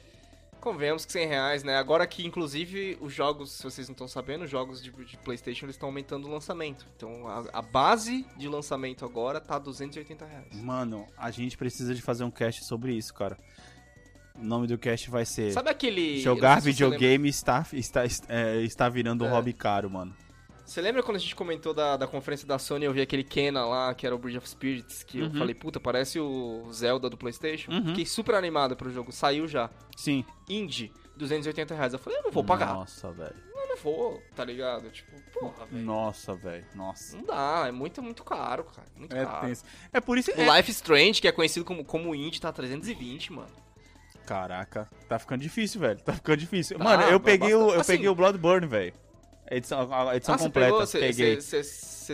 Convenhamos 0.59 1.05
que 1.05 1.11
100 1.11 1.27
reais, 1.27 1.63
né? 1.63 1.75
Agora 1.75 2.07
que, 2.07 2.25
inclusive, 2.25 2.97
os 3.01 3.13
jogos, 3.13 3.51
se 3.51 3.63
vocês 3.63 3.87
não 3.89 3.91
estão 3.93 4.07
sabendo, 4.07 4.45
os 4.45 4.49
jogos 4.49 4.81
de, 4.81 4.91
de 4.91 5.17
Playstation, 5.17 5.65
eles 5.65 5.75
estão 5.75 5.89
aumentando 5.89 6.25
o 6.25 6.31
lançamento. 6.31 6.87
Então, 6.95 7.27
a, 7.27 7.43
a 7.51 7.61
base 7.61 8.25
de 8.37 8.47
lançamento 8.47 9.03
agora 9.03 9.41
tá 9.41 9.59
280 9.59 10.25
reais. 10.25 10.61
Mano, 10.61 11.05
a 11.17 11.29
gente 11.31 11.57
precisa 11.57 11.93
de 11.93 12.01
fazer 12.01 12.23
um 12.23 12.31
cast 12.31 12.63
sobre 12.65 12.93
isso, 12.93 13.13
cara. 13.13 13.37
O 14.35 14.43
nome 14.43 14.65
do 14.65 14.77
cast 14.77 15.09
vai 15.11 15.25
ser 15.25 15.51
Sabe 15.51 15.69
aquele... 15.69 16.19
Jogar 16.21 16.61
se 16.61 16.69
videogame 16.71 17.27
está, 17.27 17.65
está, 17.73 18.03
é, 18.29 18.61
está 18.61 18.87
virando 18.87 19.25
um 19.25 19.27
É. 19.27 19.31
hobby 19.31 19.51
caro, 19.53 19.89
mano. 19.89 20.15
Você 20.65 20.81
lembra 20.81 21.03
quando 21.03 21.17
a 21.17 21.19
gente 21.19 21.35
comentou 21.35 21.73
da, 21.73 21.97
da 21.97 22.07
conferência 22.07 22.47
da 22.47 22.57
Sony, 22.57 22.85
eu 22.85 22.93
vi 22.93 23.01
aquele 23.01 23.23
Kena 23.23 23.65
lá, 23.65 23.93
que 23.93 24.05
era 24.05 24.15
o 24.15 24.17
Bridge 24.17 24.37
of 24.37 24.47
Spirits, 24.49 25.03
que 25.03 25.19
eu 25.19 25.25
Uhum. 25.25 25.33
falei, 25.37 25.53
puta, 25.53 25.79
parece 25.79 26.19
o 26.19 26.67
Zelda 26.71 27.09
do 27.09 27.17
Playstation? 27.17 27.69
Uhum. 27.71 27.87
Fiquei 27.87 28.05
super 28.05 28.33
animado 28.35 28.75
pro 28.75 28.89
jogo, 28.89 29.11
saiu 29.11 29.47
já. 29.47 29.69
Sim. 29.95 30.23
Indie, 30.49 30.91
280 31.17 31.75
reais. 31.75 31.91
Eu 31.93 31.99
falei, 31.99 32.17
eu 32.19 32.23
não 32.23 32.31
vou 32.31 32.43
pagar. 32.43 32.73
Nossa, 32.73 33.11
velho. 33.11 33.35
Eu 33.53 33.67
não 33.67 33.77
vou, 33.77 34.21
tá 34.35 34.45
ligado? 34.45 34.89
Tipo, 34.89 35.11
porra, 35.33 35.65
velho. 35.65 35.83
Nossa, 35.85 36.33
velho. 36.33 36.65
Nossa. 36.73 37.17
Não 37.17 37.25
dá, 37.25 37.65
é 37.67 37.71
muito, 37.71 38.01
muito 38.01 38.23
caro, 38.23 38.63
cara. 38.63 38.87
Muito 38.95 39.15
É 39.15 39.25
caro. 39.25 39.47
tenso. 39.47 39.63
É 39.91 39.99
por 39.99 40.17
isso 40.17 40.31
que. 40.31 40.39
O 40.41 40.55
Life 40.55 40.71
is 40.71 40.77
Strange, 40.77 41.21
que 41.21 41.27
é 41.27 41.31
conhecido 41.31 41.65
como, 41.65 41.83
como 41.83 42.15
indie, 42.15 42.39
tá 42.39 42.51
320, 42.53 43.33
mano. 43.33 43.51
Caraca, 44.25 44.89
tá 45.09 45.19
ficando 45.19 45.41
difícil, 45.41 45.81
velho. 45.81 45.99
Tá 46.01 46.13
ficando 46.13 46.37
difícil. 46.37 46.77
Tá, 46.77 46.83
mano, 46.83 47.03
eu 47.03 47.19
peguei, 47.19 47.53
o, 47.53 47.71
eu 47.73 47.81
assim- 47.81 47.91
peguei 47.93 48.07
o 48.07 48.15
Bloodborne, 48.15 48.65
velho. 48.65 48.93
A 49.49 49.55
edição, 49.55 49.93
a 49.93 50.15
edição 50.15 50.35
ah, 50.35 50.37
você 50.37 50.43
completa. 50.45 50.85
Você- 50.85 51.63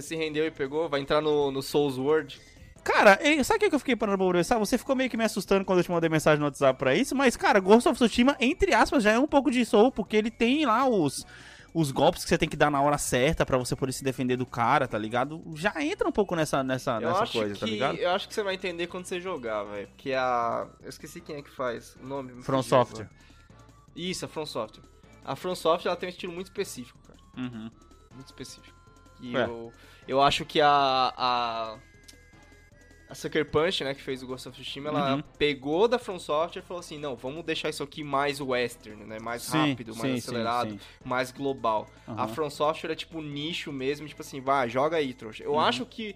se 0.01 0.15
rendeu 0.15 0.45
e 0.45 0.51
pegou? 0.51 0.87
Vai 0.87 0.99
entrar 0.99 1.21
no, 1.21 1.51
no 1.51 1.61
Souls 1.61 1.97
World? 1.97 2.39
Cara, 2.83 3.19
sabe 3.43 3.65
o 3.65 3.69
que 3.69 3.75
eu 3.75 3.79
fiquei 3.79 3.95
parando 3.95 4.17
pra 4.17 4.31
pensar? 4.31 4.57
Você 4.57 4.77
ficou 4.77 4.95
meio 4.95 5.09
que 5.09 5.17
me 5.17 5.23
assustando 5.23 5.65
quando 5.65 5.79
eu 5.79 5.83
te 5.83 5.91
mandei 5.91 6.09
mensagem 6.09 6.39
no 6.39 6.45
WhatsApp 6.45 6.77
pra 6.77 6.95
isso, 6.95 7.15
mas, 7.15 7.35
cara, 7.35 7.59
Ghost 7.59 7.87
of 7.87 7.97
Tsushima, 7.97 8.35
entre 8.39 8.73
aspas, 8.73 9.03
já 9.03 9.11
é 9.11 9.19
um 9.19 9.27
pouco 9.27 9.51
de 9.51 9.65
Soul, 9.65 9.91
porque 9.91 10.15
ele 10.15 10.31
tem 10.31 10.65
lá 10.65 10.87
os, 10.87 11.25
os 11.73 11.91
golpes 11.91 12.23
que 12.23 12.29
você 12.29 12.37
tem 12.37 12.47
que 12.47 12.55
dar 12.55 12.71
na 12.71 12.81
hora 12.81 12.97
certa 12.97 13.45
pra 13.45 13.57
você 13.57 13.75
poder 13.75 13.91
se 13.91 14.03
defender 14.03 14.37
do 14.37 14.45
cara, 14.45 14.87
tá 14.87 14.97
ligado? 14.97 15.43
Já 15.55 15.73
entra 15.83 16.07
um 16.07 16.11
pouco 16.11 16.35
nessa, 16.35 16.63
nessa, 16.63 16.95
eu 16.95 17.09
nessa 17.09 17.27
coisa, 17.27 17.53
que, 17.53 17.59
tá 17.59 17.65
ligado? 17.65 17.97
Eu 17.97 18.11
acho 18.11 18.27
que 18.27 18.33
você 18.33 18.43
vai 18.43 18.55
entender 18.55 18.87
quando 18.87 19.05
você 19.05 19.19
jogar, 19.19 19.63
velho. 19.63 19.87
Porque 19.89 20.13
a... 20.13 20.67
Eu 20.81 20.89
esqueci 20.89 21.21
quem 21.21 21.37
é 21.37 21.41
que 21.41 21.51
faz 21.51 21.95
o 22.01 22.05
nome. 22.05 22.33
me 22.33 22.43
From 22.43 22.63
fugiu 22.63 22.69
Software. 22.69 23.09
Isso, 23.95 24.25
a 24.25 24.27
From 24.27 24.45
Software. 24.45 24.83
A 25.23 25.35
From 25.35 25.53
Software, 25.53 25.89
ela 25.89 25.99
tem 25.99 26.07
um 26.07 26.11
estilo 26.11 26.33
muito 26.33 26.47
específico. 26.47 26.97
Uhum. 27.37 27.69
Muito 28.13 28.25
específico. 28.27 28.77
E 29.21 29.35
É. 29.35 29.45
eu, 29.45 29.73
eu 30.07 30.21
acho 30.21 30.45
que 30.45 30.59
a, 30.61 31.13
a. 31.17 31.77
A 33.09 33.15
Sucker 33.15 33.43
Punch, 33.49 33.83
né, 33.83 33.95
que 33.95 34.01
fez 34.03 34.21
o 34.21 34.27
Ghost 34.27 34.47
of 34.47 34.55
Tsushima, 34.61 34.89
ela 34.89 35.15
Uhum. 35.15 35.21
pegou 35.39 35.87
da 35.87 35.97
From 35.97 36.19
Software 36.19 36.61
e 36.61 36.65
falou 36.65 36.79
assim: 36.79 36.99
não, 36.99 37.15
vamos 37.15 37.43
deixar 37.43 37.67
isso 37.69 37.81
aqui 37.81 38.03
mais 38.03 38.39
western, 38.39 39.03
né? 39.03 39.17
Mais 39.19 39.41
Sim, 39.41 39.57
rápido, 39.71 39.95
mais 39.95 40.11
sim, 40.11 40.17
acelerado, 40.19 40.69
sim. 40.71 40.79
mais 41.03 41.31
global. 41.31 41.89
A 42.05 42.11
Aham. 42.11 42.27
From 42.27 42.49
Software 42.51 42.91
é 42.91 42.95
tipo 42.95 43.19
nicho 43.19 43.71
mesmo, 43.73 44.07
tipo 44.07 44.21
assim, 44.21 44.39
vai, 44.39 44.69
joga 44.69 44.97
aí, 44.97 45.15
trouxa. 45.15 45.43
Eu 45.43 45.53
Uhum. 45.53 45.59
acho 45.59 45.85
que. 45.87 46.15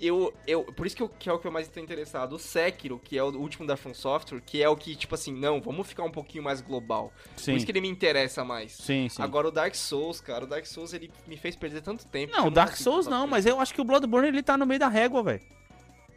Eu, 0.00 0.32
eu, 0.46 0.62
por 0.64 0.86
isso 0.86 0.96
que, 0.96 1.02
eu, 1.02 1.08
que 1.08 1.28
é 1.28 1.32
o 1.32 1.38
que 1.38 1.46
eu 1.46 1.50
mais 1.50 1.66
estou 1.66 1.82
interessado. 1.82 2.34
O 2.34 2.38
Sekiro, 2.38 3.00
que 3.02 3.18
é 3.18 3.22
o 3.22 3.36
último 3.36 3.66
da 3.66 3.76
From 3.76 3.94
Software, 3.94 4.40
que 4.40 4.62
é 4.62 4.68
o 4.68 4.76
que, 4.76 4.94
tipo 4.94 5.14
assim, 5.14 5.32
não, 5.32 5.60
vamos 5.60 5.88
ficar 5.88 6.04
um 6.04 6.10
pouquinho 6.10 6.44
mais 6.44 6.60
global. 6.60 7.12
Sim, 7.36 7.52
Por 7.52 7.56
isso 7.56 7.66
que 7.66 7.72
ele 7.72 7.80
me 7.80 7.88
interessa 7.88 8.44
mais. 8.44 8.72
sim, 8.72 9.08
sim. 9.08 9.20
Agora 9.20 9.48
o 9.48 9.50
Dark 9.50 9.74
Souls, 9.74 10.20
cara, 10.20 10.44
o 10.44 10.46
Dark 10.46 10.64
Souls 10.66 10.92
ele 10.92 11.10
me 11.26 11.36
fez 11.36 11.56
perder 11.56 11.82
tanto 11.82 12.06
tempo. 12.06 12.32
Não, 12.32 12.44
eu 12.44 12.50
Dark 12.50 12.76
Souls 12.76 13.06
não, 13.06 13.26
mas 13.26 13.44
eu 13.44 13.60
acho 13.60 13.74
que 13.74 13.80
o 13.80 13.84
Bloodborne 13.84 14.28
ele 14.28 14.42
tá 14.42 14.56
no 14.56 14.66
meio 14.66 14.78
da 14.78 14.88
régua, 14.88 15.22
velho. 15.22 15.42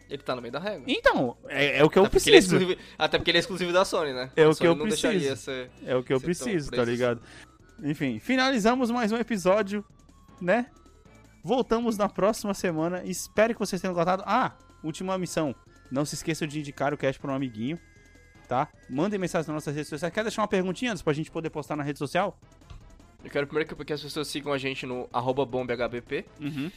Ele 0.07 0.21
tá 0.21 0.35
no 0.35 0.41
meio 0.41 0.51
da 0.51 0.59
régua. 0.59 0.83
Então, 0.87 1.37
é, 1.47 1.77
é 1.77 1.83
o 1.83 1.89
que 1.89 1.97
eu 1.97 2.03
Até 2.03 2.17
ele 2.17 2.35
é 2.35 2.39
preciso. 2.39 2.55
exclusivo, 2.57 2.81
até 2.99 3.17
porque 3.17 3.31
ele 3.31 3.37
é 3.37 3.39
exclusivo 3.39 3.71
da 3.71 3.85
Sony, 3.85 4.11
né? 4.13 4.29
É 4.35 4.45
o 4.45 4.53
que 4.53 4.67
eu 4.67 4.77
preciso. 4.77 5.35
ser... 5.37 5.71
É 5.85 5.95
o 5.95 6.03
que 6.03 6.13
eu 6.13 6.19
preciso, 6.19 6.69
tá 6.69 6.77
preso 6.77 6.91
ligado? 6.91 7.21
Enfim, 7.81 8.19
finalizamos 8.19 8.91
mais 8.91 9.11
um 9.11 9.17
episódio, 9.17 9.83
né? 10.39 10.67
Voltamos 11.43 11.97
na 11.97 12.07
próxima 12.07 12.53
semana. 12.53 13.03
Espero 13.03 13.53
que 13.53 13.59
vocês 13.59 13.81
tenham 13.81 13.93
gostado. 13.93 14.23
Ah, 14.25 14.53
última 14.83 15.17
missão. 15.17 15.55
Não 15.91 16.05
se 16.05 16.15
esqueçam 16.15 16.47
de 16.47 16.59
indicar 16.59 16.93
o 16.93 16.97
cast 16.97 17.19
para 17.19 17.31
um 17.31 17.35
amiguinho, 17.35 17.77
tá? 18.47 18.69
Mandem 18.89 19.19
mensagem 19.19 19.47
nas 19.47 19.55
nossas 19.55 19.75
redes 19.75 19.89
sociais. 19.89 20.13
Quer 20.13 20.23
deixar 20.23 20.41
uma 20.41 20.47
perguntinha 20.47 20.91
antes 20.91 21.03
pra 21.03 21.11
gente 21.13 21.29
poder 21.31 21.49
postar 21.49 21.75
na 21.75 21.83
rede 21.83 21.99
social? 21.99 22.37
Eu 23.23 23.29
quero 23.29 23.45
primeiro 23.45 23.75
que, 23.75 23.85
que 23.85 23.93
as 23.93 24.01
pessoas 24.01 24.27
sigam 24.27 24.53
a 24.53 24.57
gente 24.57 24.85
no 24.85 25.07
arroba 25.11 25.45
bombhbp, 25.45 26.25
Uhum. 26.39 26.71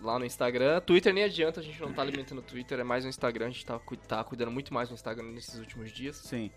lá 0.00 0.18
no 0.18 0.24
Instagram. 0.24 0.80
Twitter 0.80 1.12
nem 1.12 1.24
adianta, 1.24 1.60
a 1.60 1.62
gente 1.62 1.80
não 1.80 1.92
tá 1.92 2.00
alimentando 2.02 2.38
o 2.38 2.42
Twitter, 2.42 2.78
é 2.78 2.84
mais 2.84 3.04
no 3.04 3.10
Instagram. 3.10 3.46
A 3.46 3.50
gente 3.50 3.66
tá, 3.66 3.78
tá 4.08 4.22
cuidando 4.24 4.50
muito 4.50 4.72
mais 4.72 4.88
no 4.88 4.94
Instagram 4.94 5.32
nesses 5.32 5.58
últimos 5.58 5.90
dias. 5.92 6.16
Sim, 6.16 6.50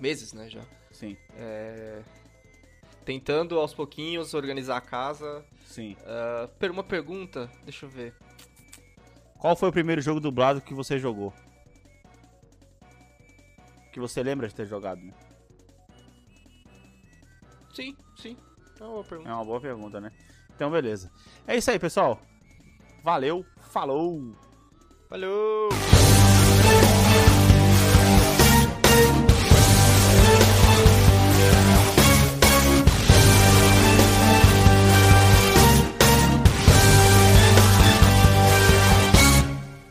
Meses, 0.00 0.32
né, 0.32 0.48
já. 0.50 0.60
sim, 0.90 1.16
É... 1.36 2.02
Tentando, 3.06 3.58
aos 3.58 3.72
pouquinhos, 3.72 4.34
organizar 4.34 4.76
a 4.76 4.80
casa. 4.80 5.42
sim. 5.64 5.96
Per- 6.58 6.70
uma 6.72 6.82
pergunta, 6.84 7.48
deixa 7.62 7.86
eu 7.86 7.90
ver. 7.90 8.12
Qual 9.38 9.54
foi 9.54 9.68
o 9.68 9.72
primeiro 9.72 10.02
jogo 10.02 10.18
dublado 10.20 10.60
que 10.60 10.74
você 10.74 10.98
jogou? 10.98 11.32
Que 13.92 14.00
você 14.00 14.22
lembra 14.22 14.48
de 14.48 14.54
ter 14.54 14.66
jogado, 14.66 15.00
né? 15.00 15.14
Sim, 17.72 17.96
sim. 18.16 18.36
É 18.80 18.82
uma 18.84 18.92
boa 18.94 19.04
pergunta. 19.04 19.30
É 19.30 19.34
uma 19.34 19.44
boa 19.44 19.60
pergunta, 19.60 20.00
né? 20.00 20.12
Então, 20.54 20.70
beleza. 20.70 21.10
É 21.46 21.56
isso 21.56 21.70
aí, 21.70 21.78
pessoal. 21.78 22.20
Valeu, 23.04 23.46
falou! 23.70 24.34
Valeu! 25.08 25.68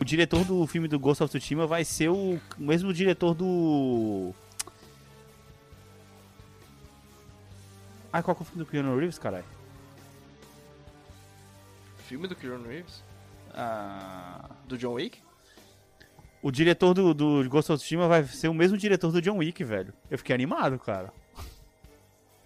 O 0.05 0.07
diretor 0.07 0.45
do 0.45 0.67
filme 0.67 0.87
do 0.87 0.99
Ghost 0.99 1.23
of 1.23 1.31
Tsushima 1.35 1.65
vai 1.65 1.83
ser 1.83 2.09
o 2.09 2.39
mesmo 2.59 2.93
diretor 2.93 3.33
do. 3.33 4.35
Ai, 8.13 8.21
qual 8.21 8.35
que 8.35 8.43
é 8.43 8.43
o 8.43 8.45
filme 8.45 8.63
do 8.63 8.69
Keanu 8.69 8.95
Reeves, 8.95 9.17
caralho? 9.17 9.43
Filme 12.07 12.27
do 12.27 12.35
Keanu 12.35 12.67
Reeves? 12.67 13.03
Ah, 13.51 14.47
Do 14.67 14.77
John 14.77 14.93
Wick? 14.93 15.23
o 16.39 16.51
diretor 16.51 16.93
do, 16.93 17.11
do 17.11 17.49
Ghost 17.49 17.71
of 17.71 17.79
Tsushima 17.79 18.07
vai 18.07 18.23
ser 18.25 18.47
o 18.47 18.53
mesmo 18.53 18.77
diretor 18.77 19.11
do 19.11 19.19
John 19.19 19.37
Wick, 19.37 19.63
velho. 19.63 19.91
Eu 20.11 20.19
fiquei 20.19 20.35
animado, 20.35 20.77
cara. 20.77 21.11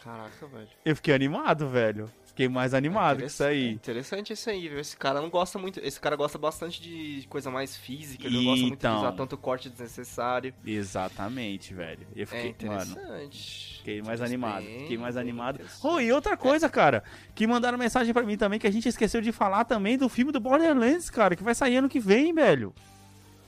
Caraca, 0.03 0.47
velho. 0.47 0.67
Eu 0.85 0.95
fiquei 0.95 1.13
animado, 1.13 1.67
velho. 1.67 2.09
Fiquei 2.25 2.47
mais 2.47 2.73
animado 2.73 3.19
com 3.19 3.25
isso 3.25 3.43
É 3.43 3.47
aí. 3.49 3.69
interessante 3.71 4.31
isso 4.31 4.49
aí, 4.49 4.69
viu? 4.69 4.79
Esse 4.79 4.95
cara 4.95 5.19
não 5.21 5.29
gosta 5.29 5.59
muito. 5.59 5.79
Esse 5.83 5.99
cara 5.99 6.15
gosta 6.15 6.37
bastante 6.37 6.81
de 6.81 7.27
coisa 7.27 7.51
mais 7.51 7.75
física, 7.75 8.25
ele 8.25 8.37
não 8.37 8.43
gosta 8.45 8.61
muito 8.61 8.71
de 8.79 8.87
Então. 8.87 8.97
usar 8.99 9.11
tanto 9.11 9.35
corte 9.37 9.69
desnecessário. 9.69 10.53
Exatamente, 10.65 11.73
velho. 11.73 12.07
Eu 12.15 12.23
É 12.23 12.25
fiquei, 12.25 12.69
mano. 12.69 12.81
interessante. 12.91 13.77
Fiquei 13.79 14.01
mais 14.01 14.21
animado, 14.21 14.63
fiquei 14.63 14.97
mais 14.97 15.17
animado. 15.17 15.59
Oh, 15.83 15.99
e 15.99 16.11
outra 16.13 16.37
coisa, 16.37 16.69
cara, 16.69 17.03
que 17.35 17.45
mandaram 17.45 17.77
mensagem 17.77 18.13
pra 18.13 18.23
mim 18.23 18.37
também, 18.37 18.57
que 18.59 18.67
a 18.67 18.71
gente 18.71 18.87
esqueceu 18.87 19.19
de 19.19 19.33
falar 19.33 19.65
também 19.65 19.97
do 19.97 20.07
filme 20.07 20.31
do 20.31 20.39
Borderlands, 20.39 21.09
cara, 21.09 21.35
que 21.35 21.43
vai 21.43 21.53
sair 21.55 21.75
ano 21.77 21.89
que 21.89 21.99
vem, 21.99 22.33
velho. 22.33 22.73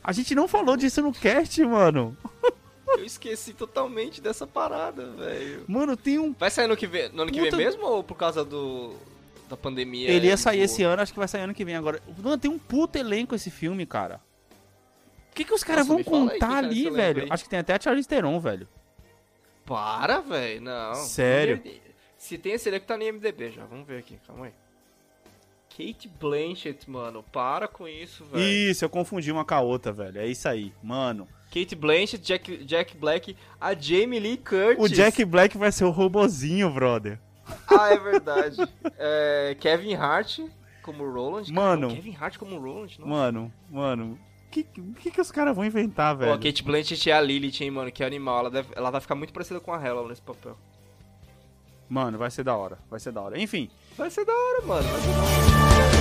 A 0.04 0.12
gente 0.12 0.36
não 0.36 0.48
falou 0.50 0.76
disso 0.76 1.02
no 1.02 1.14
cast, 1.14 1.64
mano. 1.64 2.18
Eu 2.98 3.06
esqueci 3.06 3.54
totalmente 3.54 4.22
dessa 4.22 4.46
parada, 4.46 5.08
velho. 5.12 5.66
Mano, 5.68 5.96
tem 5.96 6.20
um. 6.20 6.34
Vai 6.34 6.50
sair 6.52 6.68
no, 6.68 6.76
que 6.78 6.88
vem, 6.88 7.10
no 7.10 7.24
ano 7.24 7.32
que 7.32 7.40
vem 7.40 7.50
Puta- 7.50 7.64
mesmo 7.64 7.86
ou 7.86 8.04
por 8.04 8.16
causa 8.16 8.44
do 8.44 8.96
da 9.50 9.58
pandemia? 9.58 10.10
Ele 10.10 10.28
ia 10.28 10.34
e 10.34 10.38
sair 10.38 10.62
esse 10.62 10.82
ano, 10.84 11.02
acho 11.02 11.12
que 11.12 11.20
vai 11.20 11.28
sair 11.28 11.42
ano 11.42 11.54
que 11.54 11.66
vem 11.66 11.76
agora. 11.76 12.02
Mano, 12.18 12.38
tem 12.38 12.50
um 12.50 12.58
puto 12.60 12.98
elenco 12.98 13.36
esse 13.36 13.52
filme, 13.52 13.86
cara. 13.86 14.22
O 15.30 15.34
que, 15.34 15.46
que 15.46 15.54
os 15.54 15.64
caras 15.64 15.88
vão 15.88 15.98
aí, 15.98 16.04
contar 16.04 16.64
nesse 16.64 16.88
ali, 16.88 16.90
velho? 16.90 17.24
aí? 17.24 17.28
Acho 17.30 17.44
que 17.44 17.50
tem 17.50 17.60
até 17.60 17.74
a 17.76 17.80
Charlize 17.80 18.08
Theron, 18.08 18.40
velho. 18.40 18.68
Para, 19.66 20.20
velho. 20.20 20.62
Não. 20.62 20.96
Sério? 20.96 21.62
Se 22.18 22.38
tem 22.38 22.54
esse 22.54 22.70
elenco, 22.70 22.86
tá 22.86 22.98
no 22.98 23.04
IMDB 23.04 23.52
já. 23.52 23.66
Vamos 23.66 23.88
ver 23.88 24.00
aqui, 24.00 24.18
calma 24.28 24.46
aí. 24.48 24.54
Kate 25.70 26.08
Blanchett, 26.08 26.90
mano. 26.90 27.24
Para 27.24 27.68
com 27.68 27.88
isso, 27.88 28.26
velho. 28.26 28.44
Isso, 28.44 28.84
eu 28.84 28.90
confundi 28.90 29.32
uma 29.32 29.46
com 29.46 29.54
a 29.54 29.62
outra, 29.62 29.92
velho. 29.92 30.20
É 30.20 30.28
isso 30.28 30.48
aí, 30.48 30.74
mano. 30.84 31.28
Kate 31.52 31.76
Blanchett, 31.76 32.24
Jack, 32.24 32.64
Jack 32.64 32.98
Black, 32.98 33.36
a 33.60 33.74
Jamie 33.76 34.20
Lee 34.20 34.38
Curtis. 34.38 34.78
O 34.80 34.88
Jack 34.88 35.24
Black 35.26 35.58
vai 35.58 35.72
ser 35.72 35.84
o 35.84 35.90
robozinho, 35.92 36.70
brother. 36.70 37.20
Ah, 37.68 37.90
é 37.90 37.98
verdade. 38.00 38.58
É, 38.98 39.58
Kevin 39.60 39.96
Hart 39.96 40.40
como 40.82 41.04
Roland. 41.04 41.52
Mano. 41.52 41.90
Caramba, 41.90 41.96
Kevin 41.96 42.18
Hart 42.20 42.38
como 42.38 42.58
Roland? 42.58 42.98
Nossa. 42.98 43.06
Mano, 43.06 43.54
mano. 43.70 44.18
O 44.48 44.50
que, 44.52 44.64
que, 44.64 45.12
que 45.12 45.22
os 45.22 45.32
caras 45.32 45.56
vão 45.56 45.66
inventar, 45.66 46.14
Pô, 46.16 46.22
velho? 46.22 46.34
a 46.34 46.38
Kate 46.38 46.64
Blanchett 46.64 47.10
é 47.10 47.14
a 47.14 47.22
Lilith, 47.22 47.62
hein, 47.62 47.72
mano, 47.72 47.92
que 47.92 48.04
animal. 48.04 48.40
Ela, 48.40 48.50
deve, 48.52 48.70
ela 48.76 48.90
vai 48.90 49.02
ficar 49.02 49.16
muito 49.16 49.34
parecida 49.34 49.60
com 49.60 49.74
a 49.74 49.86
Hela 49.86 50.08
nesse 50.08 50.22
papel. 50.22 50.58
Mano, 51.90 52.18
vai 52.18 52.32
ser 52.32 52.44
da 52.44 52.56
hora. 52.56 52.80
Vai 52.90 53.00
ser 53.02 53.12
da 53.12 53.22
hora. 53.22 53.38
Enfim, 53.40 53.70
Vai 53.98 54.10
ser 54.10 54.24
da 54.24 54.34
hora, 54.34 54.62
mano. 54.66 54.88
Vai 54.88 55.02
ser 55.02 55.12
da 55.12 55.22
hora. 55.22 56.01